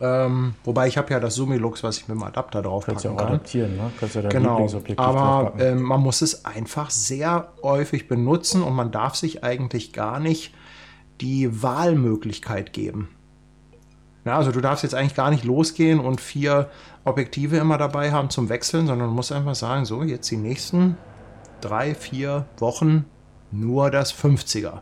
[0.00, 3.12] Ähm, wobei ich habe ja das Summilux, was ich mit dem Adapter drauf Kannst ja
[3.12, 3.28] auch kann.
[3.28, 3.90] adaptieren, ne?
[3.98, 4.68] Kannst ja dein genau.
[4.96, 10.20] Aber ähm, man muss es einfach sehr häufig benutzen und man darf sich eigentlich gar
[10.20, 10.52] nicht
[11.20, 13.08] die Wahlmöglichkeit geben.
[14.24, 16.70] Ja, also du darfst jetzt eigentlich gar nicht losgehen und vier
[17.04, 20.96] Objektive immer dabei haben zum Wechseln, sondern du musst einfach sagen, so, jetzt die nächsten
[21.60, 23.04] drei, vier Wochen
[23.50, 24.80] nur das 50er.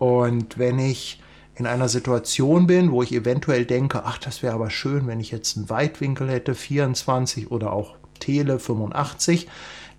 [0.00, 1.22] Und wenn ich
[1.56, 5.30] in einer Situation bin, wo ich eventuell denke, ach, das wäre aber schön, wenn ich
[5.30, 9.46] jetzt einen Weitwinkel hätte, 24 oder auch Tele 85,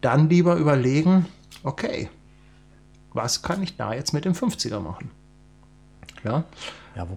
[0.02, 1.28] dann lieber überlegen,
[1.62, 2.10] okay,
[3.14, 5.12] was kann ich da jetzt mit dem 50er machen?
[6.24, 6.46] Ja,
[6.96, 7.08] ja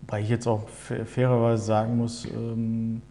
[0.00, 3.02] Wobei ich jetzt auch fairerweise sagen muss, ähm,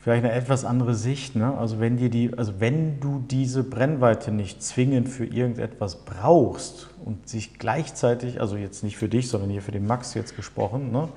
[0.00, 1.36] vielleicht eine etwas andere Sicht.
[1.36, 1.56] Ne?
[1.56, 7.28] Also wenn dir die, also wenn du diese Brennweite nicht zwingend für irgendetwas brauchst und
[7.28, 11.08] sich gleichzeitig, also jetzt nicht für dich, sondern hier für den Max jetzt gesprochen, ne?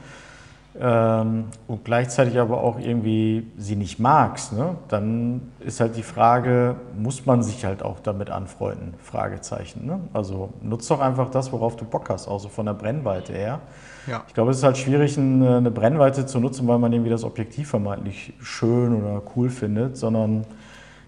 [0.79, 4.75] ähm, und gleichzeitig aber auch irgendwie sie nicht magst, ne?
[4.89, 8.95] dann ist halt die Frage, muss man sich halt auch damit anfreunden?
[9.01, 9.85] Fragezeichen.
[9.85, 10.01] Ne?
[10.11, 13.61] Also nutzt doch einfach das, worauf du Bock hast, auch so von der Brennweite her.
[14.07, 14.23] Ja.
[14.27, 17.69] Ich glaube, es ist halt schwierig, eine Brennweite zu nutzen, weil man irgendwie das Objektiv
[17.69, 20.45] vermeintlich schön oder cool findet, sondern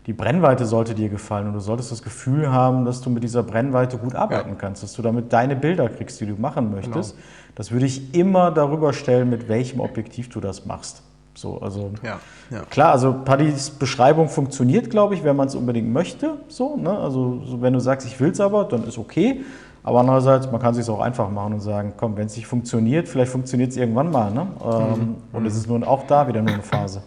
[0.05, 3.41] die Brennweite sollte dir gefallen und du solltest das Gefühl haben, dass du mit dieser
[3.41, 4.55] Brennweite gut arbeiten ja.
[4.55, 7.15] kannst, dass du damit deine Bilder kriegst, die du machen möchtest.
[7.15, 7.25] Genau.
[7.55, 11.01] Das würde ich immer darüber stellen, mit welchem Objektiv du das machst.
[11.33, 12.19] So, also ja,
[12.49, 12.61] ja.
[12.69, 16.35] klar, also Paddys Beschreibung funktioniert, glaube ich, wenn man es unbedingt möchte.
[16.47, 16.97] So, ne?
[16.97, 19.41] Also so, wenn du sagst, ich will es aber, dann ist okay.
[19.85, 22.47] Aber andererseits, man kann es sich auch einfach machen und sagen, komm, wenn es nicht
[22.47, 24.31] funktioniert, vielleicht funktioniert es irgendwann mal.
[24.31, 24.47] Ne?
[24.63, 25.15] Ähm, mhm.
[25.31, 27.03] Und es ist nun auch da wieder nur eine Phase.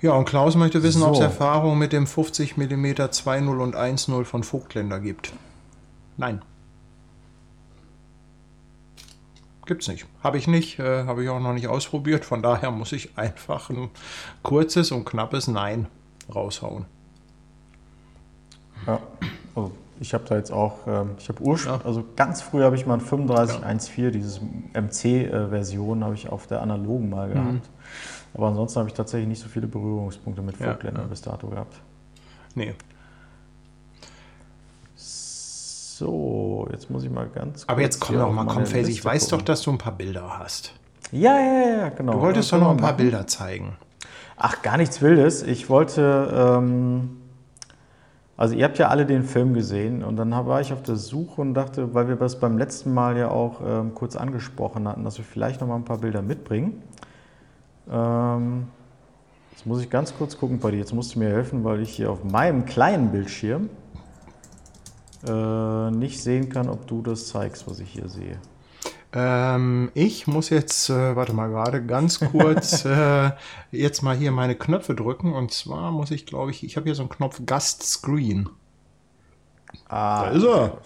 [0.00, 1.08] Ja, und Klaus möchte wissen, so.
[1.08, 5.32] ob es Erfahrung mit dem 50 mm 2.0 und 1.0 von Vogtländer gibt.
[6.16, 6.40] Nein.
[9.66, 10.06] Gibt's nicht.
[10.22, 12.24] Habe ich nicht, äh, habe ich auch noch nicht ausprobiert.
[12.24, 13.90] Von daher muss ich einfach ein
[14.44, 15.88] kurzes und knappes Nein
[16.32, 16.84] raushauen.
[18.86, 19.00] Ja,
[19.56, 21.86] also ich habe da jetzt auch, ähm, ich habe ursprünglich, ja.
[21.86, 24.10] also ganz früh habe ich mal ein 3514, ja.
[24.10, 27.52] dieses MC-Version habe ich auf der analogen mal gehabt.
[27.52, 27.60] Mhm.
[28.32, 31.80] Aber ansonsten habe ich tatsächlich nicht so viele Berührungspunkte mit Vogtländer ja, bis dato gehabt.
[32.54, 32.74] Nee.
[34.94, 39.24] So, jetzt muss ich mal ganz Aber jetzt komm doch mal, komm, Face, ich weiß
[39.24, 39.38] gucken.
[39.38, 40.72] doch, dass du ein paar Bilder hast.
[41.12, 42.12] Ja, ja, ja, genau.
[42.12, 43.02] Du wolltest doch noch ein paar machen.
[43.02, 43.76] Bilder zeigen.
[44.36, 45.42] Ach, gar nichts Wildes.
[45.42, 47.19] Ich wollte, ähm,
[48.40, 51.42] also ihr habt ja alle den Film gesehen und dann war ich auf der Suche
[51.42, 55.18] und dachte, weil wir das beim letzten Mal ja auch ähm, kurz angesprochen hatten, dass
[55.18, 56.82] wir vielleicht noch mal ein paar Bilder mitbringen.
[57.90, 58.68] Ähm,
[59.50, 60.78] jetzt muss ich ganz kurz gucken dir.
[60.78, 63.68] Jetzt musst du mir helfen, weil ich hier auf meinem kleinen Bildschirm
[65.28, 68.38] äh, nicht sehen kann, ob du das zeigst, was ich hier sehe.
[69.12, 73.30] Ähm, ich muss jetzt, äh, warte mal gerade, ganz kurz äh,
[73.72, 75.32] jetzt mal hier meine Knöpfe drücken.
[75.32, 78.48] Und zwar muss ich, glaube ich, ich habe hier so einen Knopf Gast Screen.
[79.88, 80.78] Ah, da ist er.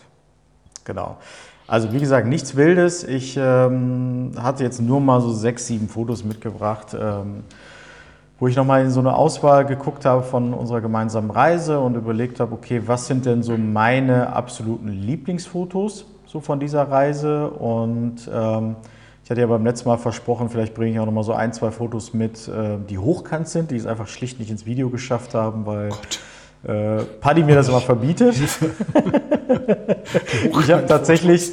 [0.85, 1.19] Genau.
[1.67, 3.05] Also wie gesagt, nichts Wildes.
[3.05, 7.45] Ich ähm, hatte jetzt nur mal so sechs, sieben Fotos mitgebracht, ähm,
[8.39, 12.41] wo ich nochmal in so eine Auswahl geguckt habe von unserer gemeinsamen Reise und überlegt
[12.41, 16.07] habe, okay, was sind denn so meine absoluten Lieblingsfotos?
[16.35, 17.49] So von dieser Reise.
[17.49, 18.75] Und ähm,
[19.23, 21.53] ich hatte ja beim letzten Mal versprochen, vielleicht bringe ich auch noch mal so ein,
[21.53, 25.35] zwei Fotos mit, äh, die hochkant sind, die es einfach schlicht nicht ins Video geschafft
[25.35, 25.91] haben, weil
[26.65, 28.35] äh, Paddy mir das immer verbietet.
[30.61, 31.53] ich habe tatsächlich,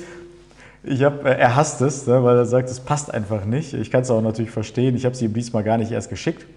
[0.83, 3.75] ich hab, äh, er hasst es, ne, weil er sagt, es passt einfach nicht.
[3.75, 4.95] Ich kann es auch natürlich verstehen.
[4.95, 6.47] Ich habe sie ihm diesmal gar nicht erst geschickt.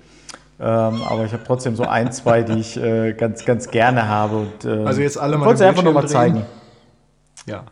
[0.59, 4.37] Ähm, aber ich habe trotzdem so ein, zwei, die ich äh, ganz, ganz gerne habe.
[4.37, 5.45] Und, äh, also jetzt alle mal.
[5.45, 6.47] Wollte einfach nur mal zeigen.
[7.47, 7.65] Ja.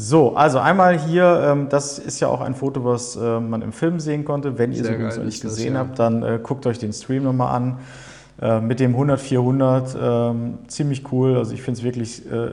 [0.00, 3.72] So, also einmal hier, ähm, das ist ja auch ein Foto, was äh, man im
[3.72, 4.56] Film sehen konnte.
[4.56, 5.88] Wenn ihr es übrigens noch nicht gesehen das, ja.
[5.88, 7.78] habt, dann äh, guckt euch den Stream nochmal an.
[8.40, 11.36] Äh, mit dem 100-400, ähm, ziemlich cool.
[11.36, 12.50] Also ich finde es wirklich äh,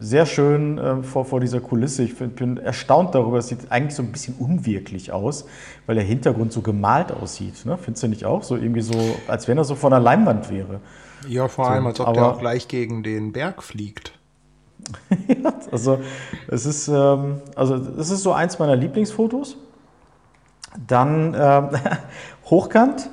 [0.00, 2.04] sehr schön äh, vor, vor dieser Kulisse.
[2.04, 5.44] Ich find, bin erstaunt darüber, es sieht eigentlich so ein bisschen unwirklich aus,
[5.84, 7.66] weil der Hintergrund so gemalt aussieht.
[7.66, 7.76] Ne?
[7.76, 8.42] Findest du nicht auch?
[8.42, 8.94] So irgendwie so,
[9.26, 10.80] als wenn er so von der Leinwand wäre.
[11.28, 14.17] Ja, vor allem, als ob der auch gleich gegen den Berg fliegt.
[15.28, 16.00] Ja, also
[16.48, 19.56] es ist, ähm, also es ist so eins meiner Lieblingsfotos.
[20.86, 21.70] Dann ähm,
[22.50, 23.08] hochkant.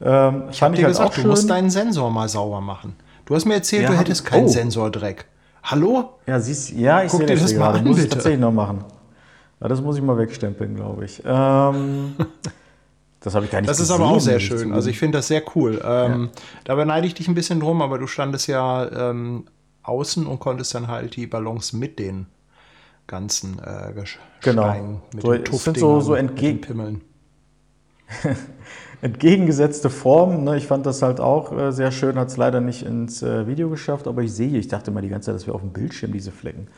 [0.00, 2.96] Ähm, ich habe dir halt gesagt, du musst deinen Sensor mal sauber machen.
[3.24, 4.48] Du hast mir erzählt, ja, du hättest keinen oh.
[4.48, 5.26] Sensordreck.
[5.62, 6.10] Hallo?
[6.26, 7.74] Ja, siehst, ja ich sehe das, das mal.
[7.74, 8.84] An, muss ich tatsächlich noch machen.
[9.60, 11.22] Ja, das muss ich mal wegstempeln, glaube ich.
[11.24, 12.14] Ähm,
[13.20, 14.72] das habe ich gar nicht Das gesehen, ist aber auch sehr schön.
[14.72, 15.80] Also ich finde das sehr cool.
[15.84, 16.42] Ähm, ja.
[16.64, 19.46] Da beneide ich dich ein bisschen drum, aber du standest ja ähm,
[19.88, 22.26] außen und konntest dann halt die Ballons mit den
[23.06, 23.92] ganzen äh,
[24.40, 24.62] genau.
[24.62, 27.02] Steinen, mit so, den sind so, so entgegen Pimmeln.
[29.02, 30.44] entgegengesetzte Formen.
[30.44, 30.56] Ne?
[30.56, 33.68] Ich fand das halt auch äh, sehr schön, hat es leider nicht ins äh, Video
[33.68, 36.12] geschafft, aber ich sehe, ich dachte mal die ganze Zeit, dass wir auf dem Bildschirm
[36.12, 36.68] diese Flecken.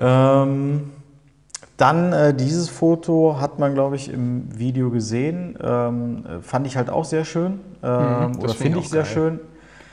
[0.00, 0.90] Ähm,
[1.76, 5.56] dann äh, dieses Foto hat man, glaube ich, im Video gesehen.
[5.62, 7.60] Ähm, fand ich halt auch sehr schön.
[7.82, 9.12] Ähm, mhm, oder finde ich sehr geil.
[9.12, 9.40] schön.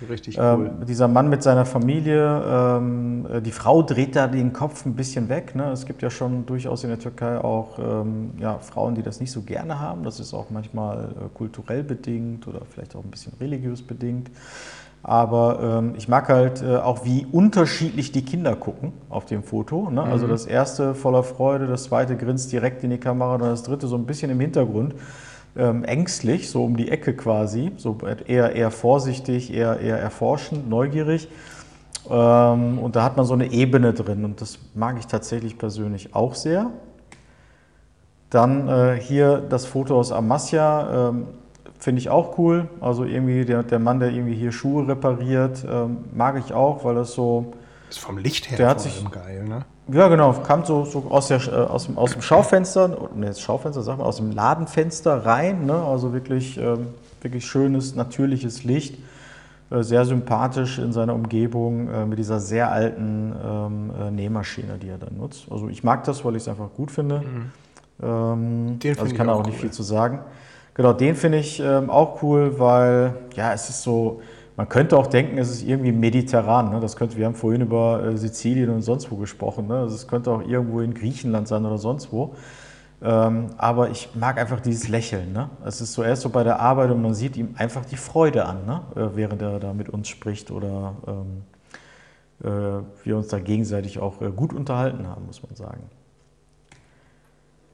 [0.10, 0.66] Richtig ähm, cool.
[0.68, 4.96] Ähm, dieser Mann mit seiner Familie, ähm, äh, die Frau dreht da den Kopf ein
[4.96, 5.56] bisschen weg.
[5.56, 5.72] Ne?
[5.72, 9.32] Es gibt ja schon durchaus in der Türkei auch ähm, ja, Frauen, die das nicht
[9.32, 10.04] so gerne haben.
[10.04, 14.30] Das ist auch manchmal äh, kulturell bedingt oder vielleicht auch ein bisschen religiös bedingt.
[15.02, 19.92] Aber ähm, ich mag halt äh, auch, wie unterschiedlich die Kinder gucken auf dem Foto.
[19.92, 20.02] Ne?
[20.02, 20.32] Also mhm.
[20.32, 23.96] Das erste voller Freude, das zweite grinst direkt in die Kamera und das dritte so
[23.98, 24.96] ein bisschen im Hintergrund
[25.58, 31.28] ähm, ängstlich, so um die Ecke quasi, so eher, eher vorsichtig, eher, eher erforschend, neugierig.
[32.10, 36.14] Ähm, und da hat man so eine Ebene drin und das mag ich tatsächlich persönlich
[36.14, 36.72] auch sehr.
[38.30, 41.28] Dann äh, hier das Foto aus Amasya, ähm,
[41.80, 42.68] finde ich auch cool.
[42.82, 46.96] Also irgendwie der, der Mann, der irgendwie hier Schuhe repariert, ähm, mag ich auch, weil
[46.96, 47.54] das so.
[47.88, 49.66] Das ist vom Licht her der hat sich, geil, ne?
[49.88, 53.40] Ja, genau, kam so, so aus, der, äh, aus, dem, aus dem Schaufenster, ne, das
[53.40, 55.76] Schaufenster, sag mal, aus dem Ladenfenster rein, ne?
[55.76, 56.88] also wirklich, ähm,
[57.22, 58.98] wirklich schönes, natürliches Licht,
[59.70, 64.90] äh, sehr sympathisch in seiner Umgebung äh, mit dieser sehr alten ähm, äh, Nähmaschine, die
[64.90, 65.46] er dann nutzt.
[65.52, 67.20] Also ich mag das, weil ich es einfach gut finde.
[67.20, 67.52] Mhm.
[68.02, 70.20] Ähm, also ich kann auch, auch nicht viel zu sagen.
[70.74, 74.22] Genau, den finde ich ähm, auch cool, weil ja, es ist so,
[74.58, 76.70] man könnte auch denken, es ist irgendwie mediterran.
[76.70, 76.80] Ne?
[76.80, 79.68] Das könnte, wir haben vorhin über äh, Sizilien und sonst wo gesprochen.
[79.68, 79.80] Ne?
[79.80, 82.36] Also es könnte auch irgendwo in Griechenland sein oder sonst wo.
[83.02, 85.34] Ähm, aber ich mag einfach dieses Lächeln.
[85.34, 85.50] Ne?
[85.66, 88.46] Es ist so erst so bei der Arbeit und man sieht ihm einfach die Freude
[88.46, 88.82] an, ne?
[88.96, 91.44] äh, während er da mit uns spricht oder ähm,
[92.44, 95.84] äh, wir uns da gegenseitig auch äh, gut unterhalten haben, muss man sagen.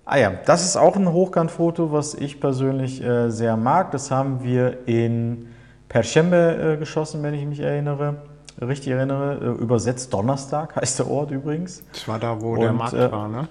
[0.03, 3.91] Ah ja, das ist auch ein Hochkantfoto, was ich persönlich äh, sehr mag.
[3.91, 5.47] Das haben wir in
[5.91, 8.15] Perschembe äh, geschossen, wenn ich mich erinnere.
[8.61, 9.55] Richtig erinnere.
[9.57, 11.83] Äh, übersetzt Donnerstag heißt der Ort übrigens.
[11.91, 13.49] Das war da, wo Und, der Markt äh, war, ne?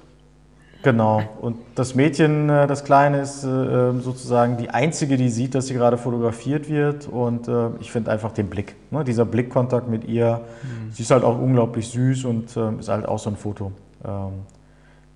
[0.83, 1.23] Genau.
[1.43, 5.75] Und das Mädchen, äh, das Kleine, ist ähm, sozusagen die einzige, die sieht, dass sie
[5.75, 7.07] gerade fotografiert wird.
[7.07, 7.51] Und
[7.81, 9.05] ich finde einfach den Blick, ne?
[9.05, 10.41] dieser Blickkontakt mit ihr.
[10.62, 10.93] Mhm.
[10.93, 13.73] Sie ist halt auch unglaublich süß und ähm, ist halt auch so ein Foto,
[14.03, 14.47] ähm,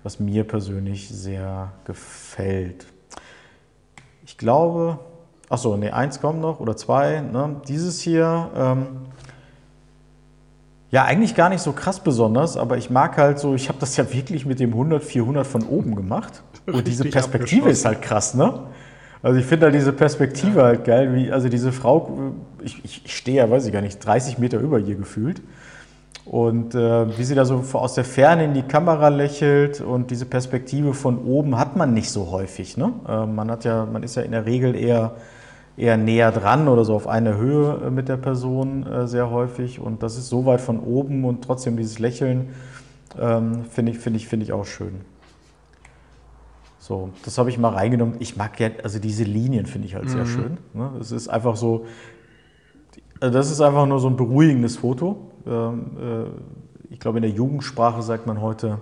[0.03, 2.85] was mir persönlich sehr gefällt.
[4.23, 4.99] Ich glaube,
[5.49, 7.21] Achso, nee, eins kommt noch oder zwei.
[7.21, 7.57] Ne?
[7.67, 8.87] Dieses hier, ähm,
[10.91, 13.97] ja, eigentlich gar nicht so krass besonders, aber ich mag halt so, ich habe das
[13.97, 16.41] ja wirklich mit dem 100, 400 von oben gemacht.
[16.65, 18.59] Und diese Perspektive ist halt krass, ne?
[19.21, 20.65] Also ich finde halt diese Perspektive ja.
[20.65, 24.37] halt geil, wie, also diese Frau, ich, ich stehe ja, weiß ich gar nicht, 30
[24.37, 25.41] Meter über ihr gefühlt.
[26.25, 30.25] Und äh, wie sie da so aus der Ferne in die Kamera lächelt und diese
[30.25, 32.77] Perspektive von oben hat man nicht so häufig.
[32.77, 32.93] Ne?
[33.07, 35.15] Äh, man hat ja, man ist ja in der Regel eher
[35.77, 39.79] eher näher dran oder so auf einer Höhe äh, mit der Person äh, sehr häufig.
[39.79, 42.49] Und das ist so weit von oben und trotzdem dieses Lächeln
[43.19, 45.01] ähm, finde ich, find ich, find ich auch schön.
[46.79, 48.15] So, das habe ich mal reingenommen.
[48.19, 50.09] Ich mag ja, also diese Linien finde ich halt mhm.
[50.09, 50.57] sehr schön.
[50.73, 50.91] Ne?
[50.99, 51.85] Es ist einfach so,
[53.19, 55.31] also das ist einfach nur so ein beruhigendes Foto.
[55.47, 58.79] Ähm, äh, ich glaube, in der Jugendsprache sagt man heute,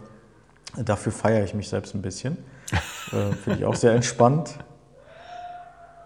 [0.78, 2.38] dafür feiere ich mich selbst ein bisschen.
[3.44, 4.58] Finde ich auch sehr entspannt.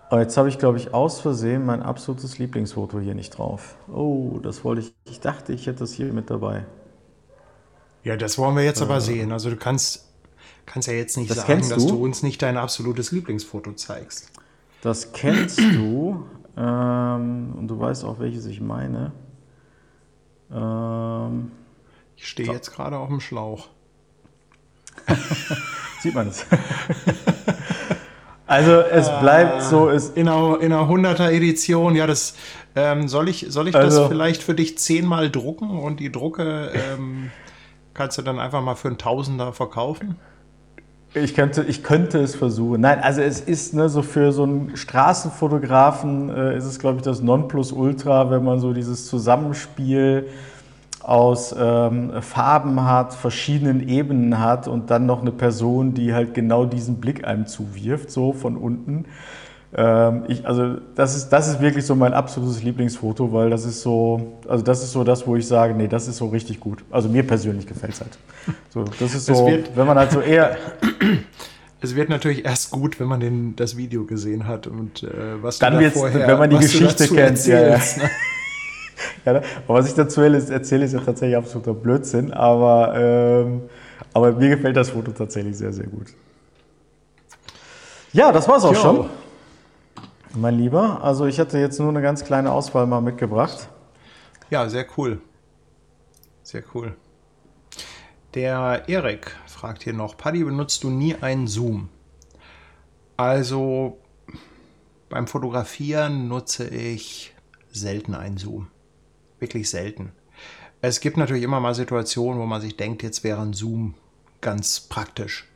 [0.09, 3.75] Oh, jetzt habe ich, glaube ich, aus Versehen mein absolutes Lieblingsfoto hier nicht drauf.
[3.91, 4.93] Oh, das wollte ich.
[5.05, 6.65] Ich dachte, ich hätte das hier mit dabei.
[8.03, 9.33] Ja, das wollen wir jetzt äh, aber sehen.
[9.33, 10.07] Also du kannst,
[10.65, 11.91] kannst ja jetzt nicht sagen, dass du?
[11.91, 14.31] du uns nicht dein absolutes Lieblingsfoto zeigst.
[14.81, 16.25] Das kennst du.
[16.55, 19.11] Ähm, und du weißt auch, welches ich meine.
[20.51, 21.51] Ähm,
[22.15, 22.53] ich stehe so.
[22.53, 23.67] jetzt gerade auf dem Schlauch.
[26.01, 26.45] Sieht man es.
[28.47, 29.89] also es bleibt so.
[29.89, 32.35] Es in, einer, in einer 100er Edition, ja, das
[32.75, 36.71] ähm, soll ich, soll ich also, das vielleicht für dich zehnmal drucken und die Drucke
[36.73, 37.31] ähm,
[37.93, 40.15] kannst du dann einfach mal für einen Tausender verkaufen?
[41.13, 42.81] Ich könnte, ich könnte es versuchen.
[42.81, 47.03] Nein, also es ist ne, so für so einen Straßenfotografen äh, ist es, glaube ich,
[47.03, 50.27] das Nonplusultra, wenn man so dieses Zusammenspiel
[51.07, 56.65] aus ähm, Farben hat, verschiedenen Ebenen hat und dann noch eine Person, die halt genau
[56.65, 59.05] diesen Blick einem zuwirft, so von unten.
[59.73, 63.81] Ähm, ich, also das ist, das ist wirklich so mein absolutes Lieblingsfoto, weil das ist
[63.81, 66.83] so, also das ist so das, wo ich sage, nee, das ist so richtig gut.
[66.91, 68.17] Also mir persönlich gefällt es halt.
[68.69, 70.57] So, das ist so, wenn man halt so eher.
[71.79, 75.09] Es wird natürlich erst gut, wenn man den, das Video gesehen hat und äh,
[75.43, 77.19] was dann du da vorher, wenn man die Geschichte kennt.
[77.19, 77.77] Erzählst, ja, ja.
[77.77, 78.09] Ne?
[79.25, 79.41] ja, ne?
[79.67, 83.63] was ich dazu erzähle, ist ja tatsächlich absoluter Blödsinn, aber, ähm,
[84.13, 86.07] aber mir gefällt das Foto tatsächlich sehr, sehr gut.
[88.13, 88.79] Ja, das war's auch jo.
[88.79, 89.09] schon.
[90.35, 93.69] Mein Lieber, also ich hatte jetzt nur eine ganz kleine Auswahl mal mitgebracht.
[94.49, 95.19] Ja, sehr cool.
[96.43, 96.95] Sehr cool.
[98.33, 101.89] Der Erik fragt hier noch, Paddy, benutzt du nie einen Zoom?
[103.17, 103.97] Also
[105.09, 107.33] beim Fotografieren nutze ich
[107.71, 108.67] selten einen Zoom.
[109.39, 110.11] Wirklich selten.
[110.81, 113.95] Es gibt natürlich immer mal Situationen, wo man sich denkt, jetzt wäre ein Zoom
[114.41, 115.47] ganz praktisch.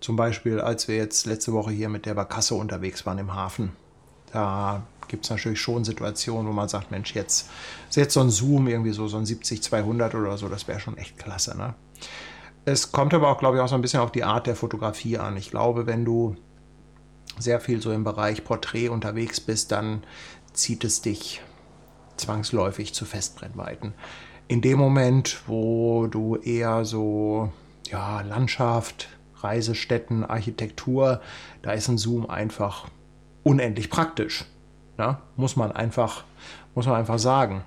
[0.00, 3.72] Zum Beispiel, als wir jetzt letzte Woche hier mit der Barkasse unterwegs waren im Hafen.
[4.32, 7.48] Da gibt es natürlich schon Situationen, wo man sagt, Mensch, jetzt
[7.88, 10.98] ist jetzt so ein Zoom, irgendwie so, so ein 70-200 oder so, das wäre schon
[10.98, 11.56] echt klasse.
[11.56, 11.74] Ne?
[12.64, 15.18] Es kommt aber auch, glaube ich, auch so ein bisschen auf die Art der Fotografie
[15.18, 15.36] an.
[15.36, 16.36] Ich glaube, wenn du
[17.38, 20.02] sehr viel so im Bereich Porträt unterwegs bist, dann
[20.52, 21.42] zieht es dich
[22.16, 23.92] zwangsläufig zu Festbrennweiten.
[24.48, 27.52] In dem Moment, wo du eher so
[27.90, 31.20] ja, Landschaft, Reisestätten, Architektur,
[31.62, 32.88] da ist ein Zoom einfach
[33.42, 34.44] unendlich praktisch.
[34.98, 36.24] Ja, muss man einfach,
[36.74, 37.62] muss man einfach sagen.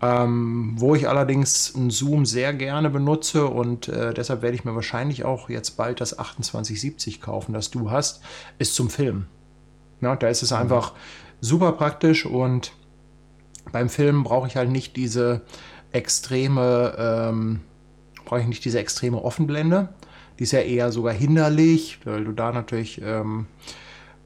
[0.00, 4.76] Ähm, wo ich allerdings einen Zoom sehr gerne benutze und äh, deshalb werde ich mir
[4.76, 8.22] wahrscheinlich auch jetzt bald das 2870 kaufen, das du hast,
[8.58, 9.26] ist zum Film.
[10.00, 10.58] Ja, da ist es mhm.
[10.58, 10.92] einfach
[11.40, 12.72] super praktisch und
[13.72, 15.42] beim Film brauche ich halt nicht diese
[15.92, 17.60] extreme, ähm,
[18.24, 19.90] brauche ich nicht diese extreme Offenblende.
[20.38, 23.46] Die ist ja eher sogar hinderlich, weil du da natürlich ähm,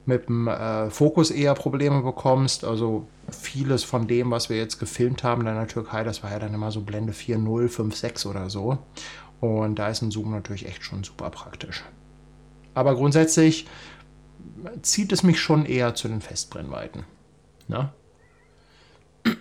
[0.05, 2.63] mit dem äh, Fokus eher Probleme bekommst.
[2.63, 6.39] Also vieles von dem, was wir jetzt gefilmt haben in der Türkei, das war ja
[6.39, 8.77] dann immer so Blende 4.0, 5.6 oder so.
[9.39, 11.83] Und da ist ein Zoom natürlich echt schon super praktisch.
[12.73, 13.67] Aber grundsätzlich
[14.81, 17.05] zieht es mich schon eher zu den Festbrennweiten.
[17.67, 17.93] Na?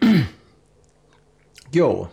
[1.72, 2.08] Jo.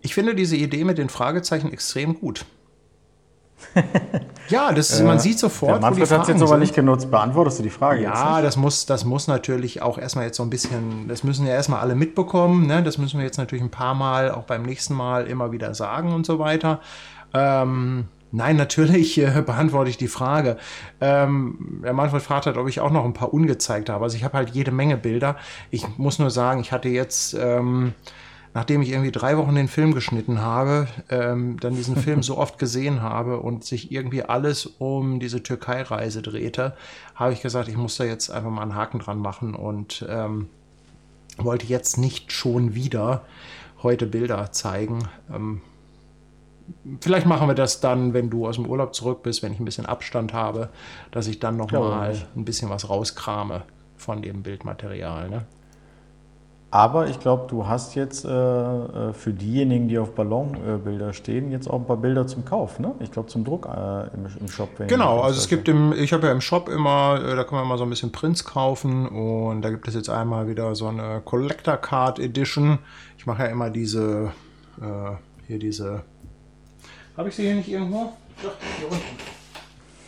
[0.00, 2.46] Ich finde diese Idee mit den Fragezeichen extrem gut.
[4.48, 5.72] ja, das, man sieht sofort.
[5.72, 7.10] Der Manfred hat es jetzt aber nicht genutzt.
[7.10, 10.50] Beantwortest du die Frage ja, das muss, das muss natürlich auch erstmal jetzt so ein
[10.50, 12.66] bisschen, das müssen ja erstmal alle mitbekommen.
[12.66, 12.82] Ne?
[12.82, 16.12] Das müssen wir jetzt natürlich ein paar Mal, auch beim nächsten Mal immer wieder sagen
[16.12, 16.80] und so weiter.
[17.32, 20.58] Ähm, nein, natürlich äh, beantworte ich die Frage.
[21.00, 24.04] Ähm, der Manfred fragt halt, ob ich auch noch ein paar ungezeigt habe.
[24.04, 25.36] Also ich habe halt jede Menge Bilder.
[25.70, 27.34] Ich muss nur sagen, ich hatte jetzt.
[27.34, 27.94] Ähm,
[28.56, 32.58] nachdem ich irgendwie drei Wochen den Film geschnitten habe, ähm, dann diesen Film so oft
[32.58, 36.76] gesehen habe und sich irgendwie alles um diese Türkei-Reise drehte,
[37.16, 40.46] habe ich gesagt, ich muss da jetzt einfach mal einen Haken dran machen und ähm,
[41.36, 43.24] wollte jetzt nicht schon wieder
[43.82, 45.08] heute Bilder zeigen.
[45.32, 45.60] Ähm,
[47.00, 49.64] vielleicht machen wir das dann, wenn du aus dem Urlaub zurück bist, wenn ich ein
[49.64, 50.70] bisschen Abstand habe,
[51.10, 53.62] dass ich dann noch ja, mal ein bisschen was rauskrame
[53.96, 55.28] von dem Bildmaterial.
[55.30, 55.46] Ne?
[56.74, 61.70] Aber ich glaube, du hast jetzt äh, äh, für diejenigen, die auf Ballonbilder stehen, jetzt
[61.70, 62.96] auch ein paar Bilder zum Kauf, ne?
[62.98, 64.70] Ich glaube zum Druck äh, im, im, Shop.
[64.88, 67.68] Genau, also es gibt im, ich habe ja im Shop immer, äh, da kann man
[67.68, 71.22] mal so ein bisschen Prints kaufen und da gibt es jetzt einmal wieder so eine
[71.24, 72.80] Collector Card Edition.
[73.18, 74.32] Ich mache ja immer diese,
[74.80, 75.12] äh,
[75.46, 76.02] hier diese,
[77.16, 78.12] habe ich sie hier nicht irgendwo?
[78.42, 79.04] Doch, hier unten.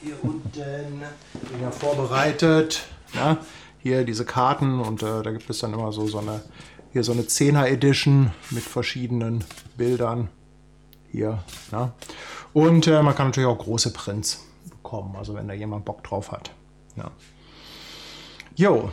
[0.03, 1.03] Hier unten,
[1.51, 2.87] bin ja vorbereitet.
[3.15, 3.39] Ja?
[3.87, 6.43] hier diese Karten und äh, da gibt es dann immer so, so eine,
[6.93, 9.45] hier so eine 10er Edition mit verschiedenen
[9.77, 10.29] Bildern.
[11.13, 11.39] Hier,
[11.71, 11.93] ja.
[12.53, 16.33] Und äh, man kann natürlich auch große Prints bekommen, also wenn da jemand Bock drauf
[16.33, 16.51] hat.
[16.97, 17.13] Ja.
[18.57, 18.91] Jo.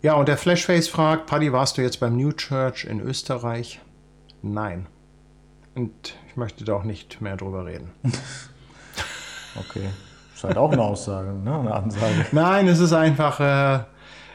[0.00, 3.80] Ja, und der Flashface fragt, Paddy, warst du jetzt beim New Church in Österreich?
[4.40, 4.86] Nein.
[5.76, 7.92] Und ich möchte da auch nicht mehr drüber reden.
[9.60, 9.90] okay.
[10.34, 11.58] Ist halt auch eine Aussage, ne?
[11.58, 12.26] eine Ansage.
[12.32, 13.84] Nein, es ist einfach, äh,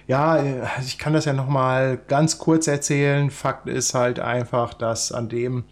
[0.07, 0.43] ja,
[0.81, 3.31] ich kann das ja nochmal ganz kurz erzählen.
[3.31, 5.63] Fakt ist halt einfach, dass an dem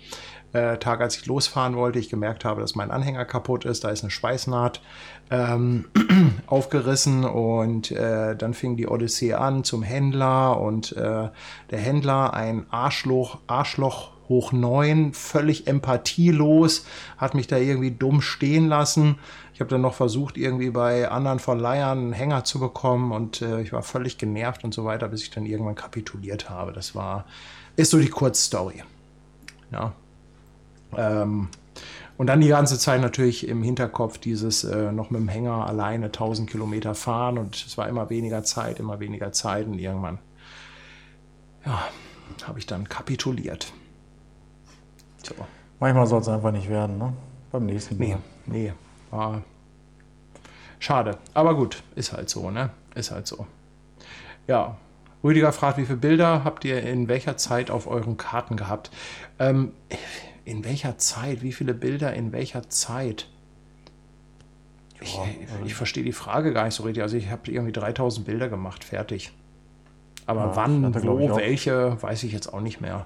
[0.54, 3.84] äh, Tag, als ich losfahren wollte, ich gemerkt habe, dass mein Anhänger kaputt ist.
[3.84, 4.82] Da ist eine Schweißnaht
[5.30, 5.86] ähm,
[6.48, 11.30] aufgerissen und äh, dann fing die Odyssee an zum Händler und äh,
[11.70, 16.86] der Händler, ein Arschloch, Arschloch hoch neun, völlig empathielos,
[17.18, 19.18] hat mich da irgendwie dumm stehen lassen.
[19.54, 23.62] Ich habe dann noch versucht, irgendwie bei anderen Verleihern einen Hänger zu bekommen und äh,
[23.62, 26.72] ich war völlig genervt und so weiter, bis ich dann irgendwann kapituliert habe.
[26.72, 27.26] Das war,
[27.76, 28.84] ist so die Kurzstory.
[29.72, 29.94] Ja.
[30.96, 31.50] Ähm,
[32.18, 36.08] und dann die ganze Zeit natürlich im Hinterkopf dieses äh, noch mit dem Hänger alleine
[36.08, 40.20] 1000 Kilometer fahren und es war immer weniger Zeit, immer weniger Zeit und irgendwann,
[41.66, 41.88] ja,
[42.46, 43.74] habe ich dann kapituliert.
[45.24, 45.36] So.
[45.80, 47.14] Manchmal soll es einfach nicht werden, ne?
[47.52, 48.08] Beim nächsten Mal.
[48.08, 48.74] Nee, nee,
[49.12, 49.42] war
[50.80, 51.18] schade.
[51.34, 52.70] Aber gut, ist halt so, ne?
[52.96, 53.46] Ist halt so.
[54.48, 54.78] Ja,
[55.24, 58.90] Rüdiger fragt, wie viele Bilder habt ihr in welcher Zeit auf euren Karten gehabt?
[59.38, 59.74] Ähm,
[60.46, 61.42] in welcher Zeit?
[61.42, 63.28] Wie viele Bilder in welcher Zeit?
[65.02, 65.24] Ich, ja,
[65.62, 67.04] ich, ich verstehe die Frage gar nicht so richtig.
[67.04, 69.32] Also ich habe irgendwie 3000 Bilder gemacht, fertig.
[70.26, 73.06] Aber ja, wann, hatte, wo, welche, weiß ich jetzt auch nicht mehr.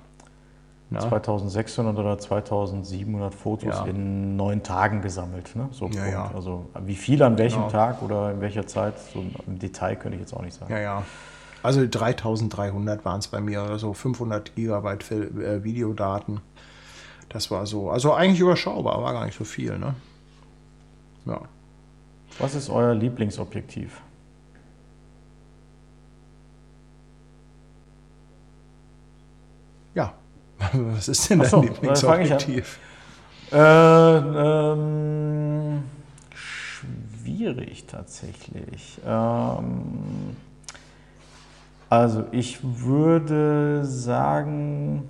[0.94, 0.99] Ja.
[0.99, 3.86] 2600 oder 2700 Fotos ja.
[3.86, 5.56] in neun Tagen gesammelt.
[5.56, 5.70] Ne?
[5.72, 7.72] So ja, Also wie viel an welchem genau.
[7.72, 10.72] Tag oder in welcher Zeit, so im Detail könnte ich jetzt auch nicht sagen.
[10.72, 11.03] Ja, ja.
[11.64, 16.41] Also 3300 waren es bei mir oder so, 500 Gigabyte äh, Videodaten.
[17.30, 19.95] Das war so, also eigentlich überschaubar, war gar nicht so viel, ne?
[21.26, 21.41] Ja.
[22.40, 24.02] Was ist euer Lieblingsobjektiv?
[29.95, 30.14] Ja,
[30.74, 32.80] was ist denn dein so, Lieblingsobjektiv?
[33.52, 35.84] Äh, ähm,
[36.34, 39.00] schwierig tatsächlich.
[39.06, 40.36] Ähm,
[41.90, 45.08] also ich würde sagen,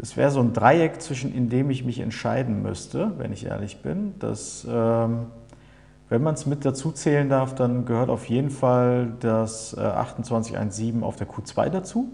[0.00, 3.82] es wäre so ein Dreieck, zwischen in dem ich mich entscheiden müsste, wenn ich ehrlich
[3.82, 4.14] bin.
[4.18, 5.26] Das, ähm,
[6.08, 11.02] wenn man es mit dazu zählen darf, dann gehört auf jeden Fall das äh, 2817
[11.02, 12.10] auf der Q2 dazu.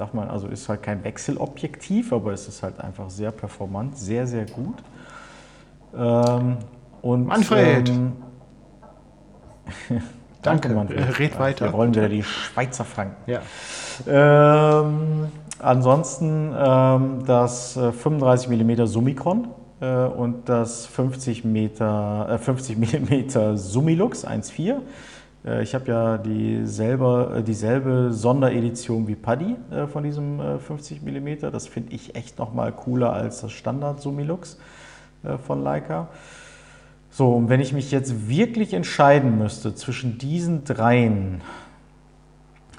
[0.00, 4.26] Darf man, also ist halt kein Wechselobjektiv, aber es ist halt einfach sehr performant, sehr,
[4.26, 4.76] sehr gut.
[5.96, 6.56] Ähm,
[7.02, 7.88] und, Manfred!
[7.88, 8.12] Ähm,
[10.42, 11.18] Danke, Manfred.
[11.18, 11.66] Red weiter.
[11.66, 13.30] Wir rollen wieder die Schweizer Franken.
[13.30, 13.42] Ja.
[14.06, 15.28] Ähm,
[15.62, 19.48] Ansonsten ähm, das 35 mm Summicron
[19.80, 24.76] äh, und das 50, Meter, äh, 50 mm Summilux 1.4.
[25.44, 31.50] Äh, ich habe ja dieselbe, äh, dieselbe Sonderedition wie Paddy äh, von diesem 50 mm.
[31.52, 34.58] Das finde ich echt nochmal cooler als das Standard Summilux
[35.46, 36.08] von Leica.
[37.10, 41.42] So, und wenn ich mich jetzt wirklich entscheiden müsste zwischen diesen dreien,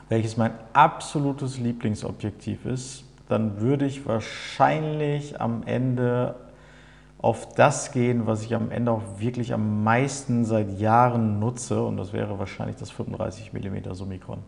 [0.10, 6.34] welches mein absolutes Lieblingsobjektiv ist, dann würde ich wahrscheinlich am Ende
[7.22, 11.98] auf das gehen, was ich am Ende auch wirklich am meisten seit Jahren nutze und
[11.98, 14.40] das wäre wahrscheinlich das 35 mm Summicron.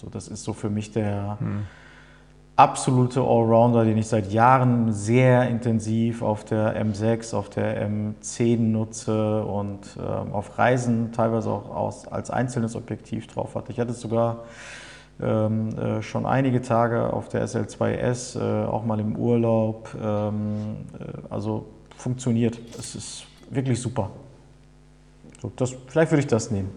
[0.00, 1.66] So, das ist so für mich der hm.
[2.56, 9.44] absolute Allrounder, den ich seit Jahren sehr intensiv auf der M6, auf der M10 nutze
[9.44, 13.70] und äh, auf Reisen teilweise auch aus, als einzelnes Objektiv drauf hatte.
[13.70, 14.44] Ich hatte sogar
[15.22, 19.96] ähm, äh, schon einige Tage auf der SL2S, äh, auch mal im Urlaub.
[20.02, 21.66] Ähm, äh, also
[21.96, 22.58] funktioniert.
[22.78, 24.10] Es ist wirklich super.
[25.40, 26.70] So, das, vielleicht würde ich das nehmen.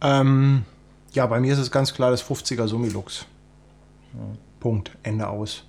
[0.00, 0.64] Ähm,
[1.12, 3.26] ja, bei mir ist es ganz klar das 50er Summilux.
[4.14, 4.20] Ja.
[4.60, 4.96] Punkt.
[5.02, 5.64] Ende aus.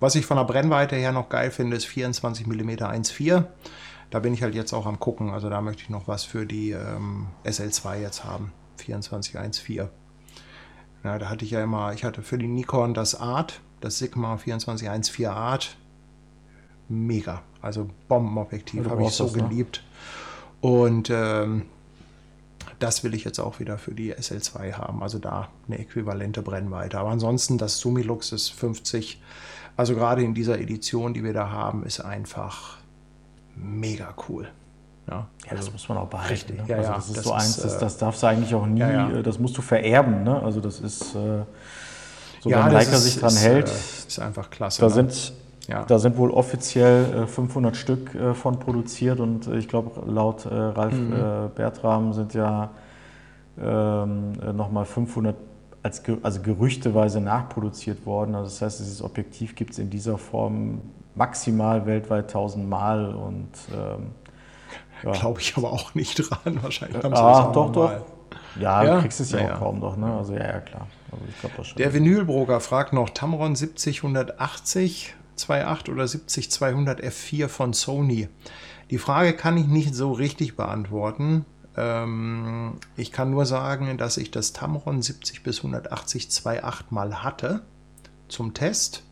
[0.00, 3.44] Was ich von der Brennweite her noch geil finde, ist 24 mm 1.4.
[4.10, 5.30] Da bin ich halt jetzt auch am gucken.
[5.30, 8.52] Also da möchte ich noch was für die ähm, SL2 jetzt haben.
[8.78, 9.88] 24 1.4.
[11.04, 14.36] Ja, da hatte ich ja immer, ich hatte für die Nikon das Art, das Sigma
[14.36, 15.76] 2414 Art.
[16.88, 17.42] Mega.
[17.60, 19.42] Also Bombenobjektiv, habe ich so das, ne?
[19.42, 19.82] geliebt.
[20.62, 20.68] Ne?
[20.68, 21.62] Und ähm,
[22.78, 25.02] das will ich jetzt auch wieder für die SL2 haben.
[25.02, 26.98] Also da eine äquivalente Brennweite.
[26.98, 29.20] Aber ansonsten das Sumilux ist 50.
[29.76, 32.78] Also gerade in dieser Edition, die wir da haben, ist einfach
[33.56, 34.48] mega cool.
[35.08, 36.32] Ja, ja also das muss man auch behalten.
[36.32, 36.64] Richtig, ne?
[36.68, 38.80] ja, also das ist das so eins, das, äh, das darfst du eigentlich auch nie,
[38.80, 40.22] ja, äh, das musst du vererben.
[40.22, 40.42] Ne?
[40.42, 41.44] Also das ist, äh,
[42.40, 44.80] so ja, wenn Leica sich dran ist, hält, ist einfach klasse.
[44.80, 44.94] Da ne?
[44.94, 45.32] sind
[45.72, 45.84] Ja.
[45.84, 51.50] Da sind wohl offiziell 500 Stück von produziert und ich glaube, laut Ralf mhm.
[51.54, 52.70] Bertram sind ja
[53.60, 55.34] ähm, nochmal 500
[55.82, 58.34] als, also gerüchteweise nachproduziert worden.
[58.34, 60.80] Also das heißt, dieses Objektiv gibt es in dieser Form
[61.14, 64.10] maximal weltweit 1000 Mal und ähm,
[65.02, 65.10] ja.
[65.12, 66.62] Glaube ich aber auch nicht dran.
[66.62, 67.90] Wahrscheinlich haben sie ah, das doch, doch.
[67.90, 68.02] Mal.
[68.60, 69.96] Ja, ja, du kriegst es ja, ja auch kaum doch.
[69.96, 70.06] Ne?
[70.14, 70.86] Also ja, ja klar.
[71.10, 71.78] Also ich das schon.
[71.78, 78.28] Der Vinylbroker fragt noch Tamron 7080 2.8 oder 70200 F4 von Sony.
[78.90, 81.44] Die Frage kann ich nicht so richtig beantworten.
[81.76, 87.62] Ähm, ich kann nur sagen, dass ich das Tamron 70 bis 180 2.8 mal hatte
[88.28, 89.04] zum Test.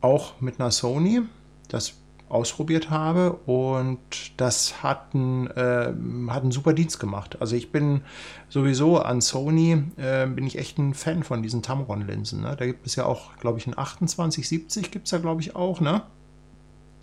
[0.00, 1.22] Auch mit einer Sony.
[1.68, 1.94] Das
[2.28, 3.98] ausprobiert habe und
[4.36, 5.92] das hat einen, äh,
[6.28, 7.38] hat einen super Dienst gemacht.
[7.40, 8.02] Also ich bin
[8.48, 12.42] sowieso an Sony, äh, bin ich echt ein Fan von diesen Tamron-Linsen.
[12.42, 12.56] Ne?
[12.58, 15.80] Da gibt es ja auch, glaube ich, ein 2870 gibt es da, glaube ich, auch.
[15.80, 16.02] Ne?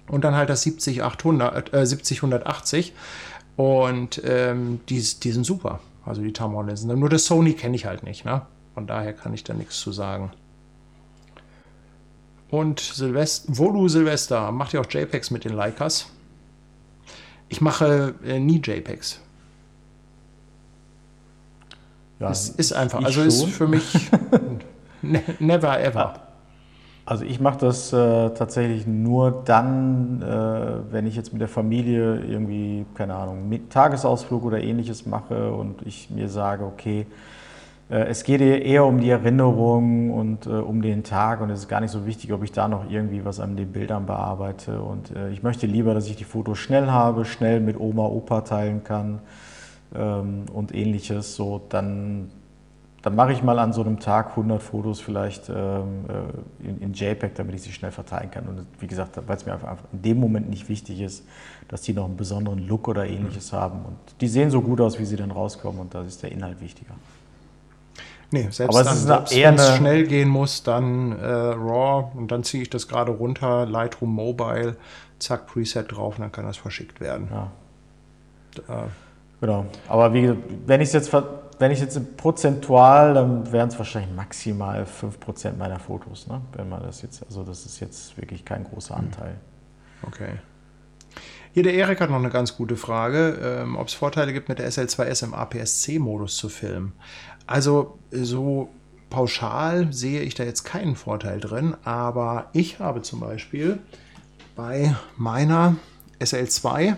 [0.08, 2.94] Und dann halt das 70 800, äh, 70 180
[3.56, 5.80] und ähm, die, die sind super.
[6.06, 6.98] Also die Tamron-Linsen.
[7.00, 8.26] Nur das Sony kenne ich halt nicht.
[8.26, 8.44] Ne?
[8.76, 10.32] Von daher kann ich da nichts zu sagen.
[12.56, 16.08] Und Silvester, Volu Silvester, macht ihr auch JPEGs mit den Leicas?
[17.50, 19.20] Ich mache äh, nie JPEGs.
[22.22, 23.28] Ja, es ist einfach, also schon.
[23.28, 24.10] ist für mich
[25.02, 26.14] ne, never ever.
[27.06, 32.22] Also ich mache das äh, tatsächlich nur dann, äh, wenn ich jetzt mit der Familie
[32.22, 37.06] irgendwie, keine Ahnung, Tagesausflug oder ähnliches mache und ich mir sage, okay,
[37.88, 41.82] es geht eher um die Erinnerung und äh, um den Tag und es ist gar
[41.82, 44.82] nicht so wichtig, ob ich da noch irgendwie was an den Bildern bearbeite.
[44.82, 48.42] Und äh, ich möchte lieber, dass ich die Fotos schnell habe, schnell mit Oma, Opa
[48.42, 49.20] teilen kann
[49.94, 51.36] ähm, und ähnliches.
[51.36, 52.32] So, dann,
[53.04, 56.06] dann mache ich mal an so einem Tag 100 Fotos vielleicht ähm,
[56.64, 58.48] äh, in, in, JPEG, damit ich sie schnell verteilen kann.
[58.48, 61.24] Und wie gesagt, weil es mir einfach in dem Moment nicht wichtig ist,
[61.68, 63.58] dass die noch einen besonderen Look oder ähnliches mhm.
[63.58, 63.86] haben.
[63.86, 66.60] Und die sehen so gut aus, wie sie dann rauskommen und da ist der Inhalt
[66.62, 66.96] wichtiger.
[68.32, 72.64] Nee, selbst Aber dann, wenn es schnell gehen muss, dann äh, RAW und dann ziehe
[72.64, 74.78] ich das gerade runter, Lightroom Mobile,
[75.20, 77.28] zack, Preset drauf und dann kann das verschickt werden.
[77.32, 77.52] Ja.
[78.68, 78.90] Da.
[79.42, 79.66] Genau.
[79.88, 80.34] Aber wie
[80.66, 81.14] wenn ich es jetzt,
[81.60, 86.42] wenn ich jetzt prozentual, dann wären es wahrscheinlich maximal 5% meiner Fotos, ne?
[86.54, 89.06] Wenn man das jetzt, also das ist jetzt wirklich kein großer hm.
[89.06, 89.36] Anteil.
[90.04, 90.40] Okay.
[91.54, 94.60] Hier der Erik hat noch eine ganz gute Frage, ähm, ob es Vorteile gibt, mit
[94.60, 96.92] der SL2S im APS-C-Modus zu filmen.
[97.48, 98.70] Also so
[99.10, 103.80] pauschal sehe ich da jetzt keinen Vorteil drin, aber ich habe zum Beispiel
[104.56, 105.76] bei meiner
[106.20, 106.96] SL2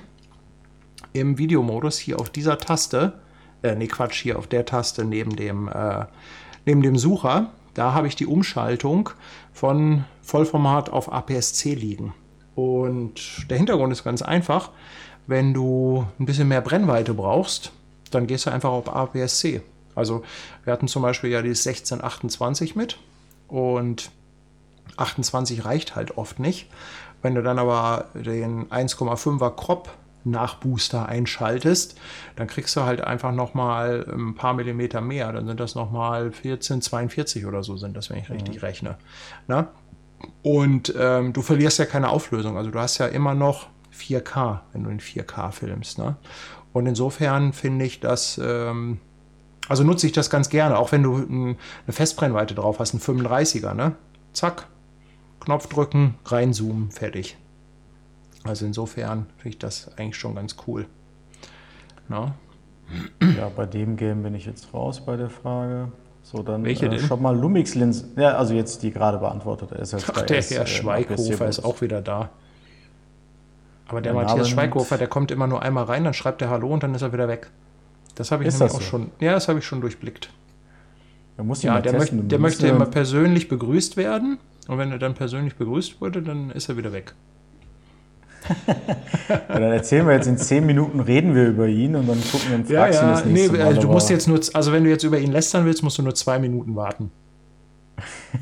[1.14, 3.19] im Videomodus hier auf dieser Taste,
[3.64, 6.06] äh, nee Quatsch, hier auf der Taste neben dem, äh,
[6.65, 9.10] neben dem Sucher, da habe ich die Umschaltung
[9.53, 12.14] von Vollformat auf APS-C liegen.
[12.56, 14.72] Und der Hintergrund ist ganz einfach.
[15.28, 17.72] Wenn du ein bisschen mehr Brennweite brauchst,
[18.10, 19.61] dann gehst du einfach auf APS-C.
[19.98, 20.24] Also
[20.64, 22.98] wir hatten zum Beispiel ja die 1628 mit
[23.48, 24.11] und
[24.95, 26.69] 28 reicht halt oft nicht.
[27.22, 29.90] Wenn du dann aber den 1,5er Crop
[30.24, 31.98] Nachbooster einschaltest,
[32.36, 35.32] dann kriegst du halt einfach nochmal ein paar Millimeter mehr.
[35.32, 38.61] Dann sind das nochmal 14, 42 oder so sind das, wenn ich richtig mhm.
[38.61, 38.98] rechne.
[39.48, 39.69] Na?
[40.44, 42.57] Und ähm, du verlierst ja keine Auflösung.
[42.57, 45.98] Also du hast ja immer noch 4K, wenn du in 4K filmst.
[45.98, 46.18] Ne?
[46.74, 48.99] Und insofern finde ich, dass ähm,
[49.68, 51.57] also nutze ich das ganz gerne, auch wenn du eine
[51.89, 53.95] Festbrennweite drauf hast, ein 35er, ne?
[54.34, 54.68] Zack,
[55.39, 57.38] Knopf drücken, reinzoomen, fertig.
[58.44, 60.85] Also insofern finde ich das eigentlich schon ganz cool.
[62.07, 62.35] Na?
[63.38, 65.91] Ja, bei dem Game bin ich jetzt raus bei der Frage.
[66.23, 68.11] So, dann Welche äh, schon mal Lumix-Linsen.
[68.18, 70.11] Ja, also jetzt die gerade beantwortete SL2.
[70.14, 72.30] Ach, der Herr äh, Schweighofer ist auch wieder da.
[73.88, 76.68] Aber der, der Matthias Schweighofer, der kommt immer nur einmal rein, dann schreibt er Hallo
[76.68, 77.49] und dann ist er wieder weg.
[78.18, 78.88] Das habe ich ist nämlich auch so?
[78.88, 79.11] schon.
[79.19, 80.30] Ja, das habe ich schon durchblickt.
[81.61, 84.39] ja, der, möcht, der möchte immer persönlich begrüßt werden.
[84.68, 87.14] Und wenn er dann persönlich begrüßt wurde, dann ist er wieder weg.
[89.30, 92.49] ja, dann erzählen wir jetzt in zehn Minuten, reden wir über ihn und dann gucken
[92.49, 93.68] wir und ja, ja, das nächste nee, Mal.
[93.68, 96.02] Also du musst jetzt nur, also wenn du jetzt über ihn lästern willst, musst du
[96.02, 97.11] nur zwei Minuten warten.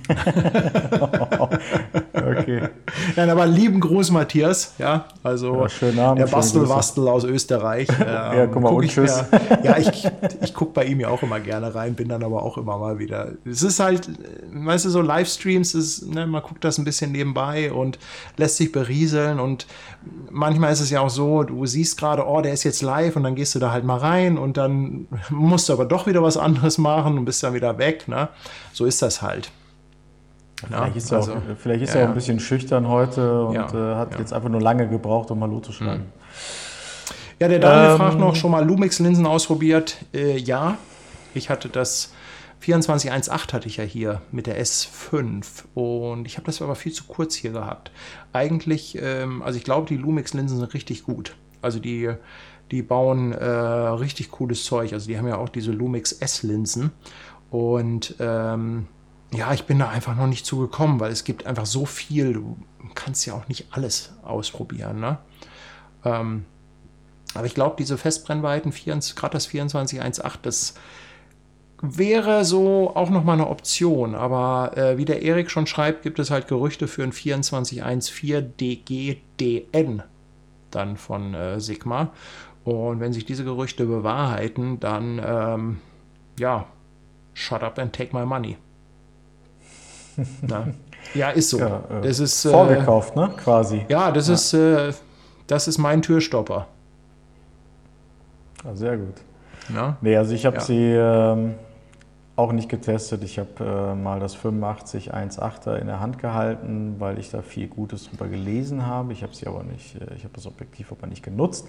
[2.14, 2.70] okay.
[3.16, 4.74] Nein, aber lieben Gruß, Matthias.
[4.78, 7.88] Ja, also ja, schönen Abend, der Bastelwastel aus Österreich.
[8.06, 9.24] Ähm, ja, guck mal, guck und tschüss.
[9.32, 10.08] Mir, ja, ich,
[10.42, 13.00] ich gucke bei ihm ja auch immer gerne rein, bin dann aber auch immer mal
[13.00, 13.32] wieder.
[13.46, 14.10] Es ist halt,
[14.52, 17.98] weißt du, so Livestreams, ist, ne, man guckt das ein bisschen nebenbei und
[18.38, 19.40] lässt sich berieseln.
[19.40, 19.66] Und
[20.30, 23.24] manchmal ist es ja auch so, du siehst gerade, oh, der ist jetzt live und
[23.24, 26.38] dann gehst du da halt mal rein und dann musst du aber doch wieder was
[26.38, 28.08] anderes machen und bist dann wieder weg.
[28.08, 28.30] Ne?
[28.74, 29.52] So ist das halt.
[30.68, 33.56] Vielleicht ist, er, also, auch, vielleicht ist ja, er auch ein bisschen schüchtern heute und
[33.56, 34.20] ja, äh, hat ja.
[34.20, 36.04] jetzt einfach nur lange gebraucht, um Hallo zu schreiben.
[36.04, 36.12] Mhm.
[37.40, 39.98] Ja, der Daniel ähm, fragt noch, schon mal Lumix-Linsen ausprobiert?
[40.14, 40.78] Äh, ja,
[41.34, 42.14] ich hatte das
[42.62, 45.46] 2418 hatte ich ja hier mit der S5
[45.76, 47.92] und ich habe das aber viel zu kurz hier gehabt.
[48.34, 51.36] Eigentlich, ähm, also ich glaube, die Lumix-Linsen sind richtig gut.
[51.62, 52.12] Also die,
[52.72, 54.94] die bauen äh, richtig cooles Zeug.
[54.94, 56.92] Also die haben ja auch diese Lumix S-Linsen
[57.52, 58.88] und ähm,
[59.34, 62.34] ja, ich bin da einfach noch nicht zugekommen, weil es gibt einfach so viel.
[62.34, 62.58] Du
[62.94, 65.00] kannst ja auch nicht alles ausprobieren.
[65.00, 65.18] Ne?
[66.04, 66.46] Ähm,
[67.34, 70.76] aber ich glaube, diese Festbrennweiten, gerade das 2418, das
[71.82, 74.16] wäre so auch nochmal eine Option.
[74.16, 80.04] Aber äh, wie der Erik schon schreibt, gibt es halt Gerüchte für ein 2414 DGDN
[80.72, 82.12] dann von äh, Sigma.
[82.64, 85.82] Und wenn sich diese Gerüchte bewahrheiten, dann ähm,
[86.40, 86.68] ja,
[87.34, 88.58] shut up and take my money.
[91.14, 91.60] Ja, ist so.
[91.60, 93.32] Ja, äh, das ist, äh, vorgekauft, ne?
[93.38, 93.86] Quasi.
[93.90, 94.34] Ja, das ja.
[94.34, 94.92] ist äh,
[95.48, 96.68] das ist mein Türstopper.
[98.64, 99.16] Ja, ah, sehr gut.
[99.74, 99.98] Ja?
[100.02, 101.56] Nee, also ich habe sie ähm,
[102.36, 103.24] auch nicht getestet.
[103.24, 108.10] Ich habe äh, mal das 8518er in der Hand gehalten, weil ich da viel Gutes
[108.10, 109.14] drüber gelesen habe.
[109.14, 111.68] Ich habe sie aber nicht, äh, ich habe das Objektiv aber nicht genutzt.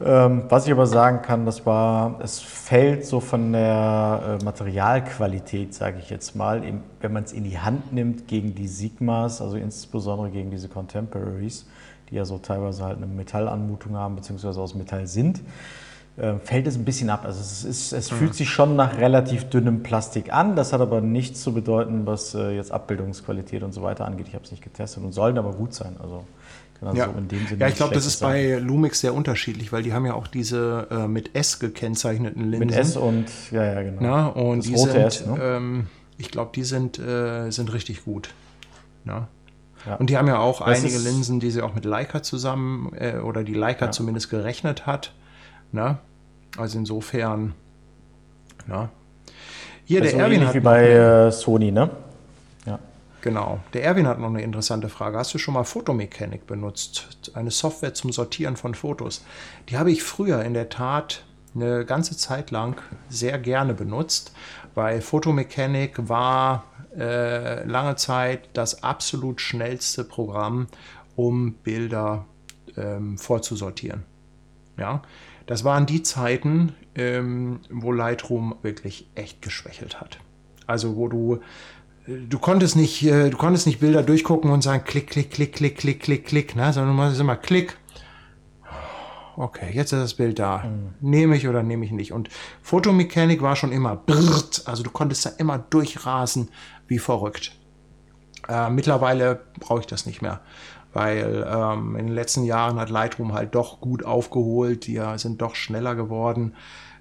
[0.00, 5.74] Ähm, was ich aber sagen kann, das war, es fällt so von der äh, Materialqualität,
[5.74, 9.42] sage ich jetzt mal, im, wenn man es in die Hand nimmt gegen die Sigmas,
[9.42, 11.66] also insbesondere gegen diese Contemporaries,
[12.10, 15.40] die ja so teilweise halt eine Metallanmutung haben, beziehungsweise aus Metall sind,
[16.16, 17.24] äh, fällt es ein bisschen ab.
[17.24, 18.16] Also es, ist, es mhm.
[18.16, 20.54] fühlt sich schon nach relativ dünnem Plastik an.
[20.54, 24.28] Das hat aber nichts zu bedeuten, was äh, jetzt Abbildungsqualität und so weiter angeht.
[24.28, 25.96] Ich habe es nicht getestet und sollen aber gut sein.
[26.00, 26.24] Also
[26.80, 27.08] also ja.
[27.48, 28.30] So ja, ich glaube, das ist sein.
[28.30, 32.66] bei Lumix sehr unterschiedlich, weil die haben ja auch diese äh, mit S gekennzeichneten Linsen.
[32.68, 34.00] Mit S und, ja, ja, genau.
[34.00, 35.38] Na, und das die sind, S, ne?
[35.40, 35.86] ähm,
[36.18, 38.30] ich glaube, die sind, äh, sind richtig gut.
[39.04, 39.28] Na?
[39.86, 39.96] Ja.
[39.96, 43.18] Und die haben ja auch das einige Linsen, die sie auch mit Leica zusammen, äh,
[43.18, 43.90] oder die Leica ja.
[43.90, 45.14] zumindest gerechnet hat.
[45.72, 45.98] Na?
[46.56, 47.54] Also insofern,
[48.66, 48.90] na?
[49.84, 51.90] Hier, das der Erwin hat wie bei äh, Sony, ne?
[53.20, 53.60] Genau.
[53.72, 55.18] Der Erwin hat noch eine interessante Frage.
[55.18, 57.30] Hast du schon mal Fotomechanik benutzt?
[57.34, 59.24] Eine Software zum Sortieren von Fotos.
[59.68, 61.24] Die habe ich früher in der Tat
[61.54, 64.32] eine ganze Zeit lang sehr gerne benutzt,
[64.74, 66.64] weil Fotomechanik war
[66.96, 70.68] äh, lange Zeit das absolut schnellste Programm,
[71.16, 72.26] um Bilder
[72.76, 74.04] ähm, vorzusortieren.
[74.76, 75.02] Ja,
[75.46, 80.18] das waren die Zeiten, ähm, wo Lightroom wirklich echt geschwächelt hat.
[80.68, 81.40] Also wo du
[82.08, 85.76] du konntest nicht, äh, du konntest nicht Bilder durchgucken und sagen, klick, klick, klick, klick,
[85.76, 86.72] klick, klick, klick, ne?
[86.72, 87.76] sondern du musst immer klick.
[89.36, 90.64] Okay, jetzt ist das Bild da.
[90.64, 90.94] Mhm.
[91.00, 92.12] Nehme ich oder nehme ich nicht?
[92.12, 92.28] Und
[92.62, 96.48] Fotomechanik war schon immer brrrt, also du konntest da immer durchrasen
[96.88, 97.52] wie verrückt.
[98.48, 100.40] Äh, mittlerweile brauche ich das nicht mehr,
[100.92, 105.54] weil ähm, in den letzten Jahren hat Lightroom halt doch gut aufgeholt, die sind doch
[105.54, 106.54] schneller geworden.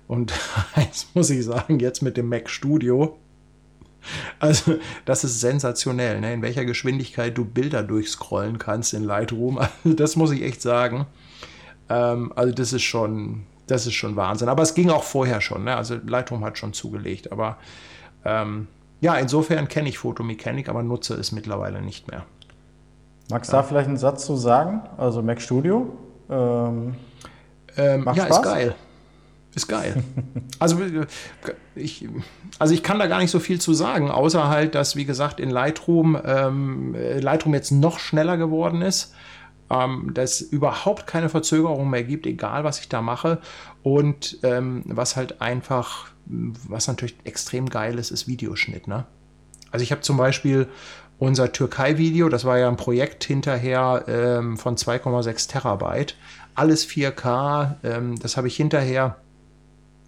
[0.08, 0.34] Und
[0.76, 3.18] jetzt muss ich sagen, jetzt mit dem Mac Studio,
[4.40, 4.76] also,
[5.06, 6.34] das ist sensationell, ne?
[6.34, 9.60] in welcher Geschwindigkeit du Bilder durchscrollen kannst in Lightroom.
[9.84, 11.06] Also, das muss ich echt sagen.
[11.90, 14.50] Ähm, also, das ist schon, das ist schon Wahnsinn.
[14.50, 15.64] Aber es ging auch vorher schon.
[15.64, 15.76] Ne?
[15.76, 17.32] Also, Lightroom hat schon zugelegt.
[17.32, 17.58] Aber
[18.26, 18.68] ähm,
[19.02, 22.26] ja, insofern kenne ich Photomechanik, aber nutze es mittlerweile nicht mehr.
[23.30, 23.62] Magst du ja.
[23.62, 24.82] da vielleicht einen Satz zu sagen?
[24.98, 25.98] Also, Mac Studio?
[26.30, 26.96] Ähm,
[27.78, 28.38] ähm, ja, Spaß?
[28.38, 28.76] ist geil.
[29.58, 30.04] Ist geil.
[30.60, 30.80] Also
[31.76, 32.08] ich,
[32.58, 35.40] also ich kann da gar nicht so viel zu sagen, außer halt, dass, wie gesagt,
[35.40, 39.14] in Lightroom ähm, Lightroom jetzt noch schneller geworden ist,
[39.70, 43.40] ähm, dass es überhaupt keine Verzögerung mehr gibt, egal was ich da mache.
[43.84, 48.88] Und ähm, was halt einfach, was natürlich extrem geil ist, ist Videoschnitt.
[48.88, 49.06] Ne?
[49.70, 50.68] Also ich habe zum Beispiel
[51.20, 56.16] unser Türkei-Video, das war ja ein Projekt hinterher ähm, von 2,6 Terabyte,
[56.56, 59.18] alles 4K, ähm, das habe ich hinterher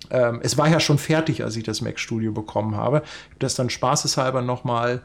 [0.10, 2.98] ähm, es war ja schon fertig, als ich das Mac Studio bekommen habe.
[2.98, 5.02] Ich habe das dann spaßeshalber nochmal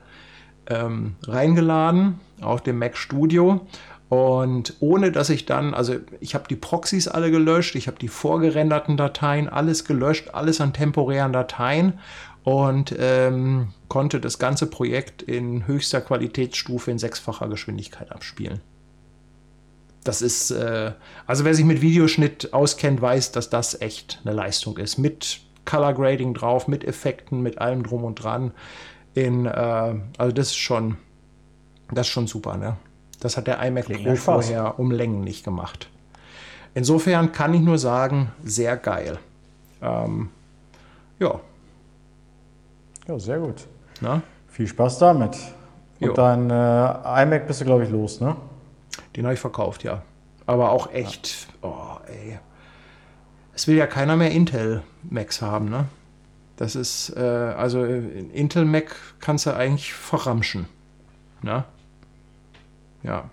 [0.68, 3.66] ähm, reingeladen auf dem Mac Studio.
[4.09, 8.09] Und ohne dass ich dann, also ich habe die Proxys alle gelöscht, ich habe die
[8.09, 11.94] vorgerenderten Dateien, alles gelöscht, alles an temporären Dateien
[12.44, 18.60] und ähm, konnte das ganze Projekt in höchster Qualitätsstufe in sechsfacher Geschwindigkeit abspielen
[20.05, 20.93] das ist, äh,
[21.26, 24.98] also wer sich mit Videoschnitt auskennt, weiß, dass das echt eine Leistung ist.
[24.98, 28.52] Mit Color Grading drauf, mit Effekten, mit allem drum und dran.
[29.14, 30.98] In, äh, also das ist schon,
[31.90, 32.76] das ist schon super, ne?
[33.20, 35.89] Das hat der iMac Klingt Pro vorher um Längen nicht gemacht.
[36.74, 39.18] Insofern kann ich nur sagen, sehr geil.
[39.81, 40.28] Ähm,
[41.18, 41.40] ja.
[43.06, 43.66] Ja, sehr gut.
[44.01, 44.20] Na?
[44.48, 45.36] Viel Spaß damit.
[46.01, 46.12] Und jo.
[46.12, 48.36] dein äh, iMac bist du, glaube ich, los, ne?
[49.16, 50.03] Den habe ich verkauft, ja.
[50.47, 51.69] Aber auch echt, ja.
[51.69, 52.39] oh, ey.
[53.55, 55.86] Es will ja keiner mehr Intel Macs haben, ne?
[56.57, 60.66] Das ist, äh, also Intel Mac kannst du eigentlich verramschen.
[61.43, 61.65] Ne?
[63.03, 63.24] Ja.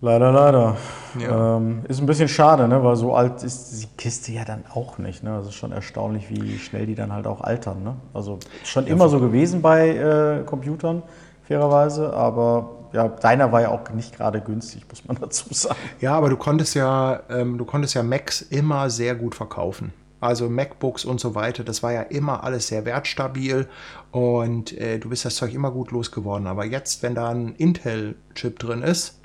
[0.00, 0.76] Leider, leider.
[1.18, 1.56] Ja.
[1.56, 2.82] Ähm, ist ein bisschen schade, ne?
[2.82, 5.22] weil so alt ist die Kiste ja dann auch nicht.
[5.22, 5.34] Ne?
[5.34, 7.82] Also schon erstaunlich, wie schnell die dann halt auch altern.
[7.82, 7.96] Ne?
[8.14, 11.02] Also schon ja, immer so gewesen bei äh, Computern,
[11.44, 15.78] fairerweise, aber ja, deiner war ja auch nicht gerade günstig, muss man dazu sagen.
[16.00, 19.92] Ja, aber du konntest ja, ähm, du konntest ja Macs immer sehr gut verkaufen.
[20.18, 23.68] Also MacBooks und so weiter, das war ja immer alles sehr wertstabil
[24.12, 26.46] und äh, du bist das Zeug immer gut losgeworden.
[26.46, 29.20] Aber jetzt, wenn da ein Intel-Chip drin ist,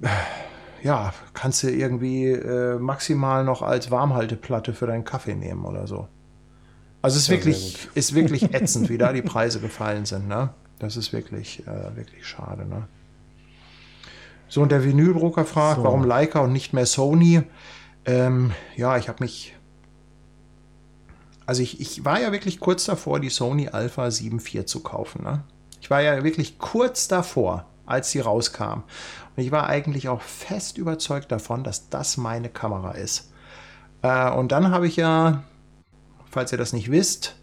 [0.00, 0.08] äh,
[0.82, 6.08] ja, kannst du irgendwie äh, maximal noch als Warmhalteplatte für deinen Kaffee nehmen oder so.
[7.02, 10.28] Also es ist, ja, wirklich, ist wirklich ätzend, wie da die Preise gefallen sind.
[10.28, 10.50] Ne?
[10.82, 12.66] Das ist wirklich, äh, wirklich schade.
[12.66, 12.88] Ne?
[14.48, 15.84] So, und der Vinylbroker fragt, so.
[15.84, 17.42] warum Leica und nicht mehr Sony?
[18.04, 19.54] Ähm, ja, ich habe mich.
[21.46, 25.22] Also ich, ich war ja wirklich kurz davor, die Sony Alpha 7 IV zu kaufen.
[25.22, 25.44] Ne?
[25.80, 28.82] Ich war ja wirklich kurz davor, als sie rauskam.
[29.36, 33.30] Und ich war eigentlich auch fest überzeugt davon, dass das meine Kamera ist.
[34.02, 35.44] Äh, und dann habe ich ja,
[36.28, 37.36] falls ihr das nicht wisst,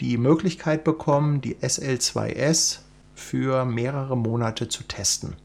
[0.00, 2.80] die Möglichkeit bekommen, die SL2S
[3.14, 5.36] für mehrere Monate zu testen.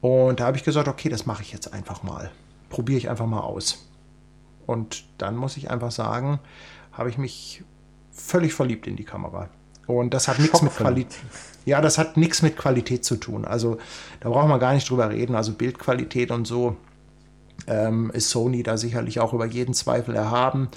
[0.00, 2.30] Und da habe ich gesagt, okay, das mache ich jetzt einfach mal
[2.68, 3.86] probiere ich einfach mal aus.
[4.66, 6.40] Und dann muss ich einfach sagen,
[6.92, 7.62] habe ich mich
[8.10, 9.48] völlig verliebt in die Kamera.
[9.86, 11.16] Und das hat nichts mit Qualität.
[11.64, 13.44] Ja, das hat nichts mit Qualität zu tun.
[13.44, 13.78] Also
[14.20, 15.36] da brauchen wir gar nicht drüber reden.
[15.36, 16.76] Also Bildqualität und so
[17.68, 20.68] ähm, ist Sony da sicherlich auch über jeden Zweifel erhaben.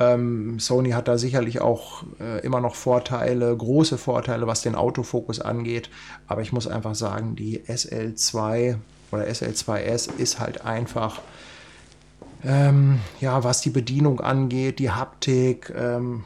[0.00, 5.40] Ähm, Sony hat da sicherlich auch äh, immer noch Vorteile, große Vorteile, was den Autofokus
[5.40, 5.90] angeht.
[6.26, 8.76] Aber ich muss einfach sagen, die SL2
[9.10, 11.20] oder SL2S ist halt einfach,
[12.44, 16.24] ähm, ja, was die Bedienung angeht, die Haptik, ähm,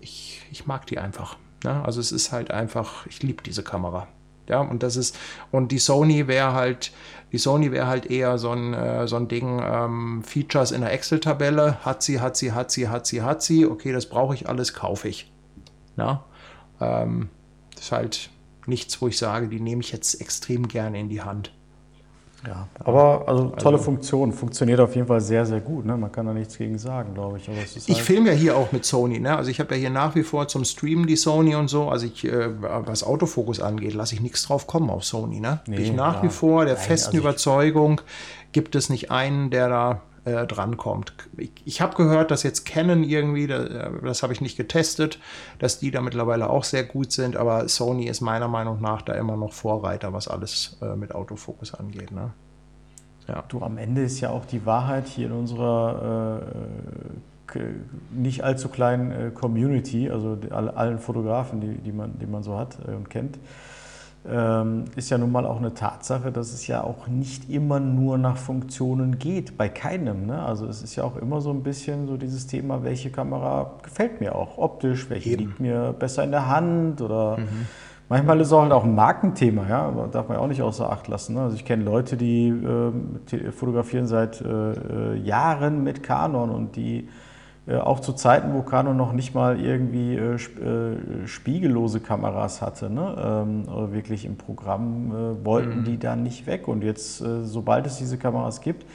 [0.00, 1.36] ich, ich mag die einfach.
[1.64, 1.84] Ne?
[1.84, 4.06] Also es ist halt einfach, ich liebe diese Kamera.
[4.48, 5.16] Ja, und das ist,
[5.50, 6.92] und die Sony wäre halt,
[7.32, 10.92] die Sony wäre halt eher so ein, äh, so ein Ding, ähm, Features in der
[10.92, 14.48] Excel-Tabelle, hat sie, hat sie, hat sie, hat sie, hat sie, okay, das brauche ich
[14.48, 15.30] alles, kaufe ich.
[15.96, 16.24] Ja,
[16.80, 17.28] ähm,
[17.74, 18.30] das ist halt
[18.66, 21.52] nichts, wo ich sage, die nehme ich jetzt extrem gerne in die Hand.
[22.46, 25.84] Ja, aber also tolle also, Funktion, funktioniert auf jeden Fall sehr, sehr gut.
[25.84, 25.96] Ne?
[25.96, 27.48] Man kann da nichts gegen sagen, glaube ich.
[27.48, 29.20] ich halt filme ja hier auch mit Sony.
[29.20, 29.36] Ne?
[29.36, 31.88] Also ich habe ja hier nach wie vor zum Streamen die Sony und so.
[31.88, 35.40] Also ich, äh, was Autofokus angeht, lasse ich nichts drauf kommen auf Sony.
[35.40, 35.60] Ne?
[35.66, 36.22] Nee, ich nach ja.
[36.22, 38.00] wie vor der Nein, festen also Überzeugung,
[38.52, 41.12] gibt es nicht einen, der da äh, drankommt.
[41.36, 45.18] Ich, ich habe gehört, dass jetzt Canon irgendwie, das, äh, das habe ich nicht getestet,
[45.58, 49.14] dass die da mittlerweile auch sehr gut sind, aber Sony ist meiner Meinung nach da
[49.14, 52.12] immer noch Vorreiter, was alles äh, mit Autofokus angeht.
[52.12, 52.32] Ne?
[53.28, 53.44] Ja.
[53.48, 57.60] Du, am Ende ist ja auch die Wahrheit hier in unserer äh,
[58.10, 62.78] nicht allzu kleinen äh, Community, also allen Fotografen, die, die, man, die man so hat
[62.86, 63.38] äh, und kennt
[64.22, 68.36] ist ja nun mal auch eine Tatsache, dass es ja auch nicht immer nur nach
[68.36, 70.26] Funktionen geht, bei keinem.
[70.26, 70.42] Ne?
[70.42, 74.20] Also es ist ja auch immer so ein bisschen so dieses Thema, welche Kamera gefällt
[74.20, 75.38] mir auch optisch, welche Eben.
[75.44, 77.66] liegt mir besser in der Hand oder mhm.
[78.10, 81.08] manchmal ist es halt auch ein Markenthema, ja, darf man ja auch nicht außer Acht
[81.08, 81.36] lassen.
[81.36, 81.40] Ne?
[81.40, 87.08] Also ich kenne Leute, die äh, fotografieren seit äh, äh, Jahren mit Canon und die
[87.78, 93.16] auch zu Zeiten, wo Canon noch nicht mal irgendwie äh, äh, spiegellose Kameras hatte, ne?
[93.22, 95.84] ähm, oder wirklich im Programm, äh, wollten mhm.
[95.84, 96.68] die dann nicht weg.
[96.68, 98.86] Und jetzt, äh, sobald es diese Kameras gibt,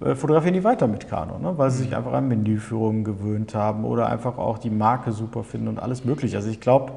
[0.00, 1.56] äh, fotografieren die weiter mit Canon, ne?
[1.56, 1.84] weil sie mhm.
[1.86, 6.04] sich einfach an Menüführungen gewöhnt haben oder einfach auch die Marke super finden und alles
[6.04, 6.36] mögliche.
[6.36, 6.92] Also ich glaube,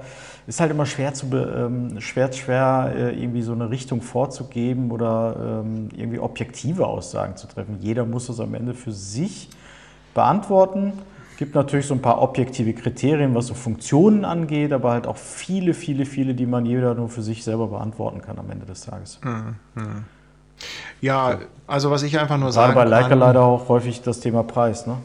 [0.45, 5.63] es ist halt immer schwer zu ähm, schwer, schwer irgendwie so eine Richtung vorzugeben oder
[5.65, 7.77] ähm, irgendwie objektive Aussagen zu treffen.
[7.79, 9.49] Jeder muss das am Ende für sich
[10.15, 10.93] beantworten.
[11.33, 15.17] Es gibt natürlich so ein paar objektive Kriterien, was so Funktionen angeht, aber halt auch
[15.17, 18.81] viele, viele, viele, die man jeder nur für sich selber beantworten kann am Ende des
[18.81, 19.19] Tages.
[19.21, 20.05] Mhm.
[21.01, 22.85] Ja, also was ich einfach nur sagen kann.
[22.85, 24.97] bei Leica kann, leider auch häufig das Thema Preis, ne?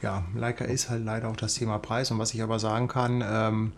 [0.00, 2.10] Ja, Leica ist halt leider auch das Thema Preis.
[2.12, 3.72] Und was ich aber sagen kann, ähm,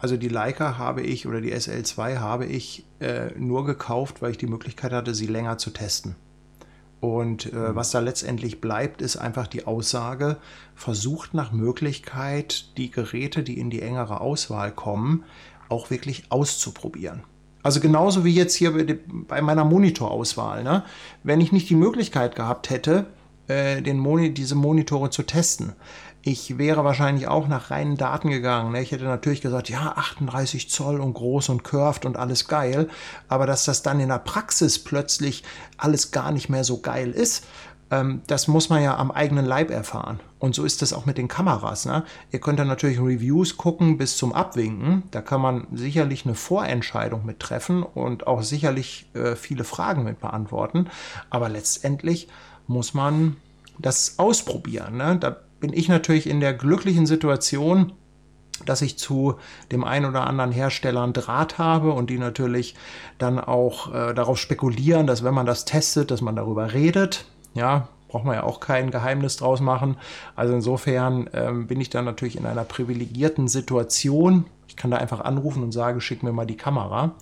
[0.00, 4.38] also die Leica habe ich oder die SL2 habe ich äh, nur gekauft, weil ich
[4.38, 6.16] die Möglichkeit hatte, sie länger zu testen.
[7.02, 7.74] Und äh, mhm.
[7.74, 10.36] was da letztendlich bleibt, ist einfach die Aussage,
[10.76, 15.24] versucht nach Möglichkeit, die Geräte, die in die engere Auswahl kommen,
[15.68, 17.24] auch wirklich auszuprobieren.
[17.64, 18.72] Also genauso wie jetzt hier
[19.26, 20.62] bei meiner Monitorauswahl.
[20.62, 20.84] Ne?
[21.24, 23.06] Wenn ich nicht die Möglichkeit gehabt hätte,
[23.48, 25.72] äh, den Moni diese Monitore zu testen.
[26.24, 28.72] Ich wäre wahrscheinlich auch nach reinen Daten gegangen.
[28.72, 28.80] Ne?
[28.80, 32.88] Ich hätte natürlich gesagt, ja, 38 Zoll und groß und curved und alles geil.
[33.28, 35.42] Aber dass das dann in der Praxis plötzlich
[35.78, 37.44] alles gar nicht mehr so geil ist,
[37.90, 40.20] ähm, das muss man ja am eigenen Leib erfahren.
[40.38, 41.86] Und so ist das auch mit den Kameras.
[41.86, 42.04] Ne?
[42.30, 45.02] Ihr könnt dann natürlich Reviews gucken bis zum Abwinken.
[45.10, 50.20] Da kann man sicherlich eine Vorentscheidung mit treffen und auch sicherlich äh, viele Fragen mit
[50.20, 50.88] beantworten.
[51.30, 52.28] Aber letztendlich
[52.68, 53.36] muss man
[53.78, 54.96] das ausprobieren.
[54.98, 55.16] Ne?
[55.18, 57.92] Da bin ich natürlich in der glücklichen Situation,
[58.66, 59.36] dass ich zu
[59.70, 62.74] dem einen oder anderen Hersteller einen Draht habe und die natürlich
[63.18, 67.26] dann auch äh, darauf spekulieren, dass wenn man das testet, dass man darüber redet.
[67.54, 69.96] Ja, braucht man ja auch kein Geheimnis draus machen.
[70.34, 74.46] Also insofern ähm, bin ich dann natürlich in einer privilegierten Situation.
[74.66, 77.12] Ich kann da einfach anrufen und sagen, schick mir mal die Kamera.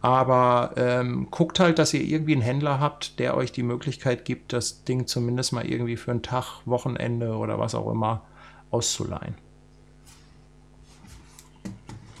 [0.00, 4.52] Aber ähm, guckt halt, dass ihr irgendwie einen Händler habt, der euch die Möglichkeit gibt,
[4.52, 8.22] das Ding zumindest mal irgendwie für einen Tag, Wochenende oder was auch immer
[8.70, 9.34] auszuleihen.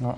[0.00, 0.16] Ja.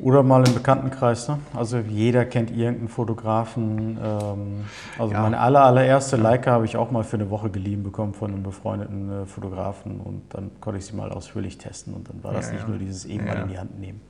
[0.00, 1.28] Oder mal im Bekanntenkreis.
[1.28, 1.38] Ne?
[1.54, 3.96] Also jeder kennt irgendeinen Fotografen.
[4.02, 4.64] Ähm,
[4.98, 5.22] also ja.
[5.22, 8.42] meine aller, allererste Leica habe ich auch mal für eine Woche geliehen bekommen von einem
[8.42, 12.48] befreundeten äh, Fotografen und dann konnte ich sie mal ausführlich testen und dann war das
[12.48, 12.68] ja, nicht ja.
[12.68, 14.00] nur dieses eben mal in die Hand nehmen.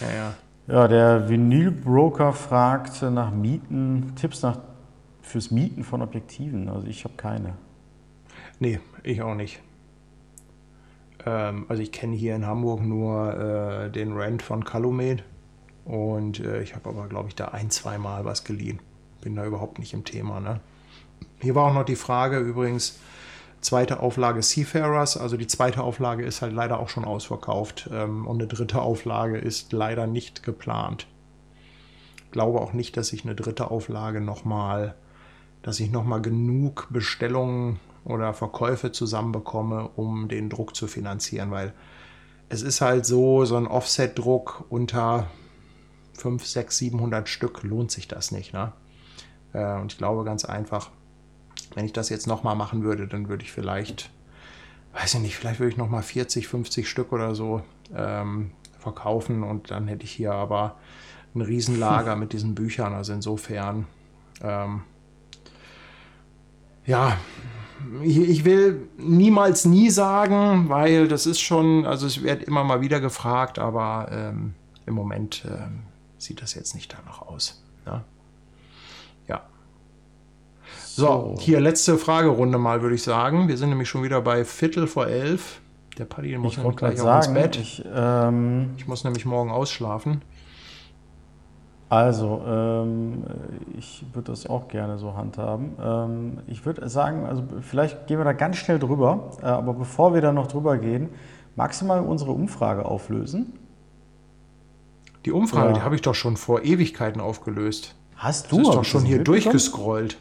[0.00, 0.34] Ja, ja.
[0.72, 4.56] Ja, der Vinylbroker fragt nach Mieten, Tipps nach,
[5.20, 6.70] fürs Mieten von Objektiven.
[6.70, 7.52] Also ich habe keine.
[8.58, 9.60] Nee, ich auch nicht.
[11.26, 15.22] Ähm, also ich kenne hier in Hamburg nur äh, den Rent von Calumet
[15.84, 18.78] und äh, ich habe aber, glaube ich, da ein, zwei Mal was geliehen.
[19.20, 20.40] Bin da überhaupt nicht im Thema.
[20.40, 20.60] Ne?
[21.42, 22.98] Hier war auch noch die Frage übrigens,
[23.62, 25.16] zweite Auflage Seafarers.
[25.16, 29.38] Also die zweite Auflage ist halt leider auch schon ausverkauft ähm, und eine dritte Auflage
[29.38, 31.06] ist leider nicht geplant.
[32.30, 34.94] Glaube auch nicht, dass ich eine dritte Auflage nochmal,
[35.62, 41.72] dass ich nochmal genug Bestellungen oder Verkäufe zusammenbekomme, um den Druck zu finanzieren, weil
[42.48, 45.28] es ist halt so, so ein Offset-Druck unter
[46.14, 48.52] 5, 6, 700 Stück lohnt sich das nicht.
[48.52, 48.72] Ne?
[49.52, 50.90] Äh, und ich glaube ganz einfach,
[51.74, 54.10] wenn ich das jetzt nochmal machen würde, dann würde ich vielleicht,
[54.94, 57.62] weiß ich nicht, vielleicht würde ich nochmal 40, 50 Stück oder so
[57.94, 60.76] ähm, verkaufen und dann hätte ich hier aber
[61.34, 62.92] ein Riesenlager mit diesen Büchern.
[62.92, 63.86] Also insofern,
[64.42, 64.82] ähm,
[66.84, 67.16] ja,
[68.02, 72.80] ich, ich, will niemals nie sagen, weil das ist schon, also es wird immer mal
[72.80, 74.54] wieder gefragt, aber ähm,
[74.86, 75.82] im Moment ähm,
[76.18, 77.62] sieht das jetzt nicht danach aus.
[77.86, 78.04] Ne?
[80.94, 83.48] So, hier letzte Fragerunde mal, würde ich sagen.
[83.48, 85.62] Wir sind nämlich schon wieder bei Viertel vor elf.
[85.96, 87.56] Der Paddy muss nämlich gleich auch ins Bett.
[87.56, 90.20] Ich, ähm, ich, muss nämlich morgen ausschlafen.
[91.88, 93.24] Also, ähm,
[93.78, 95.72] ich würde das auch gerne so handhaben.
[95.82, 100.12] Ähm, ich würde sagen, also vielleicht gehen wir da ganz schnell drüber, äh, aber bevor
[100.12, 101.08] wir da noch drüber gehen,
[101.56, 103.54] magst du mal unsere Umfrage auflösen?
[105.24, 105.72] Die Umfrage, ja.
[105.72, 107.94] die habe ich doch schon vor Ewigkeiten aufgelöst.
[108.14, 108.58] Hast du?
[108.58, 110.18] Das ist doch schon hier durchgescrollt.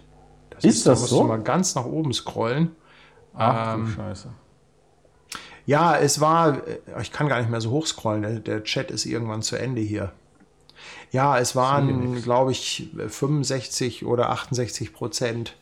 [0.62, 1.22] Das ist, das da so?
[1.22, 2.76] Du mal ganz nach oben scrollen.
[3.34, 4.30] Ach ähm, du Scheiße.
[5.66, 9.06] Ja, es war, äh, ich kann gar nicht mehr so hoch scrollen, der Chat ist
[9.06, 10.12] irgendwann zu Ende hier.
[11.12, 15.56] Ja, es waren, glaube ich, 65 oder 68 Prozent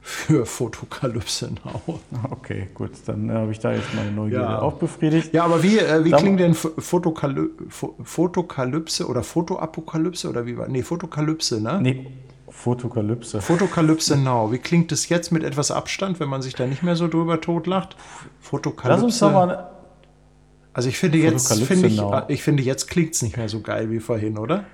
[0.00, 2.00] für Fotokalypse Now.
[2.30, 4.62] Okay, gut, dann äh, habe ich da jetzt meine Neugierde ja.
[4.62, 5.32] auch befriedigt.
[5.32, 10.68] Ja, aber wie, äh, wie klingt denn Fotokaly Fotokalypse oder Fotoapokalypse oder wie war?
[10.68, 11.80] Nee, Fotokalypse, ne?
[11.80, 12.06] Nee,
[12.66, 13.40] Fotokalypse.
[13.40, 14.50] Fotokalypse Now.
[14.50, 17.40] Wie klingt es jetzt mit etwas Abstand, wenn man sich da nicht mehr so drüber
[17.40, 17.96] totlacht?
[18.40, 18.88] Fotokalypse.
[18.88, 19.70] Lass uns doch mal.
[20.72, 23.88] Also ich finde jetzt, finde ich, ich finde jetzt klingt es nicht mehr so geil
[23.92, 24.64] wie vorhin, oder?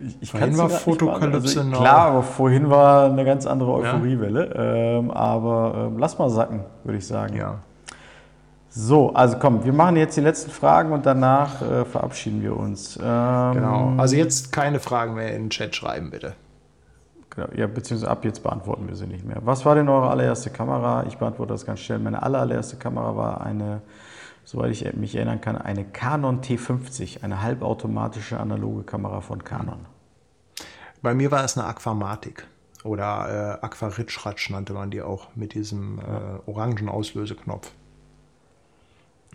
[0.00, 1.70] Ich, ich vorhin war Fotokalypse also.
[1.72, 4.54] Klar, aber vorhin war eine ganz andere Euphoriewelle.
[4.54, 4.98] Ja.
[4.98, 7.36] Ähm, aber ähm, lass mal sacken, würde ich sagen.
[7.36, 7.58] Ja.
[8.70, 12.96] So, also komm, wir machen jetzt die letzten Fragen und danach äh, verabschieden wir uns.
[12.96, 13.92] Ähm, genau.
[13.98, 16.32] Also jetzt keine Fragen mehr in den Chat schreiben, bitte.
[17.36, 19.36] Genau, ja, beziehungsweise ab jetzt beantworten wir sie nicht mehr.
[19.42, 21.04] Was war denn eure allererste Kamera?
[21.06, 21.98] Ich beantworte das ganz schnell.
[21.98, 23.82] Meine allererste Kamera war eine,
[24.44, 29.84] soweit ich mich erinnern kann, eine Canon T50, eine halbautomatische analoge Kamera von Canon.
[31.02, 32.46] Bei mir war es eine Aquamatic
[32.84, 37.70] oder äh, Aquaritschratsch nannte man die auch mit diesem äh, orangen Auslöseknopf.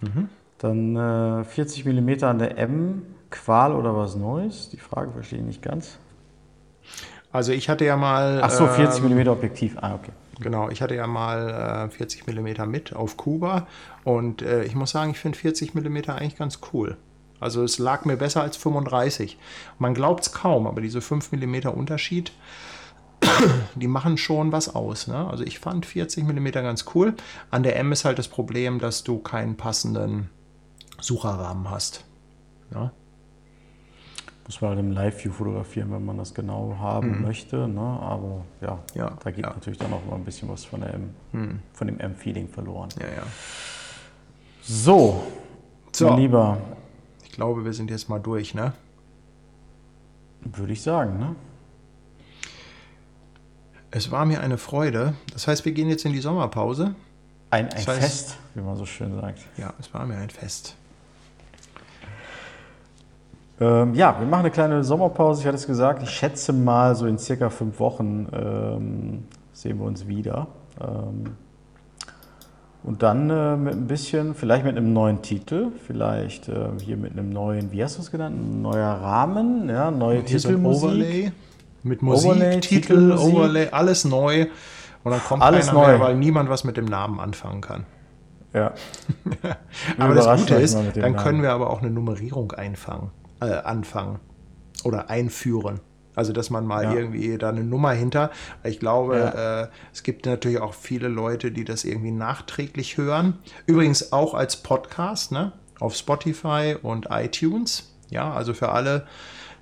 [0.01, 0.29] Mhm.
[0.57, 4.69] Dann äh, 40 mm an der M, Qual oder was Neues?
[4.69, 5.99] Die Frage verstehe ich nicht ganz.
[7.31, 8.41] Also ich hatte ja mal.
[8.43, 9.77] Ach so, 40 ähm, mm Objektiv.
[9.79, 10.11] Ah, okay.
[10.39, 13.67] Genau, ich hatte ja mal äh, 40 mm mit auf Kuba
[14.03, 16.97] und äh, ich muss sagen, ich finde 40 mm eigentlich ganz cool.
[17.39, 19.37] Also es lag mir besser als 35.
[19.77, 22.31] Man glaubt es kaum, aber diese 5 mm Unterschied
[23.75, 25.07] die machen schon was aus.
[25.07, 25.27] Ne?
[25.29, 27.15] Also ich fand 40 mm ganz cool.
[27.49, 30.29] An der M ist halt das Problem, dass du keinen passenden
[30.99, 32.05] Sucherrahmen hast.
[32.73, 32.91] Ja?
[34.51, 37.21] Muss man halt im Live-View fotografieren, wenn man das genau haben mhm.
[37.21, 37.69] möchte.
[37.69, 37.79] Ne?
[37.79, 39.53] Aber ja, ja da geht ja.
[39.53, 41.59] natürlich dann auch mal ein bisschen was von, der M, mhm.
[41.71, 42.89] von dem M-Feeling verloren.
[42.99, 43.23] Ja, ja.
[44.61, 45.23] So,
[45.93, 46.57] so, mein Lieber.
[47.23, 48.73] Ich glaube, wir sind jetzt mal durch, ne?
[50.41, 51.33] Würde ich sagen, ne?
[53.89, 55.13] Es war mir eine Freude.
[55.31, 56.93] Das heißt, wir gehen jetzt in die Sommerpause.
[57.51, 59.39] Ein, ein das Fest, wie man so schön sagt.
[59.55, 60.75] Ja, es war mir ein Fest.
[63.61, 65.41] Ähm, ja, wir machen eine kleine Sommerpause.
[65.41, 69.23] Ich hatte es gesagt, ich schätze mal, so in circa fünf Wochen ähm,
[69.53, 70.47] sehen wir uns wieder.
[70.81, 71.35] Ähm,
[72.83, 77.11] und dann äh, mit ein bisschen, vielleicht mit einem neuen Titel, vielleicht äh, hier mit
[77.11, 78.35] einem neuen, wie hast du es genannt?
[78.35, 80.89] Ein neuer Rahmen, ja, neue Titelmusik.
[80.89, 81.31] Overlay
[81.83, 84.47] mit Musik, Overlay, Titel, Overlay, alles neu.
[85.03, 85.87] Und dann kommt alles neu.
[85.87, 87.85] mehr, weil niemand was mit dem Namen anfangen kann.
[88.53, 88.73] Ja.
[89.97, 93.11] aber das Gute ist, dann können wir aber auch eine Nummerierung einfangen,
[93.41, 94.19] äh, anfangen
[94.83, 95.79] oder einführen.
[96.13, 96.93] Also, dass man mal ja.
[96.93, 98.31] irgendwie da eine Nummer hinter.
[98.63, 99.63] Ich glaube, ja.
[99.63, 103.39] äh, es gibt natürlich auch viele Leute, die das irgendwie nachträglich hören.
[103.65, 105.53] Übrigens auch als Podcast, ne?
[105.79, 107.95] Auf Spotify und iTunes.
[108.09, 109.07] Ja, also für alle,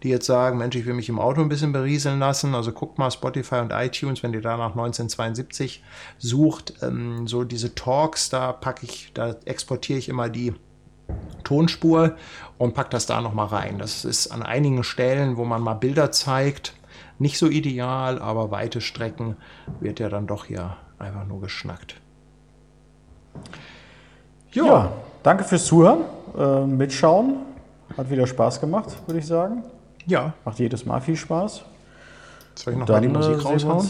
[0.01, 2.55] die jetzt sagen, Mensch, ich will mich im Auto ein bisschen berieseln lassen.
[2.55, 5.83] Also guckt mal Spotify und iTunes, wenn ihr da nach 1972
[6.17, 10.55] sucht, ähm, so diese Talks, da packe ich, da exportiere ich immer die
[11.43, 12.15] Tonspur
[12.59, 13.79] und packe das da nochmal rein.
[13.79, 16.75] Das ist an einigen Stellen, wo man mal Bilder zeigt,
[17.17, 19.37] nicht so ideal, aber weite Strecken
[19.79, 21.95] wird ja dann doch hier einfach nur geschnackt.
[24.51, 24.65] Jo.
[24.65, 24.91] Ja,
[25.23, 26.01] danke fürs Zuhören,
[26.37, 27.37] äh, mitschauen.
[27.97, 29.63] Hat wieder Spaß gemacht, würde ich sagen.
[30.05, 30.33] Ja.
[30.45, 31.63] Macht jedes Mal viel Spaß.
[32.55, 33.89] Soll ich noch mal die Musik raushauen?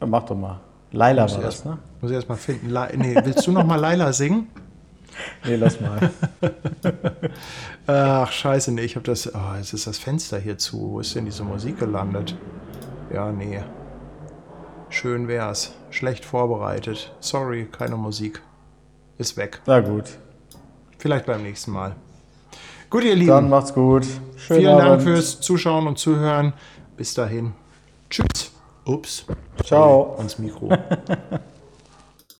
[0.00, 0.60] Ja, mach doch mal.
[0.92, 1.78] Laila war das, ne?
[2.00, 2.70] Muss ich erst mal finden.
[2.70, 4.48] La nee, willst du noch mal Laila singen?
[5.44, 6.10] Nee, lass mal.
[7.86, 9.32] Ach, scheiße, nee, ich habe das.
[9.34, 10.92] Oh, jetzt ist das Fenster hier zu.
[10.92, 12.36] Wo ist denn diese Musik gelandet?
[13.12, 13.62] Ja, nee.
[14.90, 15.74] Schön wär's.
[15.90, 17.12] Schlecht vorbereitet.
[17.20, 18.42] Sorry, keine Musik.
[19.18, 19.60] Ist weg.
[19.66, 20.04] Na gut.
[20.98, 21.96] Vielleicht beim nächsten Mal.
[22.90, 23.28] Gut, ihr Lieben.
[23.28, 24.06] Dann macht's gut.
[24.36, 24.88] Schönen Vielen Abend.
[24.88, 26.54] Dank fürs Zuschauen und Zuhören.
[26.96, 27.52] Bis dahin.
[28.08, 28.52] Tschüss.
[28.84, 29.26] Ups.
[29.64, 30.16] Ciao.
[30.16, 30.70] Ans Mikro.